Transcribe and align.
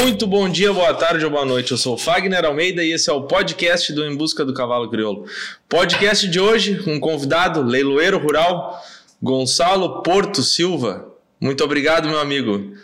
Muito 0.00 0.28
bom 0.28 0.48
dia, 0.48 0.72
boa 0.72 0.94
tarde 0.94 1.24
ou 1.24 1.30
boa 1.30 1.44
noite. 1.44 1.72
Eu 1.72 1.76
sou 1.76 1.94
o 1.94 1.98
Fagner 1.98 2.44
Almeida 2.44 2.84
e 2.84 2.92
esse 2.92 3.10
é 3.10 3.12
o 3.12 3.22
podcast 3.22 3.92
do 3.92 4.04
Em 4.04 4.14
Busca 4.14 4.44
do 4.44 4.54
Cavalo 4.54 4.88
Crioulo. 4.88 5.26
Podcast 5.68 6.28
de 6.28 6.38
hoje, 6.38 6.80
um 6.86 7.00
convidado, 7.00 7.62
leiloeiro 7.62 8.16
rural, 8.16 8.80
Gonçalo 9.20 10.00
Porto 10.04 10.40
Silva. 10.40 11.12
Muito 11.40 11.64
obrigado, 11.64 12.08
meu 12.08 12.20
amigo, 12.20 12.74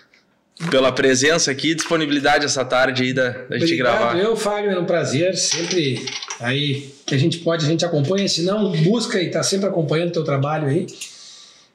pela 0.72 0.90
presença 0.90 1.52
aqui 1.52 1.70
e 1.70 1.74
disponibilidade 1.76 2.46
essa 2.46 2.64
tarde 2.64 3.04
aí 3.04 3.12
da, 3.12 3.28
da 3.28 3.58
gente 3.58 3.74
Obrigado, 3.74 3.98
gravar. 3.98 4.18
eu, 4.18 4.36
Fagner, 4.36 4.74
é 4.74 4.80
um 4.80 4.84
prazer. 4.84 5.36
Sempre 5.36 6.04
aí 6.40 6.92
que 7.06 7.14
a 7.14 7.18
gente 7.18 7.38
pode, 7.38 7.64
a 7.64 7.68
gente 7.68 7.84
acompanha. 7.84 8.26
Se 8.28 8.42
não, 8.42 8.72
busca 8.72 9.22
e 9.22 9.26
está 9.26 9.44
sempre 9.44 9.68
acompanhando 9.68 10.08
o 10.08 10.14
teu 10.14 10.24
trabalho 10.24 10.66
aí. 10.66 10.88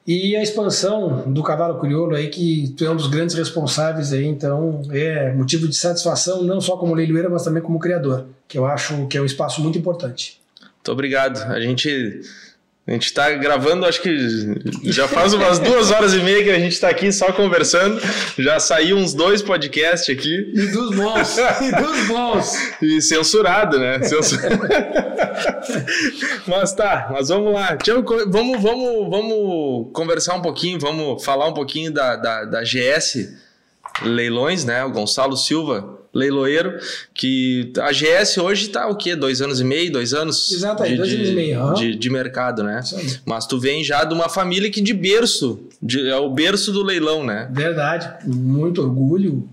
E 0.06 0.34
a 0.34 0.42
expansão 0.42 1.30
do 1.30 1.42
cavalo 1.42 1.78
crioulo 1.78 2.16
aí, 2.16 2.28
que 2.28 2.74
tu 2.76 2.84
é 2.84 2.90
um 2.90 2.96
dos 2.96 3.06
grandes 3.06 3.36
responsáveis 3.36 4.12
aí, 4.12 4.24
então 4.24 4.82
é 4.90 5.32
motivo 5.32 5.68
de 5.68 5.76
satisfação, 5.76 6.42
não 6.42 6.60
só 6.60 6.76
como 6.76 6.94
leiloeiro, 6.94 7.30
mas 7.30 7.44
também 7.44 7.62
como 7.62 7.78
criador, 7.78 8.26
que 8.48 8.58
eu 8.58 8.64
acho 8.64 9.06
que 9.06 9.16
é 9.16 9.20
um 9.22 9.26
espaço 9.26 9.60
muito 9.62 9.78
importante. 9.78 10.40
Muito 10.60 10.92
obrigado. 10.92 11.42
A 11.52 11.60
gente 11.60 12.22
a 12.86 12.92
gente 12.92 13.06
está 13.06 13.30
gravando, 13.32 13.86
acho 13.86 14.00
que 14.02 14.16
já 14.84 15.06
faz 15.06 15.32
umas 15.32 15.58
duas 15.58 15.90
horas 15.90 16.14
e 16.14 16.18
meia 16.18 16.42
que 16.42 16.50
a 16.50 16.58
gente 16.58 16.72
está 16.72 16.88
aqui 16.88 17.12
só 17.12 17.30
conversando. 17.30 18.00
Já 18.38 18.58
saiu 18.58 18.96
uns 18.96 19.14
dois 19.14 19.42
podcasts 19.42 20.08
aqui. 20.08 20.50
E 20.54 20.66
dos 20.68 20.96
bons, 20.96 21.38
e 21.38 21.72
dos 21.72 22.06
bons. 22.08 22.70
E 22.82 23.00
censurado, 23.02 23.78
né? 23.78 24.00
Mas 26.46 26.72
tá, 26.72 27.08
mas 27.12 27.28
vamos 27.28 27.52
lá. 27.52 27.76
Vamos, 28.28 28.60
vamos, 28.60 29.10
vamos 29.10 29.90
conversar 29.92 30.34
um 30.34 30.42
pouquinho, 30.42 30.78
vamos 30.78 31.22
falar 31.24 31.46
um 31.46 31.54
pouquinho 31.54 31.92
da, 31.92 32.16
da, 32.16 32.44
da 32.44 32.62
GS 32.62 33.28
Leilões, 34.02 34.64
né? 34.64 34.84
O 34.84 34.90
Gonçalo 34.90 35.36
Silva, 35.36 35.98
leiloeiro, 36.14 36.78
que 37.14 37.72
a 37.80 37.92
GS 37.92 38.38
hoje 38.38 38.68
tá 38.68 38.88
o 38.88 38.96
quê? 38.96 39.14
Dois 39.14 39.40
anos 39.42 39.60
e 39.60 39.64
meio, 39.64 39.92
dois 39.92 40.14
anos? 40.14 40.50
Exato, 40.50 40.82
aí, 40.82 40.96
dois 40.96 41.12
anos 41.12 41.28
e 41.28 41.32
meio. 41.32 41.74
De, 41.74 41.94
de 41.94 42.10
mercado, 42.10 42.62
né? 42.62 42.80
Mas 43.26 43.46
tu 43.46 43.58
vem 43.60 43.84
já 43.84 44.04
de 44.04 44.14
uma 44.14 44.28
família 44.28 44.70
que 44.70 44.80
de 44.80 44.94
berço, 44.94 45.60
de- 45.82 46.08
é 46.08 46.16
o 46.16 46.30
berço 46.30 46.72
do 46.72 46.82
leilão, 46.82 47.24
né? 47.24 47.48
Verdade, 47.52 48.10
muito 48.26 48.80
orgulho. 48.82 49.48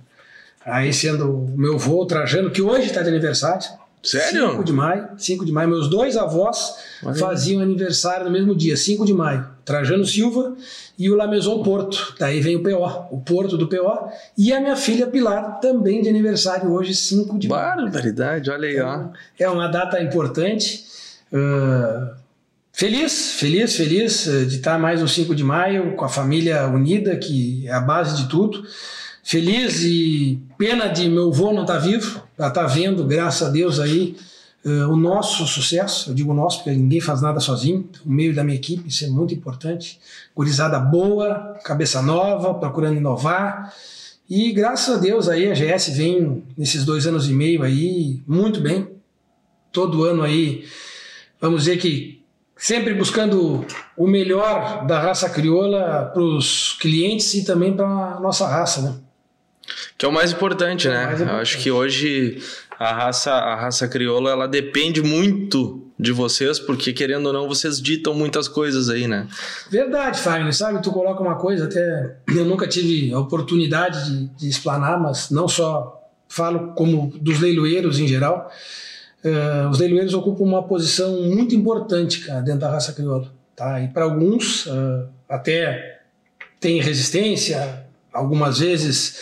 Aí 0.65 0.91
sendo 0.93 1.31
o 1.31 1.57
meu 1.57 1.75
avô 1.75 2.05
Trajano, 2.05 2.49
que 2.51 2.61
hoje 2.61 2.87
está 2.87 3.01
de 3.01 3.09
aniversário. 3.09 3.67
Sério? 4.03 4.51
5 4.51 4.63
de 4.63 4.73
maio, 4.73 5.07
5 5.17 5.45
de 5.45 5.51
maio. 5.51 5.69
Meus 5.69 5.89
dois 5.89 6.15
avós 6.15 6.75
faziam 7.19 7.61
aniversário 7.61 8.25
no 8.25 8.31
mesmo 8.31 8.55
dia, 8.55 8.77
5 8.77 9.05
de 9.05 9.13
maio. 9.13 9.45
Trajano 9.65 10.05
Silva 10.05 10.55
e 10.97 11.09
o 11.09 11.15
Lameson 11.15 11.61
Porto. 11.61 12.15
Daí 12.17 12.39
vem 12.39 12.55
o 12.55 12.63
PO, 12.63 13.07
o 13.11 13.19
Porto 13.19 13.57
do 13.57 13.67
PO. 13.67 14.09
E 14.37 14.53
a 14.53 14.61
minha 14.61 14.77
filha 14.77 15.07
Pilar, 15.07 15.59
também 15.59 16.01
de 16.01 16.07
aniversário 16.07 16.71
hoje, 16.71 16.95
5 16.95 17.37
de 17.37 17.49
maio. 17.49 17.83
Barbaridade, 17.83 18.49
olha 18.49 18.67
aí, 18.67 18.79
ó. 18.79 19.07
É 19.37 19.49
uma 19.49 19.67
data 19.67 20.01
importante. 20.01 20.85
Ah, 21.33 22.13
feliz, 22.71 23.33
feliz, 23.33 23.75
feliz 23.75 24.27
eh, 24.27 24.45
de 24.45 24.57
estar 24.57 24.79
mais 24.79 25.01
um 25.01 25.07
5 25.07 25.35
de 25.35 25.43
maio 25.43 25.95
com 25.95 26.05
a 26.05 26.09
família 26.09 26.67
unida, 26.67 27.15
que 27.17 27.67
é 27.67 27.73
a 27.73 27.81
base 27.81 28.23
de 28.23 28.29
tudo. 28.29 28.63
Feliz 29.27 29.83
e 29.83 30.41
pena 30.57 30.87
de 30.87 31.09
meu 31.09 31.27
avô 31.27 31.51
não 31.51 31.63
estar 31.63 31.79
vivo, 31.79 32.23
já 32.39 32.47
está 32.47 32.65
vendo, 32.65 33.03
graças 33.03 33.45
a 33.45 33.51
Deus, 33.51 33.77
aí 33.77 34.15
eh, 34.63 34.85
o 34.85 34.95
nosso 34.95 35.45
sucesso. 35.45 36.11
Eu 36.11 36.15
digo 36.15 36.33
nosso 36.33 36.59
porque 36.59 36.71
ninguém 36.71 37.01
faz 37.01 37.21
nada 37.21 37.41
sozinho, 37.41 37.89
o 38.05 38.09
meio 38.09 38.33
da 38.33 38.41
minha 38.41 38.55
equipe, 38.55 38.87
isso 38.87 39.03
é 39.03 39.09
muito 39.09 39.33
importante. 39.33 39.99
Gurizada 40.33 40.79
boa, 40.79 41.59
cabeça 41.65 42.01
nova, 42.01 42.53
procurando 42.53 42.95
inovar. 42.95 43.73
E 44.29 44.53
graças 44.53 44.95
a 44.95 44.97
Deus 44.97 45.27
aí 45.27 45.51
a 45.51 45.53
GS 45.53 45.89
vem 45.89 46.41
nesses 46.57 46.85
dois 46.85 47.05
anos 47.05 47.29
e 47.29 47.33
meio 47.33 47.63
aí 47.63 48.23
muito 48.25 48.61
bem. 48.61 48.87
Todo 49.73 50.05
ano 50.05 50.23
aí, 50.23 50.63
vamos 51.41 51.65
dizer 51.65 51.75
que 51.79 52.23
sempre 52.55 52.93
buscando 52.93 53.65
o 53.97 54.07
melhor 54.07 54.87
da 54.87 55.01
raça 55.01 55.29
crioula 55.29 56.09
para 56.13 56.23
os 56.23 56.77
clientes 56.79 57.33
e 57.33 57.43
também 57.43 57.75
para 57.75 57.85
a 57.85 58.19
nossa 58.21 58.47
raça, 58.47 58.81
né? 58.81 59.06
Que 59.97 60.05
é 60.05 60.09
o 60.09 60.11
mais 60.11 60.31
importante, 60.31 60.87
É 60.87 60.91
né? 60.91 60.97
mais 61.05 61.19
Eu 61.19 61.25
importante. 61.25 61.41
acho 61.41 61.57
que 61.59 61.71
hoje 61.71 62.41
a 62.79 62.93
raça, 62.93 63.31
a 63.31 63.55
raça 63.55 63.87
crioula, 63.87 64.31
ela 64.31 64.47
depende 64.47 65.01
muito 65.01 65.83
de 65.99 66.11
vocês, 66.11 66.59
porque 66.59 66.93
querendo 66.93 67.25
ou 67.25 67.33
não, 67.33 67.47
vocês 67.47 67.81
ditam 67.81 68.13
muitas 68.13 68.47
coisas 68.47 68.87
aí, 68.87 69.07
né? 69.07 69.27
Verdade, 69.69 70.19
Fagner, 70.19 70.53
sabe? 70.55 70.81
Tu 70.83 70.91
coloca 70.91 71.21
uma 71.23 71.35
coisa, 71.35 71.65
até 71.65 72.17
eu 72.35 72.45
nunca 72.45 72.67
tive 72.67 73.11
a 73.11 73.19
oportunidade 73.19 74.05
de, 74.05 74.27
de 74.37 74.47
explanar, 74.47 74.99
mas 75.01 75.31
não 75.31 75.47
só 75.47 75.93
falo 76.29 76.73
como 76.73 77.11
dos 77.19 77.39
leiloeiros 77.39 77.99
em 77.99 78.07
geral. 78.07 78.51
Eh, 79.23 79.67
os 79.71 79.79
leiloeiros 79.79 80.13
ocupam 80.13 80.43
uma 80.43 80.61
posição 80.67 81.19
muito 81.23 81.55
importante, 81.55 82.19
cara, 82.19 82.41
dentro 82.41 82.59
da 82.61 82.69
raça 82.69 82.93
crioula, 82.93 83.33
tá? 83.55 83.81
E 83.81 83.87
para 83.87 84.03
alguns 84.03 84.67
eh, 84.67 85.05
até 85.27 86.01
tem 86.59 86.79
resistência, 86.79 87.85
algumas 88.13 88.59
vezes 88.59 89.17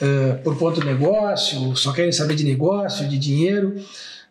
eh, 0.00 0.34
por 0.44 0.56
ponto 0.56 0.80
de 0.80 0.86
negócio, 0.86 1.74
só 1.76 1.92
querem 1.92 2.12
saber 2.12 2.34
de 2.34 2.44
negócio, 2.44 3.08
de 3.08 3.18
dinheiro. 3.18 3.74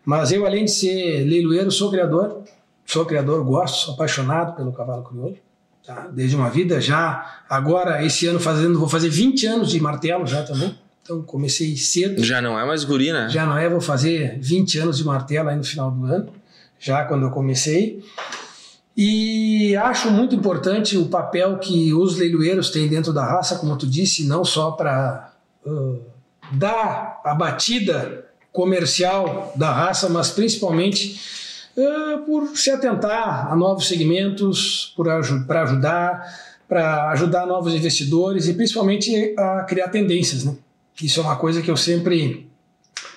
Mas 0.06 0.32
eu, 0.32 0.46
além 0.46 0.66
de 0.66 0.72
ser 0.72 1.26
leiloeiro, 1.26 1.72
sou 1.72 1.92
criador. 1.92 2.44
Sou 2.86 3.06
criador, 3.06 3.44
gosto, 3.44 3.86
sou 3.86 3.94
apaixonado 3.96 4.56
pelo 4.56 4.72
cavalo 4.72 5.04
crioulo. 5.04 5.38
Tá? 5.86 6.08
Desde 6.12 6.36
uma 6.36 6.50
vida 6.50 6.80
já, 6.80 7.42
agora, 7.50 8.06
esse 8.06 8.28
ano 8.28 8.40
fazendo, 8.40 8.80
vou 8.80 8.88
fazer 8.88 9.10
20 9.10 9.46
anos 9.48 9.70
de 9.70 9.80
martelo 9.82 10.26
já 10.26 10.44
também. 10.44 10.78
Então 11.02 11.22
comecei 11.22 11.76
cedo. 11.78 12.22
Já 12.24 12.42
não 12.42 12.60
é 12.60 12.66
mais 12.66 12.84
guri, 12.84 13.14
né? 13.14 13.30
Já 13.30 13.46
não 13.46 13.58
é, 13.58 13.70
vou 13.70 13.80
fazer 13.80 14.38
20 14.42 14.80
anos 14.80 14.98
de 14.98 15.06
martelo 15.06 15.48
aí 15.48 15.56
no 15.56 15.64
final 15.64 15.90
do 15.90 16.06
ano, 16.06 16.30
já 16.80 17.06
quando 17.06 17.24
eu 17.24 17.32
comecei. 17.32 18.04
E 18.96 19.76
acho 19.76 20.10
muito 20.12 20.36
importante 20.36 20.98
o 20.98 21.06
papel 21.06 21.58
que 21.60 21.94
os 21.94 22.18
leiloeiros 22.18 22.70
têm 22.72 22.88
dentro 22.88 23.14
da 23.14 23.26
raça, 23.26 23.58
como 23.58 23.78
tu 23.78 23.88
disse, 23.88 24.26
não 24.26 24.44
só 24.44 24.72
para 24.72 25.27
dar 26.52 27.22
a 27.24 27.34
batida 27.34 28.26
comercial 28.52 29.54
da 29.56 29.72
raça, 29.72 30.10
mas 30.10 30.32
principalmente 30.32 31.20
uh, 31.76 32.26
por 32.26 32.58
se 32.58 32.72
atentar 32.72 33.52
a 33.52 33.56
novos 33.56 33.88
segmentos, 33.88 34.94
para 35.46 35.62
ajudar, 35.62 36.24
para 36.68 37.12
ajudar 37.12 37.46
novos 37.46 37.74
investidores 37.74 38.48
e 38.48 38.54
principalmente 38.54 39.36
a 39.38 39.64
criar 39.64 39.90
tendências. 39.90 40.44
Né? 40.44 40.56
Isso 41.02 41.20
é 41.20 41.24
uma 41.24 41.36
coisa 41.36 41.62
que 41.62 41.70
eu 41.70 41.78
sempre 41.78 42.50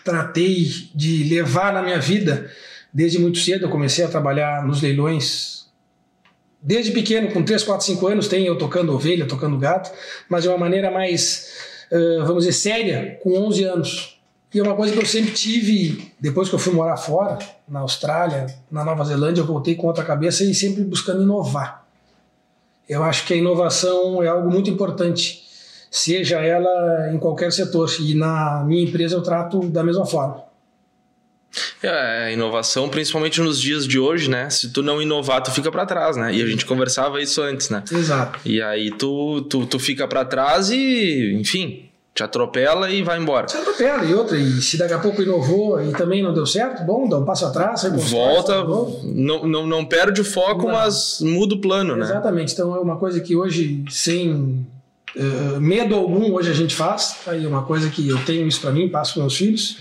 tratei 0.05 0.67
de 0.95 1.25
levar 1.25 1.73
na 1.73 1.83
minha 1.83 1.99
vida 1.99 2.51
desde 2.93 3.19
muito 3.19 3.39
cedo. 3.39 3.65
Eu 3.65 3.71
comecei 3.71 4.05
a 4.05 4.09
trabalhar 4.09 4.67
nos 4.67 4.83
leilões 4.83 5.61
desde 6.63 6.93
pequeno, 6.93 7.33
com 7.33 7.43
3, 7.43 7.65
4, 7.65 7.87
5 7.87 8.07
anos, 8.07 8.29
tem 8.29 8.47
eu 8.47 8.59
tocando 8.59 8.93
ovelha, 8.93 9.27
tocando 9.27 9.57
gato, 9.57 9.91
mas 10.29 10.43
de 10.43 10.49
uma 10.49 10.59
maneira 10.59 10.91
mais, 10.91 11.70
vamos 12.25 12.45
dizer, 12.45 12.53
séria, 12.53 13.19
com 13.23 13.39
11 13.47 13.65
anos. 13.65 14.21
E 14.53 14.59
é 14.59 14.63
uma 14.63 14.75
coisa 14.75 14.93
que 14.93 14.99
eu 14.99 15.07
sempre 15.07 15.31
tive, 15.31 16.13
depois 16.19 16.49
que 16.49 16.55
eu 16.55 16.59
fui 16.59 16.73
morar 16.73 16.97
fora, 16.97 17.39
na 17.69 17.81
Austrália, 17.81 18.47
na 18.71 18.85
Nova 18.85 19.05
Zelândia, 19.05 19.43
eu 19.43 19.47
voltei 19.47 19.77
com 19.77 19.87
outra 19.87 20.05
cabeça 20.05 20.43
e 20.43 20.53
sempre 20.53 20.83
buscando 20.83 21.23
inovar. 21.23 21.87
Eu 22.89 23.05
acho 23.05 23.25
que 23.27 23.35
a 23.35 23.37
inovação 23.37 24.21
é 24.21 24.27
algo 24.27 24.51
muito 24.51 24.69
importante, 24.69 25.45
seja 25.89 26.41
ela 26.41 27.13
em 27.13 27.19
qualquer 27.19 27.53
setor. 27.53 27.89
E 28.01 28.15
na 28.15 28.65
minha 28.65 28.83
empresa 28.83 29.15
eu 29.15 29.23
trato 29.23 29.61
da 29.69 29.85
mesma 29.85 30.05
forma. 30.05 30.50
É, 31.83 32.33
inovação, 32.33 32.89
principalmente 32.89 33.41
nos 33.41 33.61
dias 33.61 33.87
de 33.87 33.99
hoje, 33.99 34.29
né? 34.29 34.51
Se 34.51 34.71
tu 34.71 34.83
não 34.83 35.01
inovar, 35.01 35.43
tu 35.43 35.51
fica 35.51 35.71
para 35.71 35.87
trás, 35.87 36.17
né? 36.17 36.35
E 36.35 36.43
a 36.43 36.47
gente 36.47 36.67
conversava 36.67 37.23
isso 37.23 37.41
antes, 37.41 37.71
né? 37.71 37.83
Exato. 37.91 38.39
E 38.45 38.61
aí 38.61 38.91
tu, 38.91 39.41
tu, 39.43 39.65
tu 39.65 39.79
fica 39.79 40.07
para 40.07 40.25
trás 40.25 40.71
e, 40.71 41.33
enfim, 41.41 41.91
te 42.15 42.23
atropela 42.23 42.91
e 42.91 43.03
vai 43.03 43.19
embora. 43.19 43.49
Você 43.49 43.57
atropela 43.57 44.05
e 44.05 44.13
outra, 44.13 44.37
e 44.37 44.61
se 44.61 44.77
daqui 44.77 44.93
a 44.93 44.99
pouco 44.99 45.23
inovou 45.23 45.83
e 45.83 45.93
também 45.93 46.23
não 46.23 46.35
deu 46.35 46.45
certo, 46.45 46.85
bom, 46.85 47.09
dá 47.09 47.19
um 47.19 47.25
passo 47.25 47.47
atrás, 47.47 47.83
Volta, 48.11 48.63
não, 49.05 49.47
não, 49.47 49.67
não 49.67 49.85
perde 49.85 50.21
o 50.21 50.25
foco, 50.25 50.67
Não. 50.67 50.75
mas 50.75 51.21
muda 51.23 51.55
o 51.55 51.61
plano, 51.61 51.97
né? 51.97 52.05
Exatamente, 52.05 52.53
então 52.53 52.75
é 52.75 52.81
uma 52.81 52.97
coisa 52.97 53.21
que 53.21 53.35
hoje, 53.35 53.85
sem 53.89 54.67
eh, 55.17 55.59
medo 55.59 55.95
algum, 55.95 56.33
hoje 56.35 56.51
a 56.51 56.55
gente 56.55 56.75
faz, 56.75 57.17
aí 57.27 57.45
é 57.45 57.49
uma 57.49 57.63
coisa 57.63 57.89
que 57.89 58.07
eu 58.07 58.19
tenho 58.25 58.47
isso 58.47 58.61
para 58.61 58.71
mim, 58.71 58.89
passo 58.89 59.15
para 59.15 59.23
meus 59.23 59.37
filhos. 59.37 59.77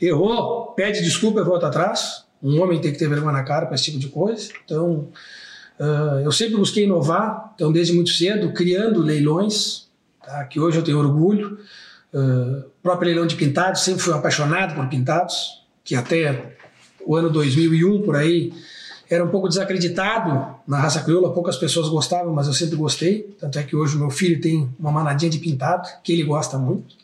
Errou, 0.00 0.72
pede 0.72 1.02
desculpa 1.02 1.40
e 1.40 1.44
volta 1.44 1.66
atrás. 1.66 2.24
Um 2.42 2.60
homem 2.62 2.80
tem 2.80 2.92
que 2.92 2.98
ter 2.98 3.08
vergonha 3.08 3.32
na 3.32 3.42
cara 3.42 3.66
para 3.66 3.74
esse 3.74 3.84
tipo 3.84 3.98
de 3.98 4.08
coisa. 4.08 4.50
Então, 4.64 5.08
eh, 5.78 6.22
eu 6.24 6.32
sempre 6.32 6.56
busquei 6.56 6.84
inovar, 6.84 7.52
então 7.54 7.72
desde 7.72 7.92
muito 7.92 8.10
cedo, 8.10 8.52
criando 8.52 9.00
leilões, 9.00 9.88
tá, 10.24 10.44
que 10.44 10.60
hoje 10.60 10.78
eu 10.78 10.82
tenho 10.82 10.98
orgulho. 10.98 11.58
Uh, 12.12 12.64
próprio 12.82 13.06
leilão 13.06 13.24
de 13.24 13.36
pintados, 13.36 13.82
sempre 13.82 14.02
fui 14.02 14.12
apaixonado 14.12 14.74
por 14.74 14.88
pintados, 14.88 15.62
que 15.84 15.94
até 15.94 16.56
o 17.06 17.14
ano 17.14 17.30
2001 17.30 18.02
por 18.02 18.16
aí 18.16 18.52
era 19.08 19.24
um 19.24 19.28
pouco 19.28 19.48
desacreditado 19.48 20.56
na 20.66 20.80
raça 20.80 21.02
crioula, 21.02 21.32
poucas 21.32 21.56
pessoas 21.56 21.88
gostavam, 21.88 22.32
mas 22.32 22.48
eu 22.48 22.52
sempre 22.52 22.76
gostei. 22.76 23.34
Tanto 23.38 23.58
é 23.60 23.62
que 23.62 23.76
hoje 23.76 23.96
o 23.96 23.98
meu 24.00 24.10
filho 24.10 24.40
tem 24.40 24.68
uma 24.78 24.90
manadinha 24.90 25.30
de 25.30 25.38
pintado, 25.38 25.88
que 26.02 26.12
ele 26.12 26.24
gosta 26.24 26.58
muito. 26.58 26.96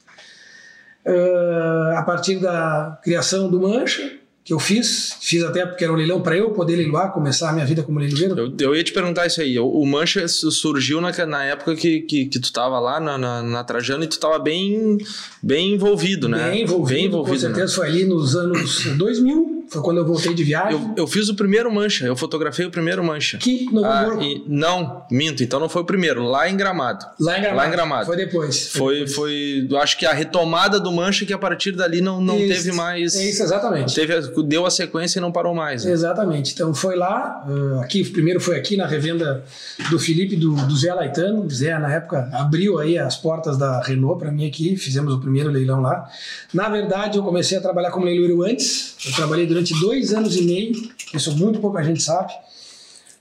Uh, 1.07 1.97
a 1.97 2.03
partir 2.03 2.41
da 2.41 2.99
criação 3.03 3.49
do 3.49 3.61
Mancha, 3.61 4.19
que 4.47 4.53
eu 4.53 4.61
fiz, 4.61 5.17
fiz 5.21 5.43
até 5.43 5.67
porque 5.67 5.83
era 5.83 5.93
um 5.93 5.97
leilão 5.97 6.21
para 6.21 6.37
eu 6.37 6.53
poder 6.53 6.77
leiloar, 6.77 7.13
começar 7.13 7.51
a 7.51 7.53
minha 7.53 7.67
vida 7.67 7.83
como 7.83 7.99
leiloeiro. 7.99 8.39
Eu, 8.39 8.55
eu 8.61 8.77
ia 8.77 8.85
te 8.85 8.93
perguntar 8.93 9.27
isso 9.27 9.41
aí. 9.41 9.59
O 9.59 9.85
Mancha 9.85 10.29
surgiu 10.29 11.01
na, 11.01 11.11
na 11.27 11.45
época 11.45 11.75
que, 11.75 12.03
que, 12.03 12.27
que 12.27 12.39
tu 12.39 12.45
estava 12.45 12.79
lá 12.79 13.01
na, 13.01 13.19
na, 13.19 13.43
na, 13.43 13.65
Trajano 13.65 14.05
e 14.05 14.07
tu 14.07 14.13
estava 14.13 14.39
bem, 14.39 14.99
bem 15.43 15.75
envolvido, 15.75 16.29
né? 16.29 16.51
Bem 16.51 16.63
envolvido, 16.63 16.95
bem 16.95 17.07
envolvido 17.07 17.27
com 17.27 17.35
né? 17.35 17.41
certeza. 17.41 17.67
Né? 17.67 17.75
Foi 17.75 17.87
ali 17.89 18.05
nos 18.05 18.37
anos 18.37 18.87
2000, 18.97 19.56
foi 19.69 19.83
quando 19.83 19.99
eu 19.99 20.07
voltei 20.07 20.35
de 20.35 20.45
viagem. 20.45 20.73
Eu, 20.73 20.95
eu 20.97 21.07
fiz 21.07 21.29
o 21.29 21.35
primeiro 21.35 21.73
mancha, 21.73 22.07
eu 22.07 22.17
fotografei 22.17 22.67
o 22.67 22.71
primeiro 22.71 23.03
mancha. 23.03 23.39
Que 23.39 23.67
no 23.73 23.85
ah, 23.85 24.19
e, 24.21 24.43
Não, 24.47 25.05
minto, 25.11 25.43
então 25.43 25.59
não 25.59 25.69
foi 25.69 25.83
o 25.83 25.85
primeiro, 25.85 26.23
lá 26.23 26.49
em 26.49 26.57
Gramado. 26.57 27.05
Lá 27.19 27.39
em 27.39 27.43
Gramado. 27.43 27.57
Lá 27.57 27.69
em 27.69 27.71
Gramado. 27.71 28.07
Foi 28.07 28.17
depois. 28.17 28.69
Foi, 28.69 29.07
foi, 29.07 29.67
foi 29.69 29.79
acho 29.79 29.99
que 29.99 30.07
a 30.07 30.13
retomada 30.13 30.79
do 30.79 30.93
mancha 30.93 31.25
que 31.25 31.33
a 31.33 31.39
partir 31.39 31.73
dali 31.73 32.01
não, 32.01 32.21
não 32.21 32.39
isso, 32.39 32.55
teve 32.55 32.73
mais. 32.77 33.17
É 33.17 33.25
isso, 33.25 33.43
exatamente. 33.43 33.95
Teve, 33.95 34.21
deu 34.45 34.67
a 34.67 34.71
sequência 34.71 35.19
e 35.19 35.23
não 35.23 35.33
parou 35.33 35.55
mais. 35.55 35.85
Né? 35.85 35.93
Exatamente. 35.93 36.53
Então 36.53 36.75
foi 36.75 36.97
lá, 36.97 37.45
uh, 37.49 37.81
aqui, 37.81 38.05
primeiro 38.05 38.41
foi 38.41 38.57
aqui 38.57 38.77
na 38.77 38.87
revenda 38.87 39.45
do 39.91 39.99
Felipe 39.99 40.37
do, 40.37 40.55
do 40.55 40.77
Zé 40.77 40.93
Laitano. 40.93 41.49
Zé, 41.51 41.79
na 41.79 41.93
época, 41.93 42.29
abriu 42.33 42.79
aí 42.79 42.99
as 42.99 43.17
portas 43.17 43.57
da 43.57 43.83
Renault 43.83 44.19
para 44.19 44.31
mim 44.31 44.47
aqui, 44.47 44.77
fizemos 44.77 45.13
o 45.15 45.21
primeiro 45.21 45.51
leilão 45.51 45.81
lá. 45.81 46.09
Na 46.53 46.69
verdade, 46.69 47.19
eu 47.19 47.25
comecei 47.25 47.59
a 47.59 47.61
trabalhar 47.61 47.91
como 47.91 48.07
leiloeiro 48.07 48.43
antes. 48.43 48.97
Eu 49.07 49.13
trabalhei 49.13 49.47
durante 49.47 49.56
dois 49.81 50.13
anos 50.13 50.37
e 50.37 50.43
meio, 50.43 50.91
isso 51.15 51.37
muito 51.37 51.61
pouca 51.61 51.83
gente 51.83 52.03
sabe, 52.03 52.33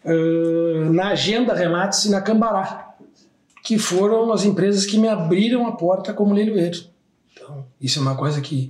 uh, 0.03 0.91
na 0.91 1.09
Agenda 1.09 1.53
Remates 1.53 2.05
e 2.05 2.09
na 2.11 2.21
Cambará, 2.21 2.95
que 3.63 3.77
foram 3.77 4.31
as 4.31 4.45
empresas 4.45 4.85
que 4.85 4.97
me 4.97 5.07
abriram 5.07 5.67
a 5.67 5.71
porta 5.73 6.13
como 6.13 6.33
leiloeiro. 6.33 6.79
Então, 7.33 7.65
isso 7.81 7.99
é 7.99 8.01
uma 8.01 8.15
coisa 8.15 8.41
que 8.41 8.69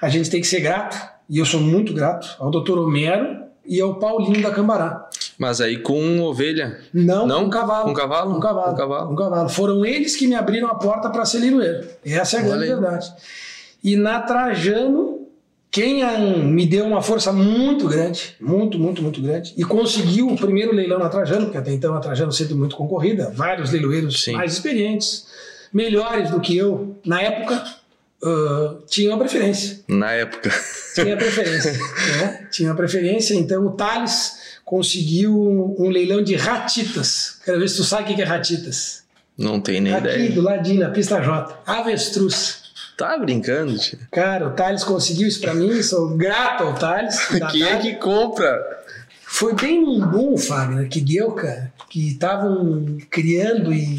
a 0.00 0.08
gente 0.08 0.30
tem 0.30 0.40
que 0.40 0.46
ser 0.46 0.60
grato, 0.60 0.96
e 1.28 1.38
eu 1.38 1.44
sou 1.44 1.60
muito 1.60 1.92
grato 1.92 2.36
ao 2.38 2.50
Dr. 2.50 2.78
Homero 2.78 3.44
e 3.64 3.80
ao 3.80 3.94
Paulinho 3.98 4.42
da 4.42 4.50
Cambará. 4.50 5.08
Mas 5.38 5.60
aí 5.60 5.78
com 5.78 6.20
ovelha? 6.22 6.80
Não, 6.94 7.26
Não? 7.26 7.44
com 7.44 7.50
cavalo. 7.50 7.84
Com 7.88 7.94
cavalo? 7.94 8.34
Com 8.34 8.40
cavalo. 8.40 8.70
Com 8.70 8.76
cavalo. 8.76 9.08
Com 9.08 9.16
cavalo. 9.16 9.48
Foram 9.48 9.84
eles 9.84 10.16
que 10.16 10.26
me 10.26 10.34
abriram 10.34 10.68
a 10.68 10.76
porta 10.76 11.10
para 11.10 11.26
ser 11.26 11.38
leiloeiro. 11.40 11.86
Essa 12.04 12.38
é 12.38 12.40
a 12.40 12.42
grande 12.42 12.66
verdade. 12.66 13.12
E 13.84 13.96
na 13.96 14.20
Trajano, 14.20 15.15
quem 15.70 16.02
me 16.44 16.64
deu 16.66 16.86
uma 16.86 17.02
força 17.02 17.32
muito 17.32 17.86
grande, 17.86 18.34
muito, 18.40 18.78
muito, 18.78 19.02
muito 19.02 19.20
grande, 19.20 19.52
e 19.56 19.64
conseguiu 19.64 20.28
o 20.28 20.36
primeiro 20.36 20.74
leilão 20.74 20.98
na 20.98 21.08
Trajano, 21.08 21.46
porque 21.46 21.58
até 21.58 21.72
então 21.72 21.94
a 21.94 22.00
Trajano 22.00 22.32
sempre 22.32 22.54
muito 22.54 22.76
concorrida, 22.76 23.30
vários 23.34 23.70
leiloeiros 23.70 24.24
Sim. 24.24 24.32
mais 24.32 24.54
experientes, 24.54 25.26
melhores 25.72 26.30
do 26.30 26.40
que 26.40 26.56
eu 26.56 26.96
na 27.04 27.20
época, 27.20 27.62
uh, 28.22 28.82
tinham 28.86 29.14
a 29.14 29.18
preferência. 29.18 29.80
Na 29.88 30.12
época. 30.12 30.50
Tinha 30.94 31.14
a 31.14 31.16
preferência. 31.16 31.72
né? 32.18 32.48
Tinha 32.50 32.72
a 32.72 32.74
preferência, 32.74 33.34
então 33.34 33.66
o 33.66 33.72
Thales 33.72 34.58
conseguiu 34.64 35.38
um, 35.38 35.76
um, 35.78 35.88
leilão 35.90 36.22
de 36.22 36.34
ratitas. 36.34 37.38
Quero 37.44 37.60
ver 37.60 37.68
se 37.68 37.76
tu 37.76 37.84
sabe 37.84 38.10
o 38.10 38.16
que 38.16 38.22
é 38.22 38.24
ratitas. 38.24 39.04
Não 39.36 39.60
tem 39.60 39.80
nem 39.80 39.92
Aqui, 39.92 40.08
ideia. 40.08 40.24
Aqui 40.24 40.32
do 40.32 40.40
ladinho, 40.40 40.80
na 40.80 40.90
pista 40.90 41.20
J. 41.20 41.62
Avestruz. 41.66 42.65
Tá 42.96 43.18
brincando, 43.18 43.76
tio. 43.78 43.98
Cara, 44.10 44.48
o 44.48 44.50
Thales 44.52 44.82
conseguiu 44.82 45.28
isso 45.28 45.40
pra 45.40 45.52
mim, 45.52 45.82
sou 45.82 46.16
grato 46.16 46.64
ao 46.64 46.74
Thales. 46.74 47.18
Quem 47.52 47.62
é 47.62 47.78
que 47.78 47.94
compra? 47.96 48.58
Foi 49.22 49.54
bem 49.54 49.84
um 49.84 50.00
bom, 50.00 50.38
Fagner, 50.38 50.88
que 50.88 51.00
deu, 51.00 51.32
cara, 51.32 51.70
que 51.90 52.08
estavam 52.08 52.96
criando 53.10 53.70
e, 53.70 53.98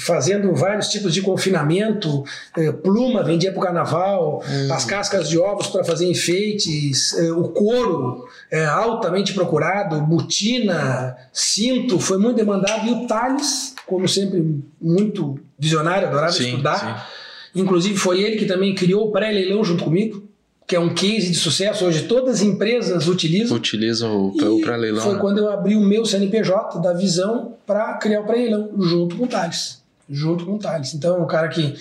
fazendo 0.00 0.54
vários 0.54 0.88
tipos 0.88 1.12
de 1.12 1.20
confinamento. 1.20 2.24
Eh, 2.56 2.72
pluma 2.72 3.22
vendia 3.22 3.52
pro 3.52 3.60
carnaval, 3.60 4.42
hum. 4.48 4.72
as 4.72 4.86
cascas 4.86 5.28
de 5.28 5.38
ovos 5.38 5.66
para 5.66 5.84
fazer 5.84 6.10
enfeites, 6.10 7.12
eh, 7.18 7.30
o 7.30 7.48
couro 7.48 8.26
eh, 8.50 8.64
altamente 8.64 9.34
procurado, 9.34 10.00
botina, 10.00 11.14
cinto, 11.30 12.00
foi 12.00 12.16
muito 12.16 12.36
demandado. 12.36 12.86
E 12.86 12.90
o 12.92 13.06
Thales, 13.06 13.74
como 13.86 14.08
sempre, 14.08 14.64
muito 14.80 15.38
visionário, 15.58 16.08
adorava 16.08 16.32
sim, 16.32 16.46
estudar. 16.48 16.78
Sim 16.78 17.21
Inclusive, 17.54 17.96
foi 17.96 18.22
ele 18.22 18.36
que 18.36 18.46
também 18.46 18.74
criou 18.74 19.08
o 19.08 19.12
pré-leilão 19.12 19.62
junto 19.62 19.84
comigo, 19.84 20.26
que 20.66 20.74
é 20.74 20.80
um 20.80 20.94
case 20.94 21.30
de 21.30 21.36
sucesso. 21.36 21.84
Hoje, 21.84 22.04
todas 22.04 22.36
as 22.36 22.42
empresas 22.42 23.08
utilizam. 23.08 23.56
Utilizam 23.56 24.16
o, 24.16 24.56
o 24.56 24.60
pré-leilão. 24.60 25.02
Foi 25.02 25.14
né? 25.14 25.20
quando 25.20 25.38
eu 25.38 25.50
abri 25.50 25.76
o 25.76 25.80
meu 25.80 26.04
CNPJ 26.04 26.80
da 26.80 26.92
Visão 26.94 27.54
para 27.66 27.94
criar 27.94 28.20
o 28.20 28.24
pré-leilão, 28.24 28.70
junto 28.80 29.16
com 29.16 29.24
o 29.24 29.26
Thales. 29.26 29.82
Junto 30.08 30.46
com 30.46 30.54
o 30.54 30.58
Thales. 30.58 30.94
Então, 30.94 31.16
é 31.16 31.20
um 31.20 31.26
cara 31.26 31.48
que 31.48 31.74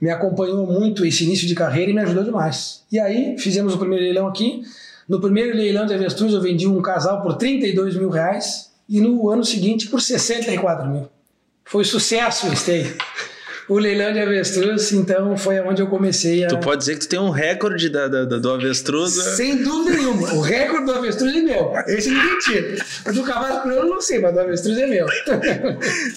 me 0.00 0.10
acompanhou 0.10 0.66
muito 0.66 1.04
esse 1.04 1.24
início 1.24 1.46
de 1.46 1.54
carreira 1.54 1.90
e 1.90 1.94
me 1.94 2.00
ajudou 2.02 2.22
demais. 2.22 2.82
E 2.92 2.98
aí, 3.00 3.36
fizemos 3.38 3.74
o 3.74 3.78
primeiro 3.78 4.04
leilão 4.04 4.28
aqui. 4.28 4.62
No 5.08 5.20
primeiro 5.20 5.56
leilão 5.56 5.86
de 5.86 5.94
avestruz, 5.94 6.32
eu 6.32 6.40
vendi 6.40 6.66
um 6.66 6.80
casal 6.80 7.22
por 7.22 7.34
32 7.34 7.96
mil 7.96 8.10
reais 8.10 8.70
e 8.88 9.00
no 9.00 9.28
ano 9.30 9.44
seguinte 9.44 9.88
por 9.88 10.00
64 10.00 10.88
mil. 10.88 11.08
Foi 11.64 11.84
sucesso 11.84 12.48
o 12.48 12.52
esteio 12.52 12.96
o 13.68 13.78
leilão 13.78 14.12
de 14.12 14.20
avestruz, 14.20 14.92
então 14.92 15.36
foi 15.36 15.60
onde 15.60 15.82
eu 15.82 15.88
comecei 15.88 16.44
a. 16.44 16.48
Tu 16.48 16.58
pode 16.58 16.78
dizer 16.78 16.94
que 16.94 17.00
tu 17.00 17.08
tem 17.08 17.18
um 17.18 17.30
recorde 17.30 17.88
da, 17.88 18.06
da, 18.06 18.24
da 18.24 18.38
do 18.38 18.52
avestruz? 18.52 19.16
Né? 19.16 19.22
Sem 19.32 19.62
dúvida 19.62 19.96
nenhuma. 19.96 20.34
O 20.34 20.40
recorde 20.40 20.86
do 20.86 20.92
avestruz 20.92 21.34
é 21.34 21.40
meu. 21.40 21.72
Esse 21.86 22.10
ninguém 22.10 22.38
tira. 22.38 22.76
Do 23.12 23.22
cavalo 23.24 23.62
crioulo 23.62 23.86
eu 23.86 23.94
não 23.94 24.00
sei, 24.00 24.20
mas 24.20 24.32
do 24.32 24.40
avestruz 24.40 24.78
é 24.78 24.86
meu. 24.86 25.06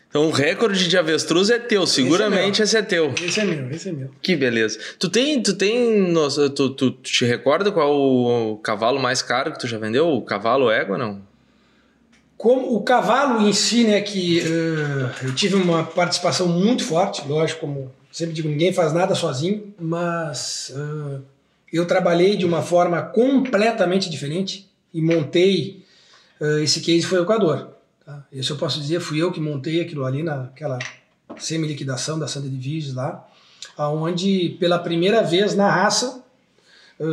Então 0.09 0.27
o 0.27 0.31
recorde 0.31 0.87
de 0.87 0.97
avestruz 0.97 1.49
é 1.49 1.59
teu, 1.59 1.85
seguramente 1.85 2.61
esse 2.61 2.75
é, 2.75 2.79
esse 2.79 2.85
é 2.85 2.87
teu. 2.87 3.13
Esse 3.23 3.39
é 3.39 3.45
meu, 3.45 3.69
esse 3.69 3.89
é 3.89 3.91
meu. 3.91 4.09
Que 4.21 4.35
beleza. 4.35 4.79
Tu 4.97 5.07
tem, 5.07 5.41
tu 5.41 5.53
tem, 5.53 6.11
nossa, 6.11 6.49
tu, 6.49 6.69
tu, 6.69 6.91
tu 6.91 7.01
te 7.03 7.25
recorda 7.25 7.71
qual 7.71 7.95
o 7.95 8.57
cavalo 8.57 8.99
mais 8.99 9.21
caro 9.21 9.51
que 9.51 9.59
tu 9.59 9.67
já 9.67 9.77
vendeu? 9.77 10.07
O 10.07 10.21
cavalo 10.21 10.71
égua, 10.71 10.97
não? 10.97 11.28
Como 12.39 12.73
o 12.73 12.81
cavalo 12.83 13.45
em 13.45 13.51
si, 13.51 13.83
né, 13.83 13.99
que 13.99 14.39
uh, 14.39 15.25
eu 15.25 15.35
tive 15.35 15.55
uma 15.55 15.83
participação 15.83 16.47
muito 16.47 16.85
forte, 16.85 17.27
lógico, 17.27 17.59
como 17.59 17.91
sempre 18.09 18.33
digo, 18.33 18.47
ninguém 18.47 18.71
faz 18.71 18.93
nada 18.93 19.13
sozinho, 19.13 19.73
mas 19.77 20.71
uh, 20.73 21.21
eu 21.71 21.85
trabalhei 21.85 22.37
de 22.37 22.45
uma 22.45 22.61
forma 22.61 23.01
completamente 23.01 24.09
diferente 24.09 24.69
e 24.93 25.01
montei 25.01 25.83
uh, 26.39 26.59
esse 26.59 26.79
case 26.79 27.05
foi 27.05 27.19
o 27.19 27.23
Equador. 27.23 27.71
Tá? 28.05 28.25
Isso 28.31 28.53
eu 28.53 28.57
posso 28.57 28.79
dizer, 28.79 29.01
fui 29.01 29.21
eu 29.21 29.33
que 29.33 29.41
montei 29.41 29.81
aquilo 29.81 30.05
ali 30.05 30.23
naquela 30.23 30.79
semi-liquidação 31.37 32.17
da 32.17 32.25
Santa 32.25 32.47
Divisions 32.47 32.95
lá, 32.95 33.27
onde 33.77 34.55
pela 34.61 34.79
primeira 34.79 35.21
vez 35.23 35.55
na 35.55 35.69
raça 35.69 36.23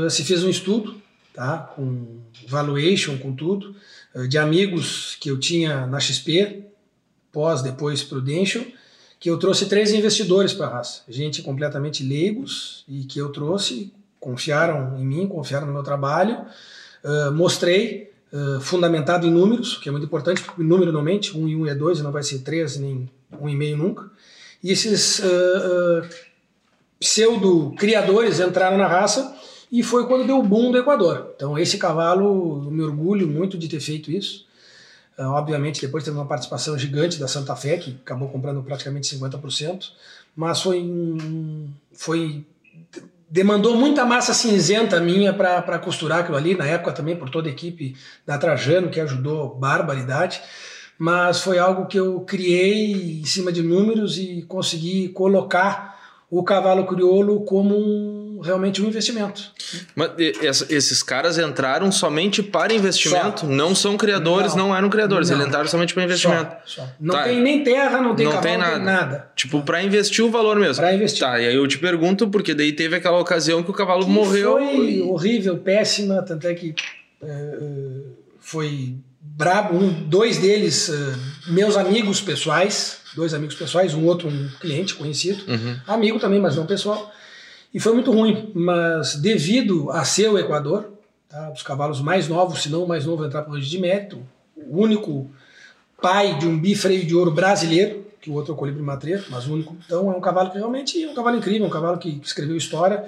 se 0.08 0.22
fez 0.22 0.44
um 0.44 0.48
estudo, 0.48 0.94
tá? 1.34 1.58
com 1.74 2.20
valuation, 2.46 3.18
com 3.18 3.34
tudo, 3.34 3.74
de 4.28 4.38
amigos 4.38 5.16
que 5.20 5.30
eu 5.30 5.38
tinha 5.38 5.86
na 5.86 6.00
XP, 6.00 6.64
pós 7.32 7.60
depois 7.60 8.02
Prudential, 8.02 8.64
que 9.20 9.28
eu 9.28 9.38
trouxe 9.38 9.66
três 9.66 9.92
investidores 9.92 10.52
para 10.52 10.66
a 10.66 10.70
raça, 10.70 11.02
gente 11.08 11.42
completamente 11.42 12.02
leigos 12.02 12.84
e 12.88 13.04
que 13.04 13.18
eu 13.18 13.30
trouxe, 13.30 13.92
confiaram 14.18 14.98
em 14.98 15.04
mim, 15.04 15.26
confiaram 15.26 15.66
no 15.66 15.72
meu 15.72 15.82
trabalho, 15.82 16.46
uh, 17.04 17.32
mostrei, 17.32 18.10
uh, 18.32 18.60
fundamentado 18.60 19.26
em 19.26 19.30
números, 19.30 19.76
que 19.76 19.88
é 19.88 19.92
muito 19.92 20.04
importante, 20.04 20.42
porque 20.42 20.62
número 20.62 20.92
não 20.92 21.02
mente, 21.02 21.36
um 21.36 21.46
e 21.46 21.54
um 21.54 21.66
é 21.66 21.74
dois, 21.74 22.00
não 22.00 22.12
vai 22.12 22.22
ser 22.22 22.38
três 22.40 22.76
nem 22.76 23.08
um 23.40 23.48
e 23.48 23.54
meio 23.54 23.76
nunca, 23.76 24.10
e 24.62 24.70
esses 24.70 25.18
uh, 25.18 26.08
pseudo-criadores 26.98 28.40
entraram 28.40 28.78
na 28.78 28.86
raça 28.86 29.35
e 29.76 29.82
foi 29.82 30.06
quando 30.06 30.26
deu 30.26 30.38
o 30.38 30.42
boom 30.42 30.70
do 30.70 30.78
Equador. 30.78 31.32
Então, 31.36 31.58
esse 31.58 31.76
cavalo, 31.76 32.64
eu 32.64 32.70
me 32.70 32.82
orgulho 32.82 33.28
muito 33.28 33.58
de 33.58 33.68
ter 33.68 33.78
feito 33.78 34.10
isso. 34.10 34.46
Uh, 35.18 35.24
obviamente, 35.24 35.82
depois 35.82 36.02
teve 36.02 36.16
uma 36.16 36.24
participação 36.24 36.78
gigante 36.78 37.18
da 37.18 37.28
Santa 37.28 37.54
Fé, 37.54 37.76
que 37.76 37.98
acabou 38.02 38.30
comprando 38.30 38.62
praticamente 38.62 39.14
50%, 39.14 39.90
mas 40.34 40.62
foi, 40.62 40.80
um, 40.80 41.68
foi 41.92 42.42
demandou 43.28 43.76
muita 43.76 44.06
massa 44.06 44.32
cinzenta 44.32 44.98
minha 44.98 45.34
para 45.34 45.78
costurar 45.78 46.20
aquilo 46.20 46.38
ali, 46.38 46.54
na 46.54 46.66
época 46.66 46.92
também 46.92 47.14
por 47.14 47.28
toda 47.28 47.48
a 47.48 47.52
equipe 47.52 47.94
da 48.24 48.38
Trajano, 48.38 48.88
que 48.88 48.98
ajudou 48.98 49.54
barbaridade, 49.56 50.40
mas 50.98 51.42
foi 51.42 51.58
algo 51.58 51.84
que 51.84 51.98
eu 51.98 52.20
criei 52.20 53.20
em 53.20 53.26
cima 53.26 53.52
de 53.52 53.62
números 53.62 54.16
e 54.16 54.42
consegui 54.48 55.10
colocar 55.10 56.00
o 56.30 56.42
cavalo 56.42 56.86
crioulo 56.86 57.44
como 57.44 57.76
um 57.76 58.25
realmente 58.46 58.80
um 58.80 58.86
investimento. 58.86 59.52
Mas 59.94 60.12
esses 60.70 61.02
caras 61.02 61.38
entraram 61.38 61.90
somente 61.92 62.42
para 62.42 62.72
investimento? 62.72 63.40
Só. 63.40 63.46
Não 63.46 63.74
são 63.74 63.96
criadores, 63.96 64.54
não, 64.54 64.68
não 64.68 64.76
eram 64.76 64.88
criadores, 64.88 65.28
não. 65.28 65.36
eles 65.36 65.48
entraram 65.48 65.68
somente 65.68 65.92
para 65.92 66.04
investimento. 66.04 66.56
Só. 66.64 66.82
Só. 66.82 66.88
Não 67.00 67.14
tá. 67.14 67.24
tem 67.24 67.40
nem 67.40 67.62
terra, 67.62 68.00
não 68.00 68.14
tem 68.14 68.26
não 68.26 68.32
cavalo, 68.32 68.48
tem 68.48 68.58
nada. 68.58 68.76
Tem 68.76 68.84
nada. 68.84 69.30
Tipo, 69.36 69.62
para 69.62 69.82
investir 69.82 70.24
o 70.24 70.30
valor 70.30 70.56
mesmo. 70.58 70.76
Para 70.76 70.94
investir. 70.94 71.20
Tá, 71.20 71.38
e 71.40 71.46
aí 71.46 71.54
eu 71.54 71.66
te 71.66 71.78
pergunto, 71.78 72.28
porque 72.28 72.54
daí 72.54 72.72
teve 72.72 72.96
aquela 72.96 73.18
ocasião 73.18 73.62
que 73.62 73.70
o 73.70 73.74
cavalo 73.74 74.04
que 74.04 74.10
morreu. 74.10 74.52
Foi 74.52 75.02
horrível, 75.02 75.58
péssima, 75.58 76.22
tanto 76.22 76.46
é 76.46 76.54
que 76.54 76.74
uh, 77.22 78.16
foi 78.40 78.94
brabo. 79.20 79.76
Um, 79.76 79.90
dois 80.08 80.38
deles, 80.38 80.88
uh, 80.88 81.18
meus 81.48 81.76
amigos 81.76 82.20
pessoais, 82.20 82.98
dois 83.14 83.34
amigos 83.34 83.54
pessoais, 83.54 83.94
um 83.94 84.04
outro 84.04 84.28
um 84.28 84.48
cliente 84.60 84.94
conhecido, 84.94 85.42
uhum. 85.48 85.76
amigo 85.86 86.18
também, 86.18 86.40
mas 86.40 86.56
não 86.56 86.66
pessoal 86.66 87.12
E 87.76 87.78
foi 87.78 87.92
muito 87.92 88.10
ruim, 88.10 88.50
mas 88.54 89.16
devido 89.16 89.90
a 89.90 90.02
ser 90.02 90.30
o 90.30 90.38
Equador, 90.38 90.94
tá, 91.28 91.52
os 91.52 91.62
cavalos 91.62 92.00
mais 92.00 92.26
novos, 92.26 92.62
se 92.62 92.70
não 92.70 92.84
o 92.84 92.88
mais 92.88 93.04
novo, 93.04 93.22
entrar 93.22 93.42
para 93.42 93.52
o 93.52 93.60
de 93.60 93.78
mérito, 93.78 94.18
o 94.56 94.80
único 94.80 95.30
pai 96.00 96.38
de 96.38 96.46
um 96.46 96.58
bifreio 96.58 97.04
de 97.04 97.14
ouro 97.14 97.30
brasileiro, 97.30 98.06
que 98.18 98.30
o 98.30 98.32
outro 98.32 98.52
é 98.52 98.54
o 98.54 98.56
colibri 98.56 98.82
matreiro, 98.82 99.24
mas 99.28 99.46
o 99.46 99.52
único. 99.52 99.76
Então 99.84 100.10
é 100.10 100.16
um 100.16 100.22
cavalo 100.22 100.50
que 100.50 100.56
realmente 100.56 101.04
é 101.04 101.10
um 101.10 101.14
cavalo 101.14 101.36
incrível, 101.36 101.66
um 101.66 101.70
cavalo 101.70 101.98
que 101.98 102.18
escreveu 102.24 102.56
história, 102.56 103.04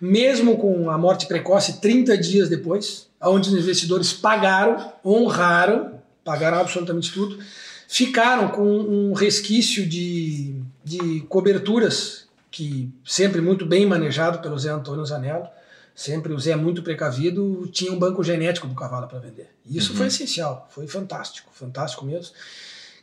mesmo 0.00 0.56
com 0.56 0.88
a 0.88 0.96
morte 0.96 1.26
precoce 1.26 1.78
30 1.78 2.16
dias 2.16 2.48
depois, 2.48 3.08
onde 3.20 3.50
os 3.50 3.54
investidores 3.54 4.14
pagaram, 4.14 4.94
honraram, 5.04 6.00
pagaram 6.24 6.56
absolutamente 6.56 7.12
tudo, 7.12 7.38
ficaram 7.86 8.48
com 8.48 8.64
um 8.66 9.12
resquício 9.12 9.86
de, 9.86 10.54
de 10.82 11.20
coberturas, 11.28 12.25
que 12.56 12.90
sempre 13.04 13.42
muito 13.42 13.66
bem 13.66 13.84
manejado 13.84 14.38
pelo 14.38 14.58
Zé 14.58 14.70
Antônio 14.70 15.04
Zanello, 15.04 15.46
sempre 15.94 16.32
o 16.32 16.40
Zé 16.40 16.56
muito 16.56 16.82
precavido, 16.82 17.68
tinha 17.70 17.92
um 17.92 17.98
banco 17.98 18.24
genético 18.24 18.66
do 18.66 18.74
cavalo 18.74 19.06
para 19.06 19.18
vender. 19.18 19.50
E 19.66 19.76
isso 19.76 19.90
uhum. 19.92 19.98
foi 19.98 20.06
essencial, 20.06 20.66
foi 20.70 20.86
fantástico, 20.86 21.50
fantástico 21.52 22.06
mesmo. 22.06 22.34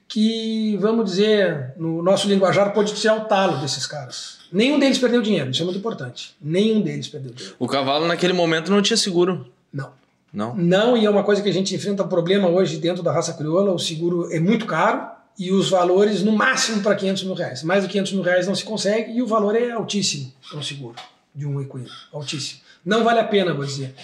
Que, 0.07 0.75
vamos 0.77 1.05
dizer, 1.05 1.73
no 1.77 2.01
nosso 2.01 2.27
linguajar, 2.27 2.73
pode 2.73 2.95
tirar 2.95 3.15
o 3.15 3.25
talo 3.25 3.61
desses 3.61 3.85
caras. 3.85 4.39
Nenhum 4.51 4.79
deles 4.79 4.97
perdeu 4.97 5.21
dinheiro, 5.21 5.51
isso 5.51 5.61
é 5.61 5.65
muito 5.65 5.77
importante. 5.77 6.35
Nenhum 6.41 6.81
deles 6.81 7.07
perdeu 7.07 7.31
dinheiro. 7.31 7.55
O 7.59 7.67
cavalo 7.67 8.07
naquele 8.07 8.33
momento 8.33 8.71
não 8.71 8.81
tinha 8.81 8.97
seguro. 8.97 9.45
Não. 9.71 9.91
Não? 10.33 10.55
Não, 10.55 10.97
e 10.97 11.05
é 11.05 11.09
uma 11.11 11.23
coisa 11.23 11.43
que 11.43 11.49
a 11.49 11.53
gente 11.53 11.75
enfrenta 11.75 12.01
um 12.01 12.07
problema 12.07 12.49
hoje 12.49 12.77
dentro 12.77 13.03
da 13.03 13.11
raça 13.11 13.33
crioula, 13.33 13.71
o 13.71 13.77
seguro 13.77 14.33
é 14.33 14.39
muito 14.39 14.65
caro 14.65 15.13
e 15.37 15.51
os 15.51 15.69
valores 15.69 16.23
no 16.23 16.31
máximo 16.31 16.81
para 16.81 16.95
500 16.95 17.23
mil 17.23 17.33
reais. 17.33 17.63
Mais 17.63 17.83
de 17.83 17.89
500 17.89 18.13
mil 18.13 18.21
reais 18.21 18.47
não 18.47 18.55
se 18.55 18.63
consegue 18.63 19.11
e 19.11 19.21
o 19.21 19.27
valor 19.27 19.55
é 19.55 19.71
altíssimo 19.71 20.31
para 20.49 20.59
um 20.59 20.63
seguro 20.63 20.95
de 21.33 21.45
um 21.45 21.59
equino, 21.61 21.87
altíssimo. 22.11 22.61
Não 22.85 23.03
vale 23.03 23.19
a 23.19 23.23
pena, 23.23 23.53
vou 23.53 23.65
dizer. 23.65 23.95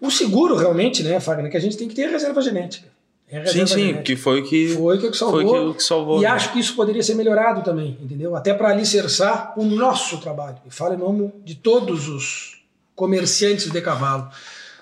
O 0.00 0.10
seguro, 0.10 0.56
realmente, 0.56 1.02
né, 1.02 1.20
Fagner, 1.20 1.50
que 1.50 1.56
a 1.56 1.60
gente 1.60 1.76
tem 1.76 1.86
que 1.86 1.94
ter 1.94 2.08
reserva 2.08 2.40
genética. 2.40 2.88
É 3.28 3.38
reserva 3.38 3.66
sim, 3.66 3.74
sim, 3.74 3.80
genética. 3.80 4.02
que 4.04 4.16
foi 4.16 4.40
o 4.40 4.44
que, 4.44 4.68
foi 4.74 4.98
que 4.98 5.16
salvou. 5.16 5.46
Foi 5.46 5.68
que, 5.68 5.76
que 5.76 5.82
salvou 5.82 6.18
e 6.18 6.22
né? 6.22 6.28
acho 6.28 6.52
que 6.52 6.58
isso 6.58 6.74
poderia 6.74 7.02
ser 7.02 7.14
melhorado 7.14 7.62
também, 7.62 7.98
entendeu? 8.00 8.34
Até 8.34 8.54
para 8.54 8.68
alicerçar 8.70 9.52
o 9.56 9.64
nosso 9.64 10.18
trabalho. 10.18 10.58
E 10.66 10.70
falo 10.70 10.94
em 10.94 10.98
nome 10.98 11.32
de 11.44 11.54
todos 11.54 12.08
os 12.08 12.62
comerciantes 12.94 13.70
de 13.70 13.80
cavalo. 13.80 14.28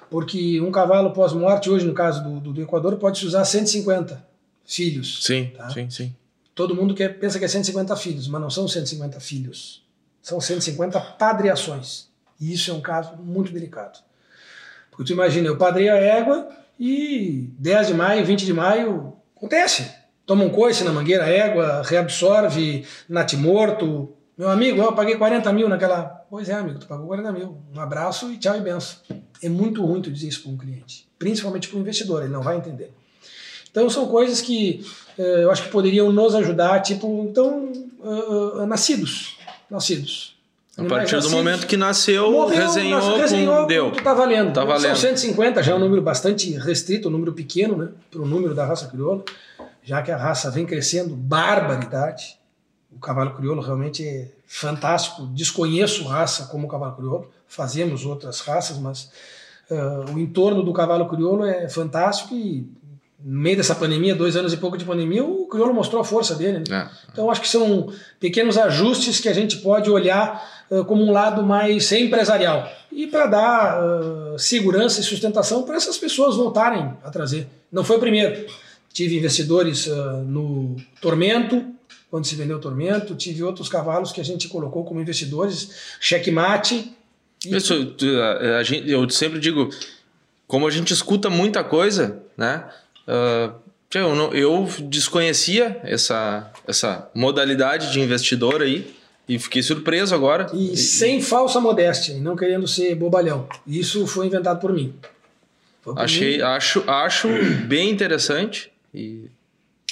Porque 0.09 0.61
um 0.61 0.73
cavalo 0.73 1.13
pós-morte, 1.13 1.71
hoje 1.71 1.87
no 1.87 1.95
caso 1.95 2.23
do, 2.25 2.41
do, 2.41 2.53
do, 2.53 2.63
Equador, 2.63 2.97
pode 2.97 3.19
se 3.19 3.27
usar 3.27 3.45
150 3.45 4.30
filhos. 4.71 5.25
Sim, 5.25 5.53
tá? 5.57 5.69
sim, 5.71 5.91
sim. 5.91 6.15
Todo 6.55 6.75
mundo 6.75 6.95
quer, 6.95 7.19
pensa 7.19 7.39
que 7.39 7.45
é 7.45 7.49
150 7.49 7.97
filhos, 7.97 8.29
mas 8.29 8.41
não 8.41 8.51
são 8.51 8.69
150 8.69 9.19
filhos. 9.21 9.83
São 10.23 10.41
150 10.41 11.01
padreações. 11.01 12.09
E 12.41 12.53
isso 12.53 12.71
é 12.71 12.75
um 12.75 12.81
caso 12.81 13.17
muito 13.17 13.53
delicado. 13.53 13.99
Porque 14.91 15.05
tu 15.05 15.13
imagina, 15.13 15.49
eu 15.49 15.57
padrei 15.57 15.89
a 15.89 15.97
égua 15.97 16.49
e 16.79 17.51
10 17.59 17.89
de 17.89 17.95
maio, 17.95 18.25
20 18.25 18.45
de 18.45 18.53
maio, 18.53 19.15
acontece. 19.37 19.91
Toma 20.27 20.45
um 20.45 20.51
coice 20.51 20.85
na 20.85 20.93
mangueira, 20.93 21.29
égua 21.29 21.83
reabsorve 21.83 22.87
natimorto. 23.09 24.15
Meu 24.37 24.49
amigo, 24.49 24.81
eu 24.81 24.93
paguei 24.93 25.17
40 25.17 25.53
mil 25.53 25.69
naquela. 25.69 26.25
Pois 26.31 26.49
é, 26.49 26.55
amigo, 26.55 26.79
tu 26.79 26.87
pagou 26.87 27.07
40 27.07 27.33
mil. 27.33 27.59
Um 27.75 27.81
abraço 27.81 28.31
e 28.31 28.39
tchau 28.39 28.57
e 28.57 28.61
benção. 28.61 28.99
É 29.43 29.49
muito 29.49 29.85
ruim 29.85 30.03
tu 30.03 30.11
dizer 30.11 30.29
isso 30.29 30.43
para 30.43 30.53
um 30.53 30.57
cliente, 30.57 31.09
principalmente 31.19 31.69
para 31.69 31.79
o 31.79 31.81
investidor, 31.81 32.23
ele 32.23 32.33
não 32.33 32.43
vai 32.43 32.57
entender. 32.57 32.93
Então 33.71 33.89
são 33.89 34.07
coisas 34.07 34.41
que 34.41 34.85
uh, 35.19 35.23
eu 35.23 35.51
acho 35.51 35.65
que 35.65 35.69
poderiam 35.69 36.13
nos 36.13 36.35
ajudar, 36.35 36.81
tipo, 36.81 37.27
então, 37.29 37.73
uh, 38.01 38.63
uh, 38.63 38.67
nascidos, 38.67 39.37
nascidos. 39.71 40.37
A 40.77 40.85
partir 40.85 41.21
do 41.21 41.31
momento 41.31 41.67
que 41.67 41.77
nasceu, 41.77 42.31
Morreu, 42.31 42.67
resenhou, 42.67 43.17
resenhou 43.19 43.67
deu. 43.67 43.91
Tá 43.91 44.15
valendo. 44.15 44.53
Tá 44.53 44.65
valendo. 44.65 44.97
São 44.97 45.11
150, 45.11 45.63
já 45.63 45.73
é 45.73 45.75
um 45.75 45.79
número 45.79 46.01
bastante 46.01 46.51
restrito, 46.53 47.09
um 47.09 47.11
número 47.11 47.33
pequeno, 47.33 47.77
né? 47.77 47.89
Para 48.11 48.23
o 48.23 48.27
número 48.27 48.55
da 48.55 48.65
raça 48.65 48.87
crioula, 48.87 49.23
já 49.83 50.01
que 50.01 50.11
a 50.11 50.17
raça 50.17 50.51
vem 50.51 50.65
crescendo, 50.65 51.15
barbaridade. 51.15 52.39
O 52.91 52.99
cavalo 52.99 53.35
crioulo 53.35 53.61
realmente 53.61 54.07
é 54.07 54.29
fantástico. 54.47 55.27
Desconheço 55.27 56.05
raça 56.05 56.47
como 56.47 56.67
o 56.67 56.71
cavalo 56.71 56.97
crioulo, 56.97 57.31
fazemos 57.47 58.07
outras 58.07 58.41
raças, 58.41 58.79
mas 58.79 59.11
uh, 59.71 60.15
o 60.15 60.19
entorno 60.19 60.63
do 60.63 60.73
cavalo 60.73 61.09
crioulo 61.09 61.45
é 61.45 61.69
fantástico 61.69 62.35
e 62.35 62.67
no 63.23 63.41
meio 63.41 63.57
dessa 63.57 63.75
pandemia, 63.75 64.15
dois 64.15 64.37
anos 64.37 64.53
e 64.53 64.57
pouco 64.57 64.77
de 64.77 64.85
pandemia, 64.85 65.25
o 65.25 65.47
crioulo 65.47 65.75
mostrou 65.75 66.01
a 66.01 66.05
força 66.05 66.35
dele. 66.35 66.59
Né? 66.59 66.65
É. 66.71 66.89
Então 67.13 67.31
acho 67.31 67.41
que 67.41 67.49
são 67.49 67.93
pequenos 68.19 68.57
ajustes 68.57 69.21
que 69.21 69.29
a 69.29 69.33
gente 69.33 69.59
pode 69.59 69.91
olhar 69.91 70.67
uh, 70.71 70.85
como 70.85 71.05
um 71.05 71.13
lado 71.13 71.43
mais 71.43 71.91
empresarial 71.93 72.71
e 72.91 73.07
para 73.07 73.27
dar 73.27 73.83
uh, 73.83 74.39
segurança 74.39 75.01
e 75.01 75.05
sustentação 75.05 75.63
para 75.63 75.77
essas 75.77 75.99
pessoas 75.99 76.37
voltarem 76.37 76.95
a 77.05 77.11
trazer. 77.11 77.47
Não 77.71 77.85
foi 77.85 77.97
o 77.97 78.01
primeiro. 78.01 78.47
Tive 78.93 79.17
investidores 79.17 79.87
uh, 79.87 80.25
no 80.27 80.77
Tormento, 81.01 81.65
quando 82.11 82.27
se 82.27 82.35
vendeu 82.35 82.57
o 82.57 82.61
Tormento, 82.61 83.15
tive 83.15 83.43
outros 83.43 83.69
cavalos 83.69 84.11
que 84.11 84.21
a 84.21 84.25
gente 84.25 84.49
colocou 84.49 84.85
como 84.85 85.01
investidores, 85.01 85.97
checkmate. 86.01 86.93
E... 87.45 87.55
Isso, 87.55 87.95
a, 88.21 88.59
a 88.59 88.63
gente, 88.65 88.91
eu 88.91 89.09
sempre 89.09 89.39
digo, 89.39 89.71
como 90.49 90.67
a 90.67 90.71
gente 90.71 90.93
escuta 90.93 91.31
muita 91.31 91.63
coisa, 91.63 92.21
né? 92.37 92.65
Uh, 93.11 93.53
eu, 93.93 94.33
eu 94.33 94.69
desconhecia 94.85 95.81
essa, 95.83 96.49
essa 96.67 97.11
modalidade 97.13 97.91
de 97.91 98.01
investidor 98.01 98.63
aí 98.63 98.95
e 99.29 99.37
fiquei 99.39 99.63
surpreso 99.63 100.15
agora. 100.15 100.47
E, 100.53 100.75
e 100.75 100.77
sem 100.77 101.21
falsa 101.21 101.61
modéstia, 101.61 102.17
não 102.19 102.37
querendo 102.37 102.69
ser 102.69 102.95
bobalhão. 102.95 103.49
Isso 103.67 104.07
foi 104.07 104.27
inventado 104.27 104.61
por 104.61 104.73
mim. 104.73 104.95
Por 105.83 105.99
Achei, 105.99 106.37
mim. 106.37 106.43
acho, 106.43 106.85
acho 106.87 107.29
bem 107.67 107.91
interessante 107.91 108.71
e 108.95 109.29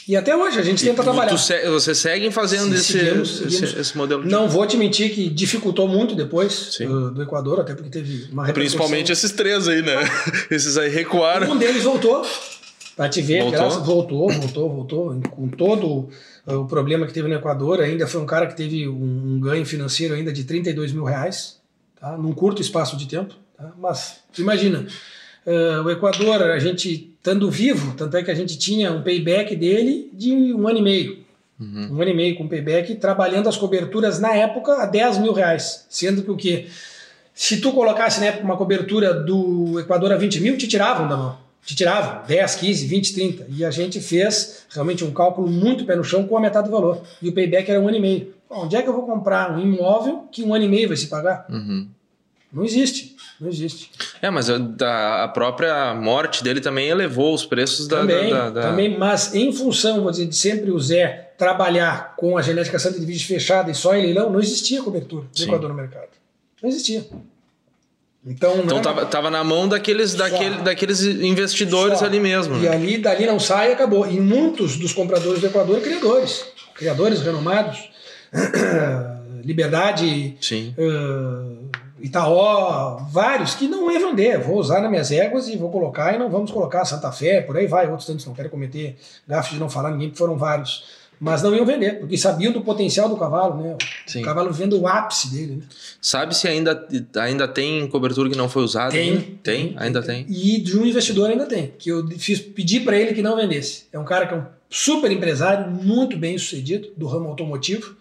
e 0.09 0.17
até 0.17 0.35
hoje 0.35 0.59
a 0.59 0.63
gente 0.63 0.83
tenta 0.83 1.03
e 1.03 1.05
trabalhar. 1.05 1.37
Se, 1.37 1.69
vocês 1.69 1.99
seguem 1.99 2.31
fazendo 2.31 2.75
esse, 2.75 2.99
seguimos, 2.99 3.29
seguimos. 3.29 3.63
Esse, 3.63 3.79
esse, 3.79 3.99
modelo? 3.99 4.23
De... 4.23 4.31
Não 4.31 4.49
vou 4.49 4.67
te 4.67 4.75
mentir 4.79 5.15
que 5.15 5.29
dificultou 5.29 5.87
muito 5.87 6.15
depois 6.15 6.79
do, 6.81 7.11
do, 7.11 7.23
Equador, 7.23 7.61
até 7.61 7.75
porque 7.75 7.91
teve 7.91 8.27
uma 8.33 8.51
Principalmente 8.51 9.13
esses 9.13 9.31
três 9.33 9.69
aí, 9.69 9.83
né? 9.83 9.97
esses 10.51 10.79
aí 10.79 10.89
recuaram. 10.89 11.53
Um 11.53 11.59
deles 11.59 11.83
voltou, 11.83 12.25
para 12.99 13.09
te 13.09 13.23
ver, 13.23 13.43
voltou? 13.43 13.61
Graças, 13.61 13.87
voltou, 13.87 14.29
voltou, 14.29 14.69
voltou. 14.69 15.21
Com 15.31 15.47
todo 15.47 16.09
o 16.45 16.65
problema 16.65 17.07
que 17.07 17.13
teve 17.13 17.29
no 17.29 17.35
Equador, 17.37 17.81
ainda 17.81 18.09
foi 18.09 18.21
um 18.21 18.27
cara 18.27 18.49
que 18.49 18.57
teve 18.57 18.89
um, 18.89 19.35
um 19.37 19.41
ganho 19.41 19.65
financeiro 19.65 20.15
ainda 20.15 20.33
de 20.33 20.43
32 20.43 20.93
mil 20.93 21.05
reais, 21.05 21.61
tá? 22.01 22.19
num 22.19 22.33
curto 22.33 22.61
espaço 22.61 22.97
de 22.97 23.07
tempo. 23.07 23.37
Tá? 23.57 23.71
Mas, 23.79 24.19
imagina, 24.37 24.85
uh, 25.47 25.85
o 25.85 25.91
Equador, 25.93 26.43
a 26.43 26.59
gente 26.59 27.15
estando 27.17 27.49
vivo, 27.49 27.95
tanto 27.95 28.17
é 28.17 28.23
que 28.25 28.33
a 28.33 28.35
gente 28.35 28.59
tinha 28.59 28.91
um 28.91 29.01
payback 29.01 29.55
dele 29.55 30.11
de 30.13 30.33
um 30.33 30.67
ano 30.67 30.79
e 30.79 30.83
meio. 30.83 31.19
Uhum. 31.61 31.91
Um 31.93 32.03
ano 32.03 32.11
e 32.11 32.15
meio 32.15 32.37
com 32.37 32.49
payback, 32.49 32.97
trabalhando 32.97 33.49
as 33.49 33.57
coberturas 33.57 34.19
na 34.19 34.35
época 34.35 34.83
a 34.83 34.87
10 34.87 35.19
mil 35.19 35.33
reais. 35.33 35.87
Sendo 35.89 36.25
que 36.25 36.33
o 36.33 36.37
quê? 36.37 36.67
Se 37.33 37.61
tu 37.61 37.71
colocasse 37.71 38.19
na 38.19 38.27
época 38.27 38.45
uma 38.45 38.57
cobertura 38.57 39.15
do 39.15 39.79
Equador 39.79 40.11
a 40.11 40.17
20 40.17 40.41
mil, 40.41 40.59
te 40.59 40.67
tiravam 40.67 41.07
da 41.07 41.17
mão 41.17 41.48
te 41.69 41.77
tiravam 41.77 42.23
10, 42.27 42.55
15, 42.55 42.87
20, 42.87 43.15
30. 43.15 43.47
E 43.51 43.63
a 43.63 43.71
gente 43.71 44.01
fez 44.01 44.65
realmente 44.71 45.05
um 45.05 45.11
cálculo 45.11 45.47
muito 45.47 45.85
pé 45.85 45.97
no 45.97 46.03
chão 46.03 46.27
com 46.27 46.35
a 46.35 46.41
metade 46.41 46.67
do 46.67 46.73
valor. 46.73 47.03
E 47.21 47.29
o 47.29 47.33
payback 47.35 47.71
era 47.71 47.79
um 47.79 47.87
ano 47.87 47.99
e 47.99 48.01
meio. 48.01 48.35
onde 48.49 48.75
é 48.75 48.81
que 48.81 48.89
eu 48.89 48.95
vou 48.95 49.05
comprar 49.05 49.55
um 49.55 49.61
imóvel 49.61 50.27
que 50.33 50.43
um 50.43 50.55
ano 50.55 50.65
e 50.65 50.69
meio 50.69 50.89
vai 50.89 50.97
se 50.97 51.09
pagar? 51.09 51.45
Uhum. 51.51 51.87
Não 52.51 52.65
existe. 52.65 53.17
Não 53.39 53.51
existe. 53.51 53.91
É, 54.23 54.31
mas 54.31 54.49
a, 54.49 55.25
a, 55.25 55.29
própria 55.29 55.95
morte 55.95 56.43
dele 56.43 56.63
também 56.63 56.89
elevou 56.89 57.35
os 57.35 57.45
preços 57.45 57.87
da, 57.87 57.99
também, 57.99 58.31
da, 58.31 58.49
da, 58.49 58.63
Também, 58.63 58.97
mas 58.97 59.35
em 59.35 59.53
função, 59.53 60.01
vou 60.01 60.11
dizer, 60.11 60.25
de 60.25 60.37
sempre 60.37 60.71
o 60.71 60.81
Zé 60.81 61.33
trabalhar 61.37 62.17
com 62.17 62.39
a 62.39 62.41
genética 62.41 62.79
Santa 62.79 62.99
de 62.99 63.05
vídeo 63.05 63.27
fechada 63.27 63.71
e 63.71 63.75
só 63.75 63.95
em 63.95 64.05
leilão, 64.05 64.31
não 64.31 64.41
existia 64.41 64.83
cobertura 64.83 65.27
do 65.37 65.43
Equador 65.43 65.69
no 65.69 65.75
mercado. 65.75 66.09
Não 66.63 66.71
existia. 66.71 67.07
Então, 68.27 68.59
então 68.59 68.83
tava, 68.83 69.07
tava 69.07 69.31
na 69.31 69.43
mão 69.43 69.69
daqueles, 69.69 70.15
daquele, 70.15 70.57
daqueles 70.59 71.03
investidores 71.03 72.01
Só. 72.01 72.05
ali 72.05 72.21
mesmo. 72.21 72.59
E 72.59 72.69
ali, 72.69 72.99
dali 72.99 73.27
não 73.27 73.39
sai 73.39 73.71
e 73.71 73.73
acabou. 73.73 74.07
E 74.07 74.21
muitos 74.21 74.77
dos 74.77 74.93
compradores 74.93 75.41
do 75.41 75.47
Equador, 75.47 75.81
criadores. 75.81 76.45
Criadores 76.75 77.21
renomados. 77.23 77.91
Liberdade, 79.45 80.37
uh, 80.77 81.69
Itaó, 82.01 82.97
vários 83.11 83.55
que 83.55 83.67
não 83.67 83.91
iam 83.91 84.11
vender. 84.11 84.39
Vou 84.39 84.59
usar 84.59 84.81
nas 84.81 84.91
minhas 84.91 85.11
éguas 85.11 85.49
e 85.49 85.57
vou 85.57 85.71
colocar 85.71 86.15
e 86.15 86.19
não 86.19 86.29
vamos 86.29 86.51
colocar 86.51 86.85
Santa 86.85 87.11
Fé, 87.13 87.41
por 87.41 87.57
aí 87.57 87.67
vai. 87.67 87.89
Outros 87.89 88.07
tantos 88.07 88.27
não 88.27 88.35
quero 88.35 88.51
cometer 88.51 88.97
gafe 89.27 89.55
de 89.55 89.61
não 89.61 89.71
falar 89.71 89.93
ninguém, 89.93 90.09
porque 90.09 90.19
foram 90.19 90.37
vários 90.37 90.85
mas 91.21 91.43
não 91.43 91.55
iam 91.55 91.67
vender, 91.67 91.99
porque 91.99 92.17
sabiam 92.17 92.53
do 92.53 92.61
potencial 92.61 93.09
do 93.09 93.17
cavalo, 93.17 93.63
né? 93.63 93.77
Sim. 94.07 94.23
O 94.23 94.25
cavalo 94.25 94.53
vendo 94.53 94.81
o 94.81 94.87
ápice 94.87 95.31
dele, 95.31 95.57
né? 95.57 95.63
Sabe 96.01 96.37
se 96.37 96.47
ainda, 96.47 96.87
ainda 97.17 97.49
tem 97.49 97.87
cobertura 97.89 98.31
que 98.31 98.37
não 98.37 98.49
foi 98.49 98.63
usada? 98.63 98.93
Tem, 98.93 99.19
tem, 99.19 99.39
tem, 99.43 99.75
ainda 99.77 100.03
tem. 100.03 100.27
E 100.29 100.61
de 100.61 100.79
um 100.79 100.87
investidor 100.87 101.31
ainda 101.31 101.47
tem, 101.47 101.73
que 101.79 101.91
eu 101.91 102.07
fiz 102.19 102.41
pedi 102.41 102.81
para 102.81 102.97
ele 102.97 103.15
que 103.15 103.23
não 103.23 103.37
vendesse. 103.37 103.85
É 103.93 103.99
um 103.99 104.05
cara 104.05 104.27
que 104.27 104.35
é 104.35 104.37
um 104.37 104.45
super 104.71 105.11
empresário, 105.11 105.71
muito 105.71 106.17
bem 106.17 106.39
sucedido 106.39 106.89
do 106.97 107.07
ramo 107.07 107.29
automotivo. 107.29 107.97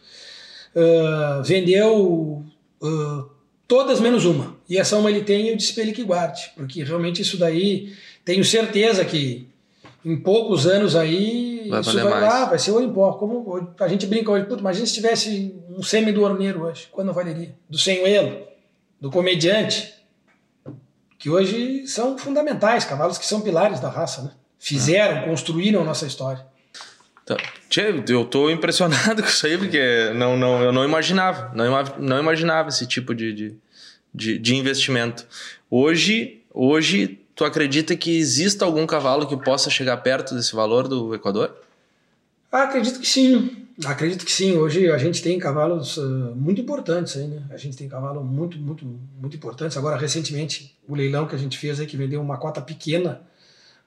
Uh, 0.76 1.44
vendeu 1.44 2.46
uh, 2.82 3.38
Todas 3.68 4.00
menos 4.00 4.24
uma. 4.24 4.56
E 4.70 4.78
essa 4.78 4.98
uma 4.98 5.12
ele 5.12 5.22
tem 5.22 5.48
e 5.48 5.50
eu 5.50 5.58
disse 5.58 5.74
para 5.74 5.84
ele 5.84 5.92
que 5.92 6.04
guarde, 6.04 6.52
porque 6.56 6.84
realmente 6.84 7.22
isso 7.22 7.38
daí, 7.38 7.94
tenho 8.24 8.44
certeza 8.44 9.04
que 9.04 9.46
em 10.08 10.16
poucos 10.16 10.66
anos 10.66 10.96
aí, 10.96 11.68
Vai 11.70 11.82
isso 11.82 11.94
vai 11.94 12.04
mais. 12.06 12.24
lá, 12.24 12.46
vai 12.46 12.58
ser 12.58 12.72
ouro 12.72 12.86
em 12.86 12.94
pó. 12.94 13.12
Como 13.14 13.74
a 13.78 13.88
gente 13.90 14.06
brinca 14.08 14.32
hoje, 14.32 14.46
puta, 14.46 14.62
imagina 14.62 14.86
se 14.86 14.94
tivesse 14.94 15.54
um 15.70 15.84
semi 15.84 16.14
do 16.14 16.24
orneiro 16.24 16.64
hoje, 16.64 16.88
quando 16.92 17.12
valeria? 17.12 17.54
Do 17.70 17.78
senhoelo, 17.78 18.48
do 19.02 19.12
comediante, 19.12 19.94
que 21.20 21.30
hoje 21.30 21.86
são 21.88 22.18
fundamentais, 22.18 22.86
cavalos 22.86 23.18
que 23.18 23.26
são 23.26 23.42
pilares 23.42 23.82
da 23.82 23.90
raça, 23.90 24.22
né? 24.22 24.32
Fizeram, 24.58 25.24
construíram 25.28 25.82
a 25.82 25.84
nossa 25.84 26.06
história. 26.06 26.46
Tá. 27.26 27.36
Tchê, 27.70 27.94
eu 28.08 28.24
tô 28.24 28.50
impressionado 28.50 29.22
com 29.22 29.28
isso 29.28 29.46
aí, 29.46 29.58
porque 29.58 30.12
não, 30.16 30.38
não, 30.38 30.64
eu 30.64 30.72
não 30.72 30.86
imaginava. 30.86 31.52
Não, 31.54 31.84
não 32.00 32.20
imaginava 32.20 32.70
esse 32.70 32.88
tipo 32.88 33.14
de, 33.14 33.34
de, 33.34 33.56
de, 34.14 34.40
de 34.40 34.56
investimento. 34.56 35.28
Hoje, 35.70 36.44
hoje, 36.54 37.20
tu 37.38 37.46
acredita 37.46 37.96
que 37.96 38.18
exista 38.18 38.66
algum 38.66 38.86
cavalo 38.88 39.28
que 39.28 39.38
possa 39.38 39.70
chegar 39.70 39.96
perto 39.98 40.34
desse 40.34 40.56
valor 40.56 40.88
do 40.88 41.14
Equador? 41.14 41.56
Ah, 42.52 42.64
acredito 42.64 43.00
que 43.00 43.08
sim. 43.08 43.68
Acredito 43.86 44.26
que 44.26 44.32
sim. 44.32 44.58
Hoje 44.58 44.90
a 44.90 44.98
gente 44.98 45.22
tem 45.22 45.38
cavalos 45.38 46.00
ah, 46.00 46.34
muito 46.36 46.60
importantes 46.60 47.16
aí, 47.16 47.28
né? 47.28 47.44
A 47.52 47.58
gente 47.58 47.78
tem 47.78 47.88
cavalos 47.88 48.26
muito, 48.26 48.58
muito, 48.58 48.84
muito 49.22 49.38
importantes. 49.38 49.78
Agora, 49.78 49.96
recentemente, 49.96 50.76
o 50.90 50.96
leilão 50.96 51.28
que 51.28 51.36
a 51.36 51.38
gente 51.38 51.60
fez 51.60 51.80
aí, 51.80 51.86
que 51.86 51.96
vendeu 51.96 52.20
uma 52.20 52.38
cota 52.38 52.60
pequena 52.60 53.22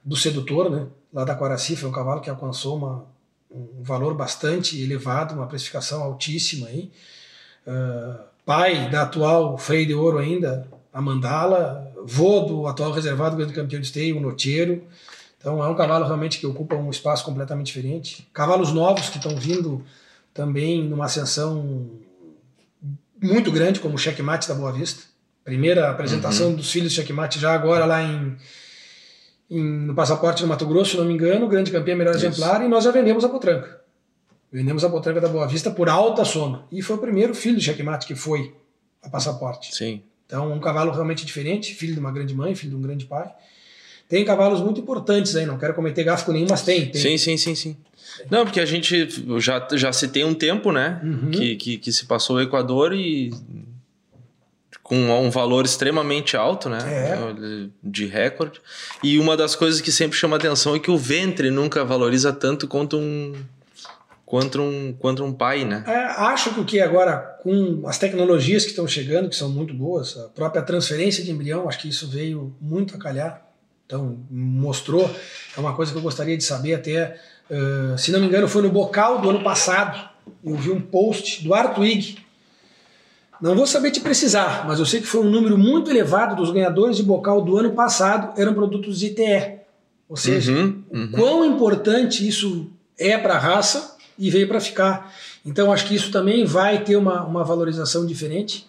do 0.01 0.15
Sedutor, 0.15 0.69
né? 0.69 0.87
Lá 1.13 1.25
da 1.25 1.35
Quaraci, 1.35 1.75
foi 1.75 1.89
um 1.89 1.91
cavalo 1.91 2.21
que 2.21 2.29
alcançou 2.29 2.77
uma, 2.77 3.05
um 3.51 3.83
valor 3.83 4.13
bastante 4.13 4.81
elevado, 4.81 5.33
uma 5.35 5.45
precificação 5.45 6.01
altíssima 6.01 6.67
aí. 6.67 6.89
Ah, 7.67 8.21
pai 8.45 8.89
da 8.89 9.01
atual 9.01 9.57
freio 9.57 9.87
de 9.87 9.93
ouro 9.93 10.19
ainda, 10.19 10.65
a 10.93 11.01
Mandala, 11.01 11.90
vô 12.05 12.41
do 12.41 12.67
atual 12.67 12.91
reservado 12.91 13.35
grande 13.35 13.53
campeão 13.53 13.79
de 13.79 13.87
esteio, 13.87 14.17
o 14.17 14.21
Noteiro. 14.21 14.83
Então 15.37 15.63
é 15.63 15.67
um 15.67 15.75
cavalo 15.75 16.05
realmente 16.05 16.37
que 16.39 16.45
ocupa 16.45 16.75
um 16.75 16.89
espaço 16.89 17.25
completamente 17.25 17.67
diferente. 17.67 18.27
Cavalos 18.33 18.71
novos 18.71 19.09
que 19.09 19.17
estão 19.17 19.35
vindo 19.35 19.83
também 20.33 20.83
numa 20.83 21.05
ascensão 21.05 21.89
muito 23.21 23.51
grande, 23.51 23.79
como 23.79 23.95
o 23.95 23.97
Checkmate 23.97 24.47
da 24.47 24.53
Boa 24.53 24.71
Vista. 24.71 25.03
Primeira 25.43 25.89
apresentação 25.89 26.53
dos 26.53 26.71
filhos 26.71 26.91
do 26.91 26.95
Checkmate 26.95 27.39
já 27.39 27.53
agora 27.53 27.85
lá 27.85 28.01
em, 28.03 28.37
em- 29.49 29.63
no 29.87 29.95
Passaporte 29.95 30.43
no 30.43 30.47
Mato 30.47 30.65
Grosso, 30.67 30.91
se 30.91 30.97
não 30.97 31.05
me 31.05 31.13
engano, 31.13 31.47
grande 31.47 31.71
campeão, 31.71 31.97
melhor 31.97 32.15
Isso. 32.15 32.25
exemplar, 32.25 32.63
e 32.63 32.67
nós 32.67 32.83
já 32.83 32.91
vendemos 32.91 33.23
a 33.25 33.29
potranca. 33.29 33.81
Vendemos 34.51 34.83
a 34.83 34.89
potranca 34.89 35.19
da 35.21 35.27
Boa 35.27 35.47
Vista 35.47 35.71
por 35.71 35.89
alta 35.89 36.23
soma. 36.25 36.65
E 36.71 36.81
foi 36.81 36.95
o 36.97 36.99
primeiro 36.99 37.33
filho 37.33 37.55
do 37.55 37.61
Checkmate 37.61 38.05
que 38.05 38.13
foi 38.15 38.53
a 39.01 39.09
Passaporte. 39.09 39.73
Sim. 39.75 40.03
Então, 40.31 40.49
um 40.53 40.61
cavalo 40.61 40.93
realmente 40.93 41.25
diferente, 41.25 41.75
filho 41.75 41.93
de 41.93 41.99
uma 41.99 42.09
grande 42.09 42.33
mãe, 42.33 42.55
filho 42.55 42.69
de 42.69 42.75
um 42.77 42.81
grande 42.81 43.03
pai. 43.03 43.29
Tem 44.07 44.23
cavalos 44.23 44.61
muito 44.61 44.79
importantes 44.79 45.35
aí, 45.35 45.45
não 45.45 45.57
quero 45.57 45.73
cometer 45.73 46.05
gafo 46.05 46.25
com 46.25 46.31
nenhum, 46.31 46.47
mas 46.49 46.61
tem. 46.61 46.85
tem. 46.85 47.01
Sim, 47.01 47.17
sim, 47.17 47.35
sim, 47.35 47.53
sim. 47.53 47.77
Não, 48.29 48.45
porque 48.45 48.61
a 48.61 48.65
gente 48.65 49.09
já, 49.39 49.67
já 49.73 49.91
se 49.91 50.07
tem 50.07 50.23
um 50.23 50.33
tempo, 50.33 50.71
né? 50.71 51.01
Uhum. 51.03 51.31
Que, 51.31 51.57
que, 51.57 51.77
que 51.77 51.91
se 51.91 52.05
passou 52.05 52.37
o 52.37 52.41
Equador 52.41 52.93
e 52.93 53.33
com 54.81 54.95
um 54.95 55.29
valor 55.29 55.65
extremamente 55.65 56.37
alto, 56.37 56.69
né? 56.69 56.79
É. 56.79 57.67
De 57.83 58.05
recorde. 58.05 58.61
E 59.03 59.19
uma 59.19 59.35
das 59.35 59.53
coisas 59.53 59.81
que 59.81 59.91
sempre 59.91 60.17
chama 60.17 60.37
atenção 60.37 60.75
é 60.75 60.79
que 60.79 60.91
o 60.91 60.97
ventre 60.97 61.51
nunca 61.51 61.83
valoriza 61.83 62.31
tanto 62.31 62.69
quanto 62.69 62.97
um 62.97 63.33
quanto 64.31 64.61
um 64.61 64.93
quanto 64.97 65.25
um 65.25 65.33
pai, 65.33 65.65
né? 65.65 65.83
É, 65.85 65.93
acho 66.23 66.53
que 66.53 66.61
o 66.61 66.63
que 66.63 66.79
agora, 66.79 67.17
com 67.43 67.83
as 67.85 67.97
tecnologias 67.97 68.63
que 68.63 68.69
estão 68.69 68.87
chegando, 68.87 69.27
que 69.27 69.35
são 69.35 69.49
muito 69.49 69.73
boas, 69.73 70.17
a 70.17 70.29
própria 70.29 70.61
transferência 70.61 71.21
de 71.21 71.29
embrião, 71.29 71.67
acho 71.67 71.79
que 71.79 71.89
isso 71.89 72.07
veio 72.07 72.55
muito 72.61 72.95
a 72.95 72.97
calhar. 72.97 73.45
Então, 73.85 74.19
mostrou. 74.31 75.13
É 75.57 75.59
uma 75.59 75.75
coisa 75.75 75.91
que 75.91 75.97
eu 75.97 76.01
gostaria 76.01 76.37
de 76.37 76.45
saber 76.45 76.75
até. 76.75 77.19
eh, 77.49 77.97
se 77.97 78.09
não 78.09 78.21
me 78.21 78.27
engano, 78.27 78.47
foi 78.47 78.61
no 78.61 78.69
bocal 78.69 79.19
do 79.19 79.29
ano 79.31 79.43
passado. 79.43 80.09
Eu 80.41 80.55
vi 80.55 80.71
um 80.71 80.79
post 80.79 81.43
do 81.43 81.53
Artwig. 81.53 82.17
Não 83.41 83.53
vou 83.53 83.67
saber 83.67 83.91
te 83.91 83.99
precisar, 83.99 84.65
mas 84.65 84.79
eu 84.79 84.85
sei 84.85 85.01
que 85.01 85.07
foi 85.07 85.19
um 85.19 85.29
número 85.29 85.57
muito 85.57 85.91
elevado 85.91 86.37
dos 86.37 86.51
ganhadores 86.51 86.95
de 86.95 87.03
bocal 87.03 87.41
do 87.41 87.57
ano 87.57 87.71
passado 87.71 88.39
eram 88.39 88.53
produtos 88.53 88.97
de 88.97 89.07
ITE. 89.07 89.59
Ou 90.07 90.15
seja, 90.15 90.53
Uhum, 90.53 90.83
o 90.89 90.97
uhum. 90.97 91.11
quão 91.11 91.45
importante 91.45 92.25
isso 92.25 92.71
é 92.97 93.17
para 93.17 93.33
a 93.33 93.39
raça 93.39 93.99
e 94.23 94.29
veio 94.29 94.47
para 94.47 94.59
ficar. 94.59 95.13
Então 95.45 95.71
acho 95.73 95.85
que 95.87 95.95
isso 95.95 96.11
também 96.11 96.45
vai 96.45 96.83
ter 96.83 96.95
uma, 96.95 97.23
uma 97.23 97.43
valorização 97.43 98.05
diferente. 98.05 98.67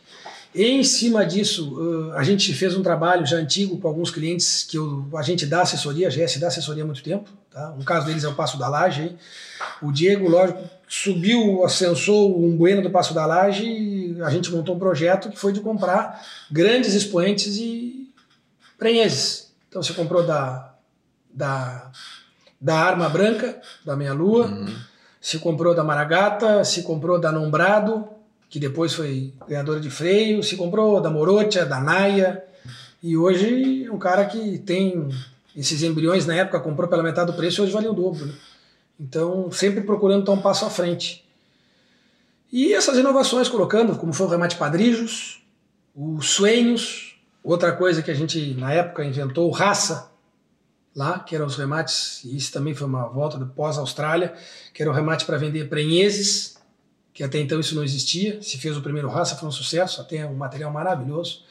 E 0.54 0.64
em 0.64 0.84
cima 0.84 1.24
disso, 1.24 1.78
a 2.14 2.22
gente 2.22 2.52
fez 2.52 2.76
um 2.76 2.82
trabalho 2.82 3.24
já 3.24 3.36
antigo 3.38 3.78
com 3.78 3.88
alguns 3.88 4.10
clientes 4.10 4.64
que 4.68 4.76
eu- 4.76 5.08
a 5.16 5.22
gente 5.22 5.46
dá 5.46 5.62
assessoria, 5.62 6.08
a 6.08 6.10
GS 6.10 6.38
dá 6.38 6.48
assessoria 6.48 6.82
há 6.82 6.86
muito 6.86 7.02
tempo. 7.02 7.28
Tá? 7.50 7.70
Um 7.78 7.82
caso 7.82 8.06
deles 8.06 8.22
é 8.24 8.28
o 8.28 8.34
Passo 8.34 8.58
da 8.58 8.68
Laje. 8.68 9.02
aí. 9.02 9.16
O 9.80 9.90
Diego, 9.92 10.28
lógico, 10.28 10.60
subiu, 10.88 11.64
ascensou 11.64 12.38
um 12.42 12.54
Bueno 12.56 12.82
do 12.82 12.90
Passo 12.90 13.14
da 13.14 13.24
Laje 13.26 13.64
e 13.64 14.20
a 14.22 14.28
gente 14.30 14.50
montou 14.50 14.74
um 14.76 14.78
projeto 14.78 15.30
que 15.30 15.38
foi 15.38 15.52
de 15.54 15.60
comprar 15.60 16.22
grandes 16.50 16.92
expoentes 16.94 17.56
e 17.56 18.10
prenheses. 18.78 19.52
Então 19.68 19.82
você 19.82 19.92
comprou 19.94 20.22
da, 20.26 20.74
da, 21.32 21.90
da 22.60 22.74
Arma 22.76 23.08
Branca, 23.08 23.60
da 23.86 23.96
Meia 23.96 24.12
Lua, 24.12 24.46
Uhum. 24.48 24.74
Se 25.22 25.38
comprou 25.38 25.72
da 25.72 25.85
Maragata, 25.85 26.64
se 26.64 26.82
comprou 26.82 27.16
da 27.16 27.30
Nombrado, 27.30 28.08
que 28.50 28.58
depois 28.58 28.92
foi 28.92 29.32
ganhadora 29.48 29.78
de 29.78 29.88
freio, 29.88 30.42
se 30.42 30.56
comprou 30.56 31.00
da 31.00 31.08
Morocha, 31.08 31.64
da 31.64 31.80
Naia, 31.80 32.42
e 33.00 33.16
hoje 33.16 33.85
é 33.87 33.92
um 33.92 33.98
cara 33.98 34.24
que 34.24 34.58
tem 34.58 35.08
esses 35.56 35.80
embriões, 35.85 36.26
na 36.26 36.35
época 36.35 36.58
comprou 36.58 36.88
pela 36.88 37.04
metade 37.04 37.30
do 37.30 37.37
preço 37.37 37.61
e 37.61 37.62
hoje 37.62 37.72
vale 37.72 37.87
o 37.87 37.94
dobro. 37.94 38.26
Né? 38.26 38.32
Então, 38.98 39.50
sempre 39.52 39.82
procurando 39.82 40.20
estar 40.20 40.32
um 40.32 40.42
passo 40.42 40.64
à 40.64 40.70
frente. 40.70 41.24
E 42.52 42.72
essas 42.74 42.98
inovações 42.98 43.48
colocando, 43.48 43.96
como 43.96 44.12
foi 44.12 44.26
o 44.26 44.30
remate 44.30 44.56
Padrijos, 44.56 45.40
os 45.94 46.30
Sueños, 46.30 47.16
outra 47.44 47.70
coisa 47.72 48.02
que 48.02 48.11
a 48.11 48.14
gente 48.14 48.54
na 48.54 48.72
época 48.72 49.04
inventou, 49.04 49.48
Raça, 49.50 50.12
lá, 50.94 51.18
que 51.20 51.35
eram 51.35 51.46
os 51.46 51.57
remates, 51.57 52.20
e 52.24 52.37
isso 52.37 52.52
também 52.52 52.74
foi 52.74 52.87
uma 52.87 53.09
volta 53.09 53.38
do 53.38 53.46
pós-Austrália, 53.46 54.35
que 54.74 54.83
era 54.83 54.90
o 54.90 54.94
remate 54.94 55.24
para 55.24 55.38
vender 55.38 55.68
prenheses, 55.68 56.57
que 57.14 57.22
até 57.22 57.38
então 57.38 57.59
isso 57.61 57.74
não 57.74 57.83
existia. 57.85 58.40
Se 58.42 58.59
fez 58.59 58.76
o 58.76 58.83
primeiro 58.83 59.09
raça, 59.09 59.37
foi 59.37 59.48
um 59.48 59.52
sucesso, 59.52 60.00
até 60.00 60.26
um 60.26 60.35
material 60.35 60.70
maravilhoso. 60.70 61.42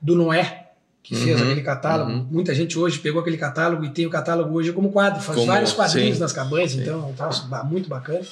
Do 0.00 0.14
Noé, 0.14 0.70
que 1.02 1.14
fez 1.14 1.38
Uhum, 1.40 1.46
aquele 1.46 1.62
catálogo. 1.62 2.10
uhum. 2.10 2.26
Muita 2.30 2.54
gente 2.54 2.78
hoje 2.78 2.98
pegou 2.98 3.20
aquele 3.20 3.36
catálogo 3.36 3.84
e 3.84 3.90
tem 3.90 4.06
o 4.06 4.10
catálogo 4.10 4.54
hoje 4.54 4.72
como 4.72 4.90
quadro, 4.92 5.20
faz 5.20 5.36
Como- 5.38 5.46
vários 5.50 5.72
quadrinhos 5.72 6.16
sim, 6.16 6.20
nas 6.22 6.32
cabanhas, 6.32 6.74
então 6.74 7.02
é 7.02 7.06
um 7.06 7.12
troço 7.14 7.48
muito 7.66 7.88
bacana. 7.88 8.24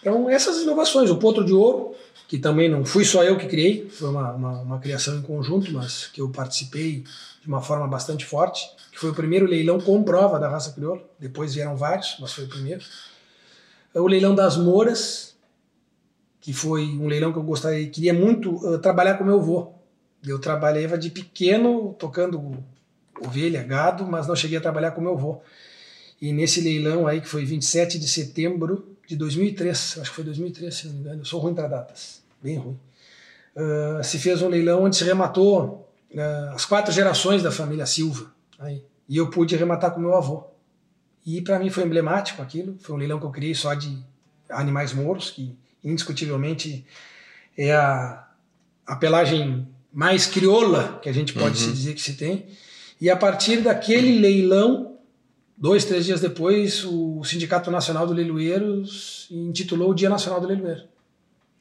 Então, 0.00 0.30
essas 0.30 0.58
inovações, 0.62 1.10
o 1.10 1.16
Potro 1.16 1.44
de 1.44 1.52
Ouro, 1.52 1.94
que 2.28 2.38
também 2.38 2.68
não 2.68 2.84
fui 2.84 3.04
só 3.04 3.22
eu 3.22 3.36
que 3.36 3.46
criei, 3.46 3.88
foi 3.88 4.08
uma, 4.08 4.32
uma, 4.32 4.60
uma 4.60 4.78
criação 4.80 5.16
em 5.16 5.22
conjunto, 5.22 5.72
mas 5.72 6.06
que 6.06 6.20
eu 6.20 6.28
participei 6.28 7.04
de 7.40 7.46
uma 7.46 7.62
forma 7.62 7.86
bastante 7.86 8.24
forte, 8.24 8.68
que 8.90 8.98
foi 8.98 9.10
o 9.10 9.14
primeiro 9.14 9.46
leilão 9.46 9.80
com 9.80 10.02
prova 10.02 10.38
da 10.38 10.48
raça 10.48 10.72
crioula, 10.72 11.02
depois 11.18 11.54
vieram 11.54 11.76
vários, 11.76 12.16
mas 12.18 12.32
foi 12.32 12.44
o 12.44 12.48
primeiro. 12.48 12.82
É 13.94 14.00
O 14.00 14.06
leilão 14.06 14.34
das 14.34 14.56
Moras, 14.56 15.36
que 16.40 16.52
foi 16.52 16.84
um 16.84 17.06
leilão 17.06 17.32
que 17.32 17.38
eu 17.38 17.42
gostaria, 17.42 17.88
queria 17.88 18.12
muito 18.12 18.60
eh, 18.74 18.78
trabalhar 18.78 19.14
com 19.14 19.24
meu 19.24 19.36
avô. 19.38 19.72
Eu 20.26 20.38
trabalhava 20.38 20.98
de 20.98 21.10
pequeno 21.10 21.94
tocando 21.94 22.62
ovelha, 23.20 23.62
gado, 23.62 24.04
mas 24.04 24.26
não 24.26 24.34
cheguei 24.34 24.58
a 24.58 24.60
trabalhar 24.60 24.90
com 24.90 25.00
meu 25.00 25.12
avô. 25.12 25.40
E 26.20 26.32
nesse 26.32 26.60
leilão 26.60 27.06
aí, 27.06 27.20
que 27.20 27.28
foi 27.28 27.44
27 27.44 27.98
de 27.98 28.08
setembro 28.08 28.95
de 29.06 29.16
2003, 29.16 29.98
acho 30.00 30.10
que 30.10 30.14
foi 30.16 30.24
2003, 30.24 30.74
se 30.74 30.86
não 30.88 30.94
me 30.94 31.00
engano, 31.00 31.20
eu 31.20 31.24
sou 31.24 31.40
ruim 31.40 31.54
para 31.54 31.68
datas, 31.68 32.22
bem 32.42 32.56
ruim. 32.56 32.78
Ah, 33.56 34.02
se 34.02 34.18
fez 34.18 34.42
um 34.42 34.48
leilão 34.48 34.84
onde 34.84 34.96
se 34.96 35.04
rematou 35.04 35.88
ah, 36.16 36.52
as 36.54 36.64
quatro 36.64 36.92
gerações 36.92 37.42
da 37.42 37.50
família 37.50 37.86
Silva. 37.86 38.30
Aí. 38.58 38.82
E 39.08 39.16
eu 39.16 39.30
pude 39.30 39.54
rematar 39.56 39.92
com 39.92 40.00
meu 40.00 40.14
avô. 40.14 40.44
E 41.24 41.40
para 41.40 41.58
mim 41.58 41.70
foi 41.70 41.84
emblemático 41.84 42.42
aquilo. 42.42 42.76
Foi 42.80 42.94
um 42.94 42.98
leilão 42.98 43.18
que 43.18 43.26
eu 43.26 43.30
criei 43.30 43.54
só 43.54 43.72
de 43.74 43.98
animais 44.50 44.92
mouros, 44.92 45.30
que 45.30 45.56
indiscutivelmente 45.82 46.84
é 47.56 47.72
a, 47.74 48.26
a 48.86 48.96
pelagem 48.96 49.66
mais 49.92 50.26
crioula 50.26 50.98
que 51.02 51.08
a 51.08 51.12
gente 51.12 51.32
pode 51.32 51.58
Uhum. 51.58 51.70
se 51.70 51.72
dizer 51.72 51.94
que 51.94 52.00
se 52.02 52.14
tem. 52.14 52.46
E 53.00 53.08
a 53.10 53.16
partir 53.16 53.58
daquele 53.62 54.18
leilão, 54.18 54.95
dois, 55.56 55.84
três 55.84 56.04
dias 56.04 56.20
depois, 56.20 56.84
o 56.84 57.22
Sindicato 57.24 57.70
Nacional 57.70 58.06
do 58.06 58.12
Leiloeiros 58.12 59.26
intitulou 59.30 59.90
o 59.90 59.94
Dia 59.94 60.08
Nacional 60.08 60.40
do 60.40 60.46
Leiloeiro. 60.46 60.82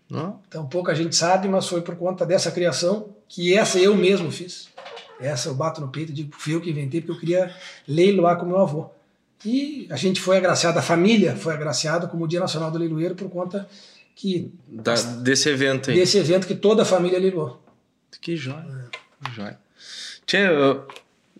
Não? 0.09 0.39
Então 0.47 0.65
pouca 0.67 0.93
gente 0.93 1.15
sabe, 1.15 1.47
mas 1.47 1.67
foi 1.67 1.81
por 1.81 1.95
conta 1.95 2.25
dessa 2.25 2.51
criação 2.51 3.09
que 3.27 3.55
essa 3.57 3.79
eu 3.79 3.95
mesmo 3.95 4.31
fiz. 4.31 4.69
Essa 5.19 5.49
eu 5.49 5.55
bato 5.55 5.81
no 5.81 5.87
peito 5.87 6.11
e 6.11 6.15
digo, 6.15 6.35
fui 6.37 6.53
eu 6.53 6.61
que 6.61 6.69
inventei 6.69 7.01
porque 7.01 7.13
eu 7.13 7.19
queria 7.19 7.55
leiloar 7.87 8.37
com 8.37 8.45
meu 8.45 8.59
avô. 8.59 8.89
E 9.43 9.87
a 9.89 9.95
gente 9.95 10.19
foi 10.19 10.37
agraciado, 10.37 10.77
a 10.77 10.81
família 10.81 11.35
foi 11.35 11.53
agraciada 11.53 12.07
como 12.07 12.25
o 12.25 12.27
Dia 12.27 12.39
Nacional 12.39 12.69
do 12.71 12.77
Leiloeiro 12.77 13.15
por 13.15 13.29
conta 13.29 13.67
que 14.15 14.51
Da- 14.67 14.93
desse 14.95 15.49
evento 15.49 15.89
aí. 15.89 15.95
desse 15.97 16.17
evento 16.17 16.45
que 16.47 16.55
toda 16.55 16.83
a 16.83 16.85
família 16.85 17.17
leiloou. 17.19 17.61
Que 18.21 18.35
joia. 18.35 18.65
É. 18.91 19.25
Que 19.29 19.35
joia. 19.35 19.59
Tchê, 20.25 20.37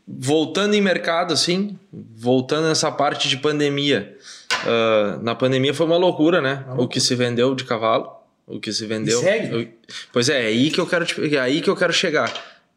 voltando 0.07 0.75
em 0.75 0.81
mercado, 0.81 1.33
assim, 1.33 1.77
voltando 1.91 2.67
nessa 2.67 2.91
parte 2.91 3.27
de 3.27 3.37
pandemia. 3.37 4.15
Uh, 4.63 5.21
na 5.23 5.35
pandemia 5.35 5.73
foi 5.73 5.85
uma 5.85 5.97
loucura, 5.97 6.41
né? 6.41 6.53
Uma 6.53 6.67
loucura. 6.67 6.83
O 6.83 6.87
que 6.87 6.99
se 6.99 7.15
vendeu 7.15 7.55
de 7.55 7.63
cavalo, 7.63 8.11
o 8.47 8.59
que 8.59 8.71
se 8.71 8.85
vendeu. 8.85 9.19
E 9.19 9.23
segue? 9.23 9.73
Pois 10.13 10.29
é, 10.29 10.43
é 10.43 10.47
aí 10.47 10.69
que 10.69 10.79
eu 10.79 10.87
quero, 10.87 11.05
é 11.33 11.39
aí 11.39 11.61
que 11.61 11.69
eu 11.69 11.75
quero 11.75 11.93
chegar. 11.93 12.31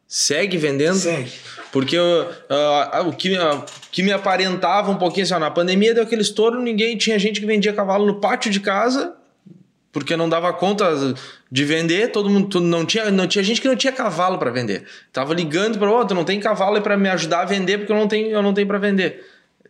Segue 0.07 0.57
vendendo? 0.57 0.97
Segue. 0.97 1.31
Porque 1.71 1.99
uh, 1.99 3.07
o 3.07 3.13
que, 3.13 3.37
uh, 3.37 3.63
que 3.93 4.03
me 4.03 4.11
aparentava 4.11 4.91
um 4.91 4.97
pouquinho 4.97 5.25
assim, 5.25 5.35
ó, 5.35 5.39
na 5.39 5.51
pandemia 5.51 5.93
deu 5.93 6.03
aquele 6.03 6.23
estouro, 6.23 6.63
ninguém 6.63 6.97
tinha 6.97 7.19
gente 7.19 7.41
que 7.41 7.47
vendia 7.47 7.75
cavalo 7.75 8.07
no 8.07 8.21
pátio 8.21 8.51
de 8.51 8.59
casa, 8.59 9.15
porque 9.99 10.17
não 10.17 10.29
dava 10.29 10.53
conta 10.53 11.15
de 11.51 11.65
vender, 11.65 12.13
todo 12.13 12.31
mundo 12.31 12.61
não 12.61 12.85
tinha, 12.85 13.11
não 13.11 13.27
tinha 13.27 13.43
gente 13.43 13.61
que 13.61 13.69
não 13.69 13.77
tinha 13.77 13.93
cavalo 13.93 14.39
para 14.39 14.51
vender. 14.51 14.85
Tava 15.13 15.35
ligando 15.35 15.79
para 15.79 15.91
outro, 15.91 16.15
não 16.15 16.25
tem 16.25 16.39
cavalo 16.41 16.81
para 16.81 16.97
me 16.97 17.09
ajudar 17.09 17.41
a 17.41 17.45
vender 17.45 17.79
porque 17.79 17.93
eu 17.93 17.97
não 17.97 18.09
tenho, 18.09 18.29
eu 18.29 18.43
não 18.43 18.55
tenho 18.55 18.67
para 18.67 18.79
vender. 18.79 19.25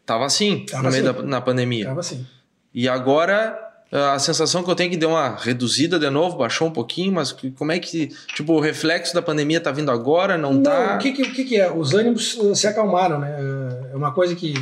Tava 0.05 0.25
assim 0.25 0.65
Tava 0.65 0.85
no 0.85 0.91
meio 0.91 1.11
assim. 1.11 1.21
da 1.21 1.27
na 1.27 1.41
pandemia. 1.41 1.87
Tava 1.87 2.01
assim. 2.01 2.27
E 2.75 2.89
agora 2.89 3.69
a 3.91 4.19
sensação 4.19 4.63
que 4.63 4.71
eu 4.71 4.75
tenho 4.75 4.89
é 4.89 4.91
que 4.91 4.97
deu 4.99 5.11
uma 5.11 5.35
reduzida 5.35 5.99
de 5.99 6.11
novo, 6.11 6.37
baixou 6.37 6.69
um 6.69 6.71
pouquinho, 6.71 7.13
mas 7.13 7.33
como 7.57 7.73
é 7.73 7.79
que, 7.79 8.09
tipo, 8.35 8.53
o 8.53 8.61
reflexo 8.61 9.15
da 9.15 9.23
pandemia 9.23 9.61
tá 9.61 9.73
vindo 9.73 9.91
agora, 9.91 10.37
não, 10.37 10.53
não 10.53 10.63
tá? 10.63 10.97
O 10.97 10.99
que, 10.99 11.13
que, 11.13 11.23
o 11.23 11.33
que, 11.33 11.45
que 11.45 11.57
é? 11.57 11.73
Os 11.73 11.95
ânimos 11.95 12.37
uh, 12.37 12.55
se 12.55 12.67
acalmaram, 12.67 13.19
né? 13.19 13.35
Uh, 13.41 13.95
é 13.95 13.97
uma 13.97 14.13
coisa 14.13 14.35
que 14.35 14.55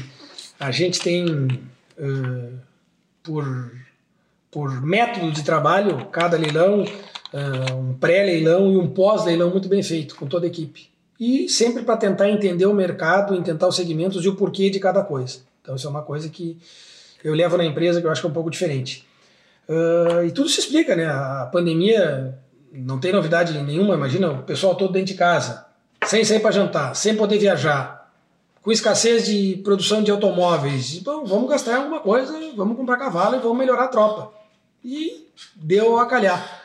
a 0.61 0.71
gente 0.71 1.01
tem 1.01 1.27
uh, 1.99 2.53
por, 3.25 3.73
por 4.51 4.83
método 4.83 5.31
de 5.31 5.43
trabalho, 5.43 6.07
cada 6.07 6.37
leilão, 6.37 6.83
uh, 6.83 7.75
um 7.75 7.95
pré-leilão 7.95 8.73
e 8.73 8.77
um 8.77 8.89
pós-leilão 8.89 9.51
muito 9.51 9.69
bem 9.69 9.83
feito, 9.83 10.17
com 10.17 10.27
toda 10.27 10.47
a 10.47 10.49
equipe. 10.49 10.89
E 11.19 11.49
sempre 11.49 11.83
para 11.83 11.97
tentar 11.97 12.29
entender 12.29 12.67
o 12.67 12.75
mercado, 12.75 13.41
tentar 13.43 13.69
os 13.69 13.77
segmentos 13.77 14.25
e 14.25 14.29
o 14.29 14.37
porquê 14.37 14.69
de 14.71 14.79
cada 14.79 15.03
coisa. 15.03 15.41
Então 15.63 15.75
isso 15.75 15.87
é 15.87 15.91
uma 15.91 16.03
coisa 16.03 16.29
que 16.29 16.59
eu 17.25 17.35
levo 17.35 17.57
na 17.57 17.65
empresa 17.65 18.01
que 18.01 18.07
eu 18.07 18.11
acho 18.11 18.21
que 18.21 18.27
é 18.27 18.31
um 18.31 18.35
pouco 18.35 18.51
diferente. 18.51 19.07
Uh, 19.69 20.25
e 20.27 20.31
tudo 20.31 20.49
se 20.49 20.61
explica, 20.61 20.95
né? 20.95 21.07
A 21.07 21.49
pandemia 21.51 22.39
não 22.73 23.01
tem 23.01 23.13
novidade 23.13 23.53
nenhuma. 23.63 23.95
Imagina 23.95 24.31
o 24.31 24.43
pessoal 24.43 24.75
todo 24.75 24.93
dentro 24.93 25.09
de 25.09 25.15
casa, 25.15 25.67
sem 26.05 26.25
sair 26.25 26.41
para 26.41 26.53
jantar, 26.53 26.95
sem 26.95 27.17
poder 27.17 27.39
viajar, 27.39 28.13
com 28.63 28.71
escassez 28.71 29.27
de 29.27 29.61
produção 29.65 30.03
de 30.03 30.11
automóveis. 30.11 30.95
Então 30.95 31.25
vamos 31.25 31.49
gastar 31.49 31.79
alguma 31.79 32.01
coisa, 32.01 32.33
vamos 32.55 32.77
comprar 32.77 32.99
cavalo 32.99 33.37
e 33.37 33.41
vamos 33.41 33.59
melhorar 33.59 33.85
a 33.85 33.89
tropa. 33.89 34.36
E 34.87 35.27
deu 35.57 35.99
a 35.99 36.07
calhar. 36.07 36.63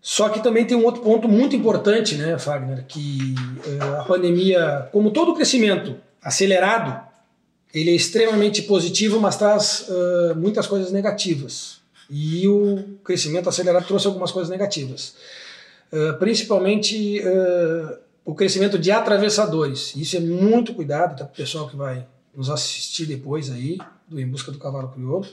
Só 0.00 0.28
que 0.28 0.40
também 0.40 0.64
tem 0.64 0.76
um 0.76 0.84
outro 0.84 1.02
ponto 1.02 1.28
muito 1.28 1.56
importante, 1.56 2.14
né, 2.14 2.38
Fagner? 2.38 2.84
Que 2.86 3.34
uh, 3.66 4.00
a 4.00 4.04
pandemia, 4.04 4.88
como 4.92 5.10
todo 5.10 5.34
crescimento 5.34 5.96
acelerado, 6.22 7.04
ele 7.74 7.90
é 7.90 7.94
extremamente 7.94 8.62
positivo, 8.62 9.18
mas 9.18 9.36
traz 9.36 9.88
uh, 9.88 10.36
muitas 10.36 10.68
coisas 10.68 10.92
negativas 10.92 11.80
e 12.08 12.46
o 12.46 12.98
crescimento 13.04 13.48
acelerado 13.48 13.86
trouxe 13.86 14.06
algumas 14.06 14.30
coisas 14.30 14.50
negativas. 14.50 15.14
Uh, 15.92 16.16
principalmente 16.18 17.20
uh, 17.20 17.98
o 18.24 18.32
crescimento 18.34 18.78
de 18.78 18.92
atravessadores. 18.92 19.94
Isso 19.96 20.16
é 20.16 20.20
muito 20.20 20.72
cuidado, 20.72 21.18
tá, 21.18 21.24
para 21.24 21.32
o 21.32 21.36
pessoal 21.36 21.68
que 21.68 21.76
vai 21.76 22.06
nos 22.32 22.48
assistir 22.48 23.06
depois 23.06 23.50
aí, 23.50 23.76
do 24.10 24.20
Em 24.20 24.26
Busca 24.26 24.50
do 24.50 24.58
Cavalo 24.58 24.88
Crioulo. 24.88 25.26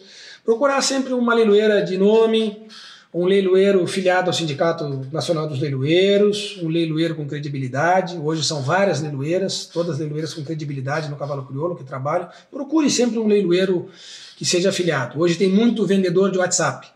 Procurar 0.45 0.81
sempre 0.81 1.11
uma 1.13 1.33
leiloeira 1.33 1.81
de 1.81 1.97
nome, 1.97 2.67
um 3.11 3.25
leiloeiro 3.25 3.85
filiado 3.87 4.29
ao 4.29 4.33
Sindicato 4.33 5.07
Nacional 5.11 5.47
dos 5.47 5.59
Leiloeiros, 5.59 6.59
um 6.61 6.67
leiloeiro 6.67 7.15
com 7.15 7.25
credibilidade. 7.25 8.17
Hoje 8.17 8.43
são 8.43 8.61
várias 8.61 9.01
leiloeiras, 9.01 9.65
todas 9.65 9.97
leiloeiras 9.97 10.33
com 10.33 10.43
credibilidade 10.43 11.09
no 11.09 11.15
cavalo 11.15 11.43
crioulo 11.43 11.75
que 11.75 11.83
trabalham. 11.83 12.29
Procure 12.51 12.89
sempre 12.91 13.17
um 13.17 13.27
leiloeiro 13.27 13.89
que 14.37 14.45
seja 14.45 14.69
afiliado. 14.69 15.19
Hoje 15.19 15.35
tem 15.35 15.49
muito 15.49 15.85
vendedor 15.85 16.31
de 16.31 16.37
WhatsApp. 16.37 16.87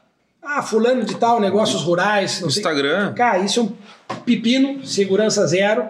Ah, 0.43 0.61
fulano 0.61 1.03
de 1.03 1.15
tal, 1.15 1.39
negócios 1.39 1.81
rurais. 1.81 2.41
Instagram. 2.41 3.07
Sei. 3.07 3.15
Cara, 3.15 3.39
isso 3.39 3.59
é 3.59 3.63
um 3.63 4.15
pepino, 4.19 4.85
segurança 4.85 5.45
zero, 5.47 5.87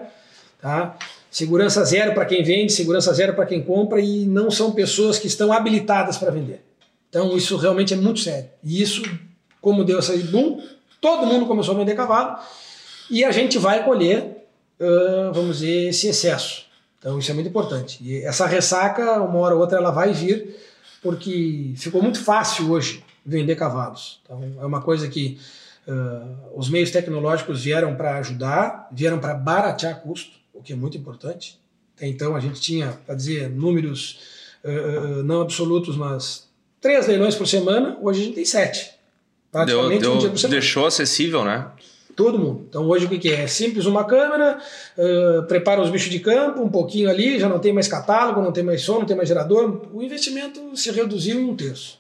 tá? 0.62 0.96
Segurança 1.32 1.86
zero 1.86 2.14
para 2.14 2.26
quem 2.26 2.44
vende, 2.44 2.74
segurança 2.74 3.14
zero 3.14 3.34
para 3.34 3.46
quem 3.46 3.64
compra 3.64 4.02
e 4.02 4.26
não 4.26 4.52
são 4.52 4.74
pessoas 4.74 5.18
que 5.18 5.28
estão 5.28 5.54
habilitadas 5.54 6.18
para 6.18 6.30
vender. 6.30 6.62
Então 7.10 7.38
isso 7.38 7.56
realmente 7.56 7.94
é 7.94 7.98
muito 7.98 8.20
sério. 8.20 8.50
E 8.62 8.82
isso, 8.82 9.02
como 9.62 9.86
deu 9.86 9.98
essa 9.98 10.16
boom, 10.18 10.62
todo 11.00 11.26
mundo 11.26 11.46
começou 11.46 11.74
a 11.74 11.78
vender 11.78 11.96
cavalo 11.96 12.38
e 13.10 13.24
a 13.24 13.32
gente 13.32 13.58
vai 13.58 13.86
colher, 13.86 14.46
uh, 14.78 15.32
vamos 15.34 15.60
dizer, 15.60 15.88
esse 15.88 16.10
excesso. 16.10 16.66
Então 17.00 17.18
isso 17.18 17.32
é 17.32 17.34
muito 17.34 17.48
importante. 17.48 17.98
E 18.04 18.18
essa 18.24 18.46
ressaca, 18.46 19.22
uma 19.22 19.40
hora 19.40 19.56
ou 19.56 19.62
outra, 19.62 19.78
ela 19.78 19.90
vai 19.90 20.12
vir 20.12 20.58
porque 21.02 21.74
ficou 21.78 22.02
muito 22.02 22.22
fácil 22.22 22.70
hoje 22.72 23.06
vender 23.26 23.56
cavalos. 23.56 24.20
Então, 24.26 24.44
é 24.60 24.66
uma 24.66 24.82
coisa 24.82 25.08
que 25.08 25.40
uh, 25.88 26.58
os 26.60 26.70
meios 26.70 26.92
tecnológicos 26.92 27.64
vieram 27.64 27.96
para 27.96 28.18
ajudar, 28.18 28.90
vieram 28.92 29.18
para 29.18 29.34
baratear 29.34 30.02
custo, 30.02 30.41
o 30.54 30.62
que 30.62 30.74
é 30.74 30.76
muito 30.76 30.98
importante. 30.98 31.60
Até 31.96 32.08
então, 32.08 32.36
a 32.36 32.40
gente 32.40 32.60
tinha, 32.60 32.98
para 33.06 33.16
dizer, 33.16 33.50
números 33.50 34.20
uh, 34.64 35.24
não 35.24 35.42
absolutos, 35.42 35.96
mas 35.96 36.50
três 36.80 37.08
leilões 37.08 37.36
por 37.36 37.48
semana, 37.48 37.98
hoje 38.02 38.22
a 38.22 38.24
gente 38.26 38.36
tem 38.36 38.46
sete. 38.46 38.92
Praticamente 39.52 40.02
deu, 40.02 40.12
deu, 40.12 40.14
um 40.14 40.18
dia 40.18 40.30
por 40.30 40.40
semana. 40.40 40.60
Deixou 40.60 40.86
acessível, 40.86 41.44
né? 41.44 41.68
Todo 42.16 42.38
mundo. 42.38 42.66
Então 42.70 42.88
hoje 42.88 43.06
o 43.06 43.10
que 43.10 43.30
é? 43.30 43.44
É 43.44 43.48
simples 43.48 43.86
uma 43.86 44.04
câmera, 44.04 44.60
uh, 44.98 45.44
prepara 45.44 45.82
os 45.82 45.90
bichos 45.90 46.10
de 46.10 46.20
campo, 46.20 46.62
um 46.62 46.70
pouquinho 46.70 47.10
ali, 47.10 47.40
já 47.40 47.48
não 47.48 47.60
tem 47.60 47.72
mais 47.72 47.88
catálogo, 47.88 48.42
não 48.42 48.52
tem 48.52 48.64
mais 48.64 48.82
som, 48.82 49.00
não 49.00 49.06
tem 49.06 49.16
mais 49.16 49.30
gerador. 49.30 49.88
O 49.94 50.02
investimento 50.02 50.76
se 50.76 50.92
reduziu 50.92 51.40
em 51.40 51.46
um 51.46 51.56
terço. 51.56 52.00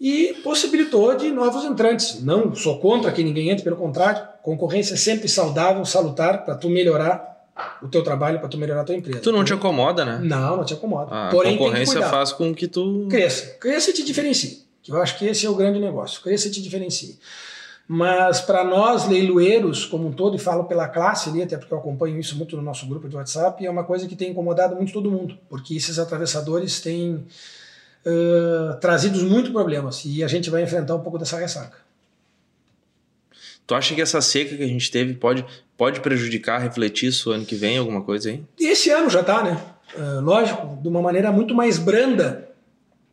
E 0.00 0.34
possibilitou 0.42 1.16
de 1.16 1.30
novos 1.30 1.64
entrantes. 1.64 2.22
Não 2.22 2.54
sou 2.54 2.78
contra 2.78 3.12
que 3.12 3.22
ninguém 3.22 3.50
entre, 3.50 3.62
pelo 3.62 3.76
contrário, 3.76 4.26
concorrência 4.42 4.94
é 4.94 4.96
sempre 4.96 5.28
saudável, 5.28 5.84
salutar, 5.84 6.44
para 6.44 6.54
tu 6.54 6.68
melhorar 6.68 7.33
o 7.82 7.88
teu 7.88 8.02
trabalho, 8.02 8.40
para 8.40 8.48
tu 8.48 8.58
melhorar 8.58 8.80
a 8.80 8.84
tua 8.84 8.94
empresa. 8.94 9.20
Tu 9.20 9.32
não 9.32 9.44
te 9.44 9.52
acomoda, 9.52 10.04
né? 10.04 10.20
Não, 10.22 10.56
não 10.56 10.64
te 10.64 10.74
acomoda. 10.74 11.10
A 11.10 11.30
Porém, 11.30 11.56
concorrência 11.56 12.02
faz 12.02 12.32
com 12.32 12.54
que 12.54 12.66
tu... 12.66 13.06
Cresça. 13.08 13.56
Cresça 13.60 13.90
e 13.90 13.94
te 13.94 14.04
diferencie. 14.04 14.64
Que 14.82 14.90
eu 14.90 15.00
acho 15.00 15.18
que 15.18 15.24
esse 15.24 15.46
é 15.46 15.50
o 15.50 15.54
grande 15.54 15.78
negócio. 15.78 16.20
Cresça 16.20 16.48
e 16.48 16.50
te 16.50 16.60
diferencie. 16.60 17.18
Mas 17.86 18.40
para 18.40 18.64
nós, 18.64 19.06
leiloeiros 19.06 19.84
como 19.84 20.08
um 20.08 20.12
todo, 20.12 20.36
e 20.36 20.38
falo 20.38 20.64
pela 20.64 20.88
classe 20.88 21.28
ali, 21.28 21.42
até 21.42 21.56
porque 21.56 21.72
eu 21.72 21.78
acompanho 21.78 22.18
isso 22.18 22.36
muito 22.36 22.56
no 22.56 22.62
nosso 22.62 22.86
grupo 22.86 23.08
de 23.08 23.14
WhatsApp, 23.14 23.64
é 23.64 23.70
uma 23.70 23.84
coisa 23.84 24.08
que 24.08 24.16
tem 24.16 24.30
incomodado 24.30 24.74
muito 24.74 24.92
todo 24.92 25.10
mundo, 25.10 25.38
porque 25.48 25.76
esses 25.76 25.98
atravessadores 25.98 26.80
têm 26.80 27.26
uh, 28.06 28.80
trazido 28.80 29.22
muito 29.24 29.52
problemas 29.52 30.02
e 30.06 30.24
a 30.24 30.28
gente 30.28 30.48
vai 30.48 30.62
enfrentar 30.62 30.94
um 30.94 31.00
pouco 31.00 31.18
dessa 31.18 31.38
ressaca. 31.38 31.76
Tu 33.66 33.74
acha 33.74 33.94
que 33.94 34.00
essa 34.00 34.20
seca 34.20 34.56
que 34.56 34.62
a 34.62 34.68
gente 34.68 34.90
teve 34.90 35.14
pode, 35.14 35.44
pode 35.76 36.00
prejudicar, 36.00 36.60
refletir 36.60 37.08
isso 37.08 37.30
ano 37.30 37.44
que 37.44 37.54
vem, 37.54 37.78
alguma 37.78 38.02
coisa 38.02 38.30
aí? 38.30 38.42
Esse 38.58 38.90
ano 38.90 39.10
já 39.10 39.20
está, 39.20 39.42
né? 39.42 39.60
Uh, 39.96 40.20
lógico, 40.20 40.78
de 40.82 40.88
uma 40.88 41.02
maneira 41.02 41.30
muito 41.30 41.54
mais 41.54 41.78
branda, 41.78 42.48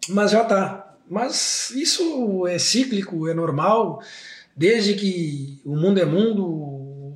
mas 0.10 0.32
já 0.32 0.41
está. 0.41 0.95
Mas 1.10 1.71
isso 1.71 2.47
é 2.47 2.58
cíclico, 2.58 3.28
é 3.28 3.34
normal 3.34 4.02
desde 4.56 4.93
que 4.93 5.60
o 5.65 5.76
mundo 5.76 6.00
é 6.00 6.06
mundo, 6.06 6.45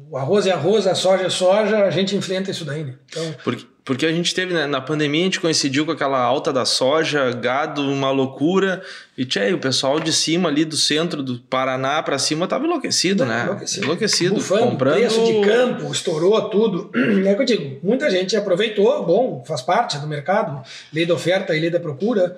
o 0.09 0.17
arroz 0.17 0.47
é 0.47 0.51
arroz, 0.51 0.87
a 0.87 0.95
soja 0.95 1.25
é 1.25 1.29
soja, 1.29 1.83
a 1.83 1.89
gente 1.89 2.15
enfrenta 2.15 2.51
isso 2.51 2.65
daí, 2.65 2.83
né? 2.83 2.95
Então... 3.09 3.35
Porque, 3.43 3.65
porque 3.85 4.03
a 4.03 4.11
gente 4.11 4.33
teve, 4.33 4.51
né, 4.51 4.65
na 4.65 4.81
pandemia, 4.81 5.21
a 5.21 5.25
gente 5.25 5.39
coincidiu 5.39 5.85
com 5.85 5.91
aquela 5.91 6.19
alta 6.19 6.51
da 6.51 6.65
soja, 6.65 7.31
gado, 7.31 7.83
uma 7.83 8.09
loucura, 8.09 8.81
e 9.15 9.23
tchê, 9.23 9.53
o 9.53 9.59
pessoal 9.59 9.99
de 9.99 10.11
cima 10.11 10.49
ali, 10.49 10.65
do 10.65 10.75
centro 10.75 11.21
do 11.21 11.37
Paraná 11.39 12.01
para 12.01 12.17
cima, 12.17 12.47
tava 12.47 12.65
enlouquecido, 12.65 13.23
Não, 13.23 13.31
né? 13.31 13.43
Enlouquecido. 13.43 13.85
enlouquecido 13.85 14.35
Bufando, 14.35 14.71
comprando... 14.71 14.95
preço 14.95 15.23
de 15.23 15.41
campo, 15.41 15.91
estourou 15.91 16.49
tudo. 16.49 16.89
É 17.25 17.31
o 17.31 17.35
que 17.35 17.41
eu 17.41 17.45
digo, 17.45 17.79
muita 17.83 18.09
gente 18.09 18.35
aproveitou, 18.35 19.05
bom, 19.05 19.43
faz 19.47 19.61
parte 19.61 19.97
do 19.99 20.07
mercado, 20.07 20.61
lei 20.91 21.05
da 21.05 21.13
oferta 21.13 21.55
e 21.55 21.59
lei 21.59 21.69
da 21.69 21.79
procura, 21.79 22.37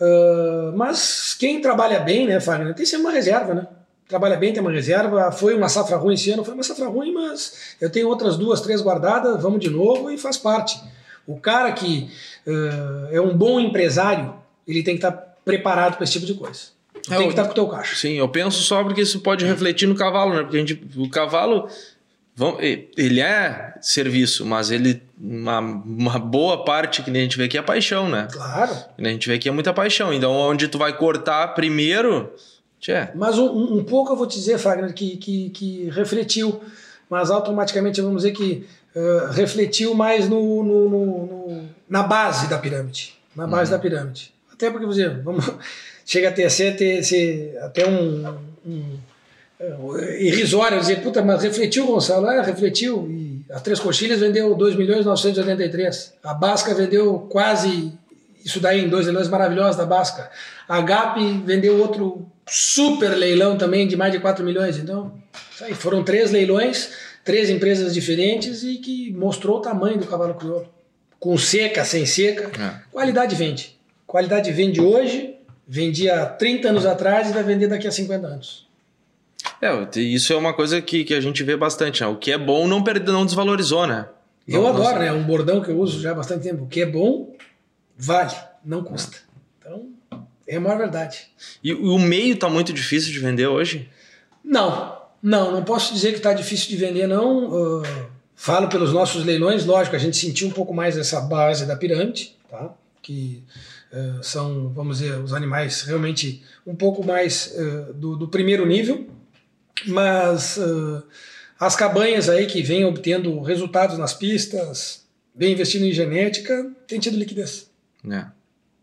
uh, 0.00 0.76
mas 0.76 1.36
quem 1.38 1.60
trabalha 1.60 2.00
bem, 2.00 2.26
né, 2.26 2.40
Fagner, 2.40 2.74
tem 2.74 2.86
sempre 2.86 3.06
uma 3.06 3.12
reserva, 3.12 3.54
né? 3.54 3.66
Trabalha 4.08 4.36
bem, 4.36 4.52
tem 4.52 4.62
uma 4.62 4.72
reserva. 4.72 5.30
Foi 5.30 5.54
uma 5.54 5.68
safra 5.68 5.96
ruim 5.96 6.14
esse 6.14 6.30
ano, 6.30 6.44
foi 6.44 6.54
uma 6.54 6.62
safra 6.62 6.88
ruim, 6.88 7.12
mas 7.12 7.76
eu 7.80 7.90
tenho 7.90 8.08
outras 8.08 8.36
duas, 8.36 8.60
três 8.60 8.80
guardadas, 8.80 9.40
vamos 9.40 9.60
de 9.60 9.70
novo 9.70 10.10
e 10.10 10.16
faz 10.16 10.36
parte. 10.36 10.80
O 11.26 11.38
cara 11.38 11.70
que 11.72 12.10
uh, 12.46 13.08
é 13.14 13.20
um 13.20 13.36
bom 13.36 13.60
empresário, 13.60 14.34
ele 14.66 14.82
tem 14.82 14.94
que 14.96 15.04
estar 15.04 15.12
tá 15.12 15.28
preparado 15.44 15.96
para 15.96 16.04
esse 16.04 16.14
tipo 16.14 16.26
de 16.26 16.34
coisa. 16.34 16.78
É, 17.10 17.16
tem 17.16 17.26
que 17.26 17.32
estar 17.32 17.42
tá 17.42 17.48
com 17.48 17.52
o 17.52 17.54
teu 17.54 17.68
caixa. 17.68 17.94
Sim, 17.94 18.14
eu 18.14 18.28
penso 18.28 18.62
só 18.62 18.82
porque 18.82 19.02
isso 19.02 19.20
pode 19.20 19.44
refletir 19.44 19.86
no 19.86 19.94
cavalo, 19.94 20.34
né? 20.34 20.42
Porque 20.42 20.56
a 20.56 20.60
gente, 20.60 20.82
o 20.96 21.08
cavalo, 21.08 21.68
ele 22.96 23.20
é 23.20 23.74
serviço, 23.80 24.44
mas 24.46 24.70
ele 24.70 25.02
uma, 25.20 25.58
uma 25.58 26.18
boa 26.18 26.64
parte 26.64 27.02
que 27.02 27.10
a 27.10 27.14
gente 27.14 27.36
vê 27.36 27.44
aqui 27.44 27.58
é 27.58 27.62
paixão, 27.62 28.08
né? 28.08 28.28
Claro. 28.30 28.72
A 28.96 29.08
gente 29.08 29.28
vê 29.28 29.34
aqui 29.34 29.48
é 29.48 29.52
muita 29.52 29.72
paixão. 29.72 30.12
Então, 30.12 30.32
onde 30.32 30.68
tu 30.68 30.78
vai 30.78 30.96
cortar 30.96 31.48
primeiro, 31.48 32.32
Tchê. 32.80 33.08
Mas 33.14 33.38
um, 33.38 33.76
um, 33.76 33.84
pouco 33.84 34.12
eu 34.12 34.16
vou 34.16 34.26
te 34.26 34.38
dizer, 34.38 34.58
Fagner, 34.58 34.92
que, 34.92 35.16
que, 35.16 35.50
que 35.50 35.90
refletiu. 35.90 36.60
mas 37.10 37.30
automaticamente 37.30 38.00
vamos 38.00 38.22
dizer 38.22 38.32
que 38.32 38.66
uh, 38.94 39.32
refletiu 39.32 39.94
mais 39.94 40.28
no, 40.28 40.62
no, 40.62 40.88
no, 40.88 41.26
no, 41.26 41.68
na 41.88 42.02
base 42.02 42.48
da 42.48 42.58
pirâmide. 42.58 43.14
Na 43.34 43.46
base 43.46 43.70
uhum. 43.70 43.76
da 43.76 43.82
pirâmide. 43.82 44.32
Até 44.52 44.70
porque, 44.70 44.86
você, 44.86 45.08
vamos, 45.08 45.44
chega 46.04 46.28
a 46.28 46.32
ter, 46.32 46.48
ser, 46.50 46.76
ter, 46.76 47.02
ser 47.02 47.58
até 47.62 47.86
um, 47.86 48.38
um 48.66 48.98
uh, 49.60 49.98
irrisório 50.18 50.80
dizer, 50.80 51.02
puta, 51.02 51.22
mas 51.22 51.42
refletiu, 51.42 51.86
Gonçalo? 51.86 52.26
É, 52.28 52.42
refletiu. 52.42 53.08
E 53.10 53.44
a 53.50 53.60
Três 53.60 53.80
Coxilhas 53.80 54.20
vendeu 54.20 54.54
2 54.54 54.76
milhões 54.76 55.04
983. 55.04 56.14
A 56.22 56.34
Basca 56.34 56.74
vendeu 56.74 57.26
quase 57.30 57.92
isso 58.44 58.60
daí 58.60 58.84
em 58.84 58.88
dois 58.88 59.06
leilões 59.06 59.28
maravilhosos 59.28 59.76
da 59.76 59.84
Basca. 59.84 60.30
A 60.68 60.80
GAP 60.80 61.18
vendeu 61.44 61.78
outro 61.80 62.26
super 62.48 63.10
leilão 63.10 63.56
também 63.56 63.86
de 63.86 63.96
mais 63.96 64.12
de 64.12 64.18
4 64.18 64.44
milhões. 64.44 64.76
Então, 64.78 65.12
aí, 65.60 65.74
foram 65.74 66.02
três 66.02 66.30
leilões, 66.30 66.90
três 67.24 67.50
empresas 67.50 67.94
diferentes 67.94 68.62
e 68.62 68.76
que 68.76 69.12
mostrou 69.12 69.58
o 69.58 69.60
tamanho 69.60 69.98
do 69.98 70.06
cavalo 70.06 70.34
crioulo. 70.34 70.68
Com 71.18 71.36
seca, 71.36 71.84
sem 71.84 72.06
seca. 72.06 72.50
É. 72.60 72.80
Qualidade 72.90 73.34
vende. 73.34 73.76
Qualidade 74.06 74.50
vende 74.52 74.80
hoje, 74.80 75.34
vendia 75.66 76.24
30 76.24 76.68
anos 76.68 76.86
atrás 76.86 77.28
e 77.28 77.32
vai 77.32 77.42
vender 77.42 77.68
daqui 77.68 77.86
a 77.86 77.92
50 77.92 78.26
anos. 78.26 78.68
É, 79.60 80.00
isso 80.00 80.32
é 80.32 80.36
uma 80.36 80.54
coisa 80.54 80.80
que, 80.80 81.04
que 81.04 81.14
a 81.14 81.20
gente 81.20 81.42
vê 81.42 81.56
bastante. 81.56 82.00
Né? 82.00 82.06
O 82.06 82.16
que 82.16 82.30
é 82.30 82.38
bom 82.38 82.66
não, 82.66 82.82
perde, 82.82 83.10
não 83.10 83.26
desvalorizou, 83.26 83.86
né? 83.86 84.08
Eu 84.46 84.62
não, 84.62 84.68
adoro, 84.68 84.94
não... 84.94 85.02
né? 85.02 85.12
Um 85.12 85.24
bordão 85.24 85.60
que 85.60 85.70
eu 85.70 85.78
uso 85.78 86.00
já 86.00 86.12
há 86.12 86.14
bastante 86.14 86.44
tempo. 86.44 86.64
O 86.64 86.66
que 86.66 86.80
é 86.80 86.86
bom, 86.86 87.34
vale, 87.96 88.34
não 88.64 88.82
custa. 88.82 89.18
Então, 89.58 89.90
é 90.48 90.56
a 90.56 90.60
maior 90.60 90.78
verdade. 90.78 91.28
E 91.62 91.74
o 91.74 91.98
meio 91.98 92.34
está 92.34 92.48
muito 92.48 92.72
difícil 92.72 93.12
de 93.12 93.18
vender 93.18 93.46
hoje? 93.46 93.88
Não, 94.42 94.98
não, 95.22 95.52
não 95.52 95.62
posso 95.62 95.92
dizer 95.92 96.12
que 96.12 96.16
está 96.16 96.32
difícil 96.32 96.70
de 96.70 96.76
vender, 96.76 97.06
não. 97.06 97.50
Uh, 97.50 97.82
falo 98.34 98.68
pelos 98.68 98.90
nossos 98.90 99.24
leilões, 99.24 99.66
lógico, 99.66 99.94
a 99.94 99.98
gente 99.98 100.16
sentiu 100.16 100.48
um 100.48 100.50
pouco 100.50 100.72
mais 100.72 100.96
essa 100.96 101.20
base 101.20 101.66
da 101.66 101.76
pirâmide, 101.76 102.34
tá? 102.50 102.72
que 103.02 103.44
uh, 103.92 104.24
são, 104.24 104.70
vamos 104.70 104.98
dizer, 104.98 105.18
os 105.20 105.34
animais 105.34 105.82
realmente 105.82 106.42
um 106.66 106.74
pouco 106.74 107.04
mais 107.04 107.54
uh, 107.54 107.92
do, 107.92 108.16
do, 108.16 108.28
primeiro 108.28 108.64
nível, 108.64 109.06
mas 109.86 110.58
as 111.60 111.76
cabanhas 111.76 112.28
aí 112.28 112.46
que 112.46 112.62
vêm 112.62 112.84
obtendo 112.84 113.40
resultados 113.42 113.96
nas 113.98 114.12
pistas, 114.12 115.06
vêm 115.36 115.52
investindo 115.52 115.84
em 115.84 115.92
genética, 115.92 116.72
tem 116.86 116.98
tido 116.98 117.16
liquidez. 117.16 117.70
É 118.10 118.37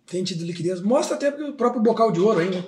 tem 0.06 0.24
tido 0.24 0.44
liquidez. 0.46 0.82
Mostra 0.82 1.16
até 1.16 1.30
o 1.30 1.54
próprio 1.54 1.82
bocal 1.82 2.12
de 2.12 2.20
ouro 2.20 2.40
aí, 2.40 2.50
né? 2.50 2.64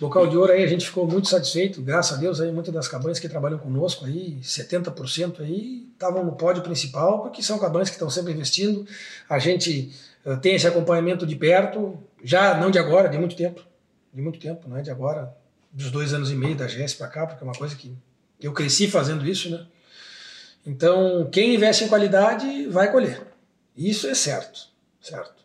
Bocal 0.00 0.26
de 0.26 0.36
ouro 0.36 0.52
aí 0.52 0.62
a 0.62 0.66
gente 0.66 0.86
ficou 0.86 1.06
muito 1.06 1.28
satisfeito, 1.28 1.80
graças 1.80 2.18
a 2.18 2.20
Deus 2.20 2.40
aí 2.40 2.50
muitas 2.50 2.74
das 2.74 2.88
cabanhas 2.88 3.20
que 3.20 3.28
trabalham 3.28 3.58
conosco 3.58 4.04
aí, 4.04 4.38
70% 4.42 5.40
aí 5.40 5.86
estavam 5.92 6.24
no 6.24 6.32
pódio 6.32 6.62
principal, 6.62 7.22
porque 7.22 7.42
são 7.42 7.58
cabanhas 7.58 7.88
que 7.88 7.94
estão 7.94 8.10
sempre 8.10 8.32
investindo. 8.32 8.86
A 9.28 9.38
gente 9.38 9.92
uh, 10.26 10.36
tem 10.36 10.56
esse 10.56 10.66
acompanhamento 10.66 11.24
de 11.24 11.36
perto, 11.36 11.98
já 12.22 12.58
não 12.58 12.70
de 12.70 12.78
agora, 12.78 13.08
de 13.08 13.16
muito 13.18 13.36
tempo. 13.36 13.64
De 14.12 14.20
muito 14.20 14.38
tempo, 14.38 14.68
não 14.68 14.76
é 14.76 14.82
de 14.82 14.90
agora, 14.90 15.34
dos 15.72 15.90
dois 15.90 16.12
anos 16.12 16.30
e 16.30 16.34
meio 16.34 16.56
da 16.56 16.66
GS 16.66 16.94
para 16.94 17.08
cá, 17.08 17.26
porque 17.26 17.42
é 17.42 17.46
uma 17.46 17.54
coisa 17.54 17.74
que 17.76 17.96
eu 18.40 18.52
cresci 18.52 18.88
fazendo 18.88 19.26
isso, 19.26 19.50
né? 19.50 19.66
Então, 20.66 21.28
quem 21.30 21.54
investe 21.54 21.84
em 21.84 21.88
qualidade 21.88 22.66
vai 22.68 22.90
colher. 22.90 23.22
Isso 23.76 24.06
é 24.06 24.14
certo, 24.14 24.68
certo. 25.00 25.43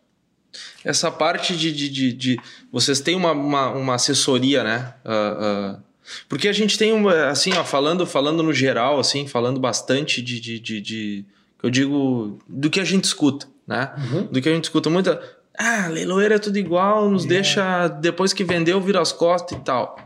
Essa 0.83 1.11
parte 1.11 1.55
de, 1.55 1.71
de, 1.71 1.89
de, 1.89 2.13
de 2.13 2.39
vocês 2.71 2.99
têm 2.99 3.15
uma, 3.15 3.31
uma, 3.31 3.69
uma 3.71 3.95
assessoria, 3.95 4.63
né? 4.63 4.93
Uh, 5.05 5.75
uh, 5.75 5.83
porque 6.27 6.47
a 6.47 6.53
gente 6.53 6.77
tem, 6.77 6.93
assim, 7.29 7.53
ó, 7.53 7.63
falando, 7.63 8.05
falando 8.05 8.41
no 8.41 8.53
geral, 8.53 8.99
assim, 8.99 9.27
falando 9.27 9.59
bastante 9.59 10.21
de, 10.21 10.39
de, 10.39 10.59
de, 10.59 10.81
de 10.81 11.25
eu 11.61 11.69
digo, 11.69 12.39
do 12.47 12.69
que 12.69 12.79
a 12.79 12.85
gente 12.85 13.03
escuta, 13.03 13.47
né? 13.67 13.91
Uhum. 13.97 14.23
Do 14.25 14.41
que 14.41 14.49
a 14.49 14.53
gente 14.53 14.63
escuta 14.63 14.89
muito. 14.89 15.17
Ah, 15.57 15.87
leiloeiro 15.87 16.33
é 16.33 16.39
tudo 16.39 16.57
igual, 16.57 17.09
nos 17.09 17.25
é. 17.25 17.27
deixa, 17.27 17.87
depois 17.87 18.31
que 18.31 18.43
vendeu, 18.43 18.79
vira 18.79 19.01
as 19.01 19.11
costas 19.11 19.57
e 19.57 19.61
tal. 19.61 19.97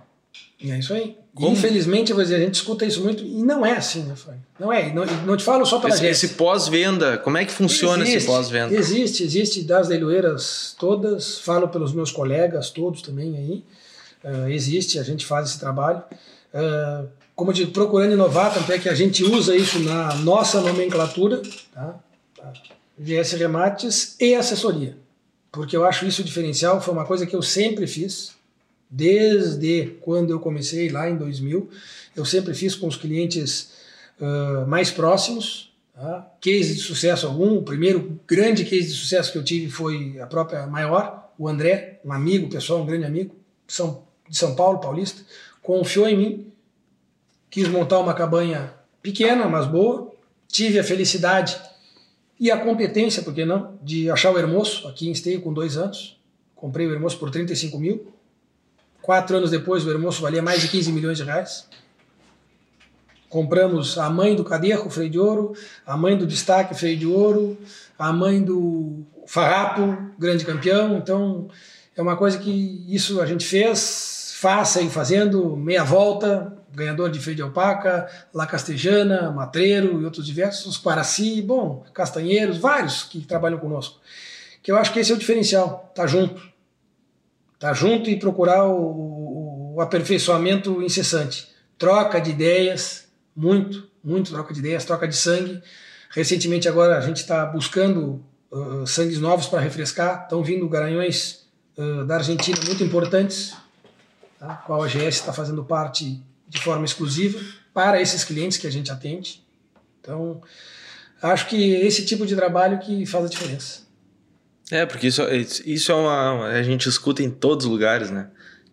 É 0.65 0.79
isso 0.79 0.93
aí. 0.93 1.17
Como? 1.35 1.49
Infelizmente, 1.49 2.11
eu 2.11 2.15
vou 2.15 2.23
dizer, 2.23 2.35
a 2.35 2.39
gente 2.39 2.55
escuta 2.55 2.85
isso 2.85 3.01
muito 3.03 3.23
e 3.23 3.41
não 3.41 3.65
é 3.65 3.71
assim, 3.71 4.03
né, 4.03 4.15
Fábio? 4.15 4.41
Não 4.59 4.71
é. 4.71 4.93
Não, 4.93 5.03
não 5.25 5.35
te 5.35 5.43
falo 5.43 5.65
só 5.65 5.79
pela 5.79 5.93
esse, 5.93 6.05
esse 6.05 6.29
pós-venda, 6.35 7.17
como 7.17 7.37
é 7.37 7.45
que 7.45 7.51
funciona 7.51 8.03
existe, 8.03 8.17
esse 8.17 8.27
pós-venda? 8.27 8.75
Existe, 8.75 9.23
existe 9.23 9.63
das 9.63 9.87
leiloeiras 9.87 10.75
todas, 10.77 11.39
falo 11.39 11.67
pelos 11.67 11.91
meus 11.91 12.11
colegas 12.11 12.69
todos 12.69 13.01
também 13.01 13.35
aí. 13.35 13.63
Uh, 14.23 14.47
existe, 14.49 14.99
a 14.99 15.03
gente 15.03 15.25
faz 15.25 15.49
esse 15.49 15.59
trabalho. 15.59 16.03
Uh, 16.53 17.07
como 17.35 17.49
eu 17.49 17.55
digo, 17.55 17.71
procurando 17.71 18.13
inovar, 18.13 18.53
tanto 18.53 18.71
é 18.71 18.77
que 18.77 18.87
a 18.87 18.93
gente 18.93 19.23
usa 19.23 19.55
isso 19.55 19.79
na 19.79 20.13
nossa 20.17 20.61
nomenclatura, 20.61 21.41
tá? 21.73 21.95
GS 22.99 23.31
Remates 23.33 24.15
e 24.19 24.35
assessoria. 24.35 24.95
Porque 25.51 25.75
eu 25.75 25.83
acho 25.83 26.05
isso 26.05 26.23
diferencial, 26.23 26.79
foi 26.79 26.93
uma 26.93 27.05
coisa 27.05 27.25
que 27.25 27.35
eu 27.35 27.41
sempre 27.41 27.87
fiz 27.87 28.33
desde 28.95 29.97
quando 30.01 30.29
eu 30.29 30.39
comecei 30.39 30.87
lá 30.89 31.09
em 31.09 31.17
2000. 31.17 31.67
Eu 32.15 32.23
sempre 32.23 32.53
fiz 32.53 32.75
com 32.75 32.87
os 32.87 32.95
clientes 32.95 33.71
uh, 34.21 34.67
mais 34.67 34.91
próximos. 34.91 35.73
Tá? 35.95 36.31
Case 36.39 36.75
de 36.75 36.79
sucesso 36.79 37.25
algum. 37.25 37.57
O 37.57 37.63
primeiro 37.63 38.19
grande 38.27 38.63
case 38.63 38.89
de 38.89 38.93
sucesso 38.93 39.31
que 39.31 39.37
eu 39.39 39.43
tive 39.43 39.71
foi 39.71 40.19
a 40.19 40.27
própria 40.27 40.67
Maior, 40.67 41.31
o 41.39 41.47
André, 41.47 42.01
um 42.05 42.13
amigo 42.13 42.47
pessoal, 42.49 42.83
um 42.83 42.85
grande 42.85 43.05
amigo 43.05 43.35
São, 43.67 44.03
de 44.29 44.37
São 44.37 44.55
Paulo, 44.55 44.79
paulista, 44.79 45.23
confiou 45.63 46.07
em 46.07 46.15
mim, 46.15 46.51
quis 47.49 47.67
montar 47.67 47.99
uma 47.99 48.13
cabanha 48.13 48.75
pequena, 49.01 49.47
mas 49.47 49.65
boa. 49.65 50.13
Tive 50.47 50.77
a 50.77 50.83
felicidade 50.83 51.59
e 52.39 52.51
a 52.51 52.57
competência, 52.57 53.23
por 53.23 53.33
que 53.33 53.43
não, 53.43 53.79
de 53.81 54.11
achar 54.11 54.31
o 54.31 54.37
Hermoso 54.37 54.87
aqui 54.87 55.07
em 55.07 55.11
Esteio 55.11 55.41
com 55.41 55.51
dois 55.51 55.77
anos. 55.77 56.21
Comprei 56.55 56.85
o 56.85 56.93
Hermoso 56.93 57.17
por 57.17 57.31
35 57.31 57.79
mil 57.79 58.12
Quatro 59.03 59.35
anos 59.35 59.51
depois, 59.51 59.85
o 59.85 59.91
Hermoso 59.91 60.21
valia 60.21 60.41
mais 60.41 60.61
de 60.61 60.69
15 60.69 60.93
milhões 60.93 61.17
de 61.17 61.25
reais. 61.25 61.67
Compramos 63.27 63.97
a 63.97 64.09
mãe 64.09 64.33
do 64.33 64.45
Cadejo, 64.45 64.89
freio 64.89 65.09
de 65.09 65.19
ouro, 65.19 65.53
a 65.85 65.97
mãe 65.97 66.17
do 66.17 66.25
Destaque, 66.25 66.73
freio 66.73 66.97
de 66.97 67.05
ouro, 67.05 67.57
a 67.99 68.13
mãe 68.13 68.41
do 68.41 69.03
Farrapo, 69.27 69.97
grande 70.17 70.45
campeão. 70.45 70.95
Então, 70.95 71.49
é 71.97 72.01
uma 72.01 72.15
coisa 72.15 72.37
que 72.37 72.85
isso 72.87 73.19
a 73.19 73.25
gente 73.25 73.45
fez, 73.45 74.35
faz, 74.37 74.69
segue 74.69 74.89
fazendo, 74.89 75.53
meia 75.57 75.83
volta, 75.83 76.57
ganhador 76.73 77.11
de 77.11 77.19
freio 77.19 77.35
de 77.35 77.41
alpaca, 77.41 78.09
La 78.33 78.45
Castejana, 78.45 79.29
Matreiro 79.31 79.99
e 80.01 80.05
outros 80.05 80.25
diversos, 80.25 80.77
Quaraci, 80.77 81.41
bom, 81.41 81.85
Castanheiros, 81.93 82.57
vários 82.57 83.03
que 83.03 83.19
trabalham 83.19 83.59
conosco. 83.59 83.99
Que 84.61 84.71
eu 84.71 84.77
acho 84.77 84.93
que 84.93 84.99
esse 84.99 85.11
é 85.11 85.15
o 85.15 85.17
diferencial, 85.17 85.91
tá 85.93 86.07
junto 86.07 86.52
Tá 87.63 87.71
junto 87.71 88.09
e 88.09 88.19
procurar 88.19 88.65
o, 88.65 89.75
o 89.75 89.79
aperfeiçoamento 89.79 90.81
incessante. 90.83 91.47
Troca 91.77 92.19
de 92.19 92.31
ideias, 92.31 93.05
muito, 93.33 93.89
muito 94.03 94.33
troca 94.33 94.53
de 94.53 94.59
ideias, 94.59 94.83
troca 94.83 95.07
de 95.07 95.15
sangue. 95.15 95.63
Recentemente 96.09 96.67
agora 96.67 96.97
a 96.97 96.99
gente 96.99 97.21
está 97.21 97.45
buscando 97.45 98.21
uh, 98.51 98.85
sangues 98.85 99.17
novos 99.17 99.47
para 99.47 99.61
refrescar. 99.61 100.23
Estão 100.23 100.43
vindo 100.43 100.67
garanhões 100.67 101.47
uh, 101.77 102.03
da 102.03 102.15
Argentina 102.15 102.59
muito 102.65 102.83
importantes, 102.83 103.55
tá? 104.37 104.55
qual 104.67 104.83
a 104.83 104.87
GS 104.89 105.15
está 105.15 105.31
fazendo 105.31 105.63
parte 105.63 106.21
de 106.49 106.59
forma 106.59 106.83
exclusiva 106.83 107.39
para 107.73 108.01
esses 108.01 108.25
clientes 108.25 108.57
que 108.57 108.67
a 108.67 108.71
gente 108.71 108.91
atende. 108.91 109.41
Então, 110.01 110.41
acho 111.21 111.47
que 111.47 111.75
esse 111.75 112.05
tipo 112.05 112.25
de 112.25 112.35
trabalho 112.35 112.79
que 112.79 113.05
faz 113.05 113.23
a 113.23 113.29
diferença. 113.29 113.83
É, 114.73 114.87
porque 114.87 115.05
isso, 115.05 115.21
isso 115.67 115.91
é 115.91 115.95
uma. 115.95 116.47
A 116.47 116.63
gente 116.63 116.89
escuta 116.89 117.21
em 117.21 117.29
todos 117.29 117.67
os 117.67 117.71
lugares, 117.71 118.09
né? 118.09 118.29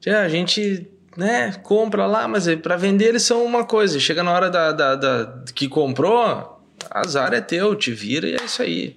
A 0.06 0.28
gente 0.30 0.88
né, 1.14 1.52
compra 1.62 2.06
lá, 2.06 2.26
mas 2.26 2.48
é, 2.48 2.56
para 2.56 2.74
vender 2.74 3.08
eles 3.08 3.22
são 3.22 3.44
uma 3.44 3.64
coisa. 3.64 4.00
Chega 4.00 4.22
na 4.22 4.32
hora 4.32 4.48
da, 4.48 4.72
da, 4.72 4.94
da, 4.94 5.44
que 5.54 5.68
comprou, 5.68 6.58
azar 6.90 7.34
é 7.34 7.40
teu, 7.42 7.76
te 7.76 7.92
vira 7.92 8.26
e 8.26 8.32
é 8.32 8.42
isso 8.42 8.62
aí. 8.62 8.96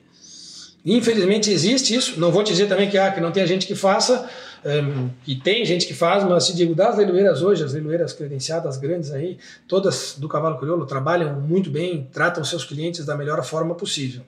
Infelizmente 0.86 1.52
existe 1.52 1.94
isso. 1.94 2.18
Não 2.18 2.32
vou 2.32 2.42
dizer 2.42 2.70
também 2.70 2.89
que, 2.89 2.98
ah, 2.98 3.12
que 3.12 3.20
não 3.20 3.34
tem 3.34 3.46
gente 3.46 3.68
que 3.68 3.76
faça, 3.76 4.30
um, 4.66 5.10
e 5.28 5.36
tem 5.36 5.66
gente 5.66 5.86
que 5.86 5.94
faz, 5.94 6.24
mas 6.24 6.46
se 6.46 6.56
digo 6.56 6.74
das 6.74 6.96
leiloeiras 6.96 7.42
hoje, 7.42 7.66
as 7.66 7.74
leiloeiras 7.74 8.13
credenciadas 8.13 8.78
grandes 8.78 9.12
aí, 9.12 9.38
todas 9.68 10.16
do 10.18 10.30
cavalo 10.30 10.58
crioulo 10.58 10.86
trabalham 10.86 11.38
muito 11.42 11.70
bem, 11.70 12.08
tratam 12.13 12.46
seus 12.46 12.63
clientes 12.63 13.06
da 13.06 13.18
melhor 13.18 13.44
forma 13.44 13.76
possível. 13.76 14.22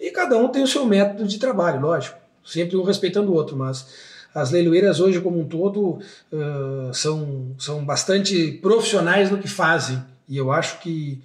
E 0.00 0.10
cada 0.10 0.38
um 0.38 0.48
tem 0.48 0.62
o 0.62 0.66
seu 0.66 0.86
método 0.86 1.26
de 1.26 1.38
trabalho, 1.38 1.80
lógico, 1.80 2.19
sempre 2.44 2.76
um 2.76 2.82
respeitando 2.82 3.30
o 3.30 3.34
outro, 3.34 3.56
mas 3.56 3.86
as 4.34 4.50
leiloeiras 4.50 5.00
hoje 5.00 5.20
como 5.20 5.40
um 5.40 5.46
todo 5.46 5.98
uh, 6.32 6.94
são, 6.94 7.54
são 7.58 7.84
bastante 7.84 8.52
profissionais 8.62 9.30
no 9.30 9.38
que 9.38 9.48
fazem. 9.48 10.02
E 10.28 10.36
eu 10.36 10.52
acho 10.52 10.80
que 10.80 11.20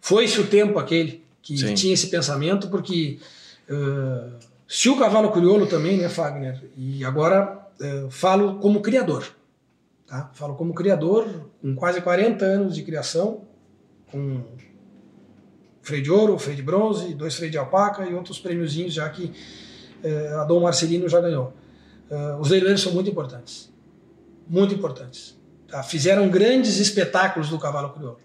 foi-se 0.00 0.40
o 0.40 0.46
tempo 0.46 0.78
aquele 0.78 1.24
que 1.42 1.58
Sim. 1.58 1.74
tinha 1.74 1.94
esse 1.94 2.06
pensamento, 2.06 2.68
porque 2.68 3.18
uh, 3.68 4.32
se 4.68 4.88
o 4.88 4.96
cavalo 4.96 5.30
crioulo 5.32 5.66
também, 5.66 5.96
né, 5.96 6.08
Fagner? 6.08 6.62
E 6.76 7.04
agora 7.04 7.68
uh, 7.80 8.10
falo 8.10 8.56
como 8.60 8.80
criador. 8.80 9.26
Tá? 10.06 10.30
Falo 10.34 10.54
como 10.54 10.74
criador, 10.74 11.26
com 11.60 11.74
quase 11.74 12.00
40 12.00 12.44
anos 12.44 12.74
de 12.74 12.82
criação, 12.82 13.42
com 14.10 14.42
freio 15.82 16.02
de 16.02 16.10
ouro, 16.10 16.38
freio 16.38 16.56
de 16.56 16.62
bronze, 16.62 17.14
dois 17.14 17.34
freios 17.34 17.52
de 17.52 17.58
alpaca 17.58 18.06
e 18.06 18.14
outros 18.14 18.38
prêmiozinhos 18.38 18.94
já 18.94 19.08
que 19.08 19.32
eh, 20.04 20.34
a 20.38 20.44
Dom 20.44 20.60
Marcelino 20.60 21.08
já 21.08 21.20
ganhou. 21.20 21.54
Uh, 22.10 22.38
os 22.38 22.50
leiloeiros 22.50 22.82
são 22.82 22.92
muito 22.92 23.08
importantes, 23.08 23.72
muito 24.46 24.74
importantes. 24.74 25.34
Tá? 25.66 25.82
Fizeram 25.82 26.28
grandes 26.28 26.78
espetáculos 26.78 27.48
do 27.48 27.58
cavalo 27.58 27.94
crioulo. 27.94 28.20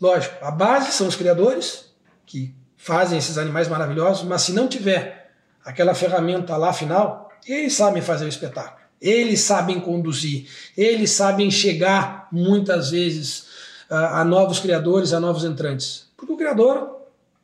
Lógico, 0.00 0.36
a 0.40 0.50
base 0.50 0.92
são 0.92 1.08
os 1.08 1.16
criadores 1.16 1.92
que 2.24 2.54
fazem 2.76 3.18
esses 3.18 3.36
animais 3.36 3.66
maravilhosos, 3.66 4.24
mas 4.24 4.42
se 4.42 4.52
não 4.52 4.68
tiver 4.68 5.32
aquela 5.64 5.94
ferramenta 5.94 6.56
lá 6.56 6.72
final, 6.72 7.30
eles 7.46 7.74
sabem 7.74 8.00
fazer 8.00 8.24
o 8.24 8.28
espetáculo. 8.28 8.80
Eles 9.00 9.40
sabem 9.40 9.80
conduzir, 9.80 10.48
eles 10.76 11.10
sabem 11.10 11.50
chegar 11.50 12.28
muitas 12.30 12.90
vezes 12.90 13.46
a, 13.90 14.20
a 14.20 14.24
novos 14.24 14.60
criadores, 14.60 15.12
a 15.12 15.18
novos 15.18 15.44
entrantes. 15.44 16.06
Porque 16.16 16.32
o 16.32 16.36
criador 16.36 17.01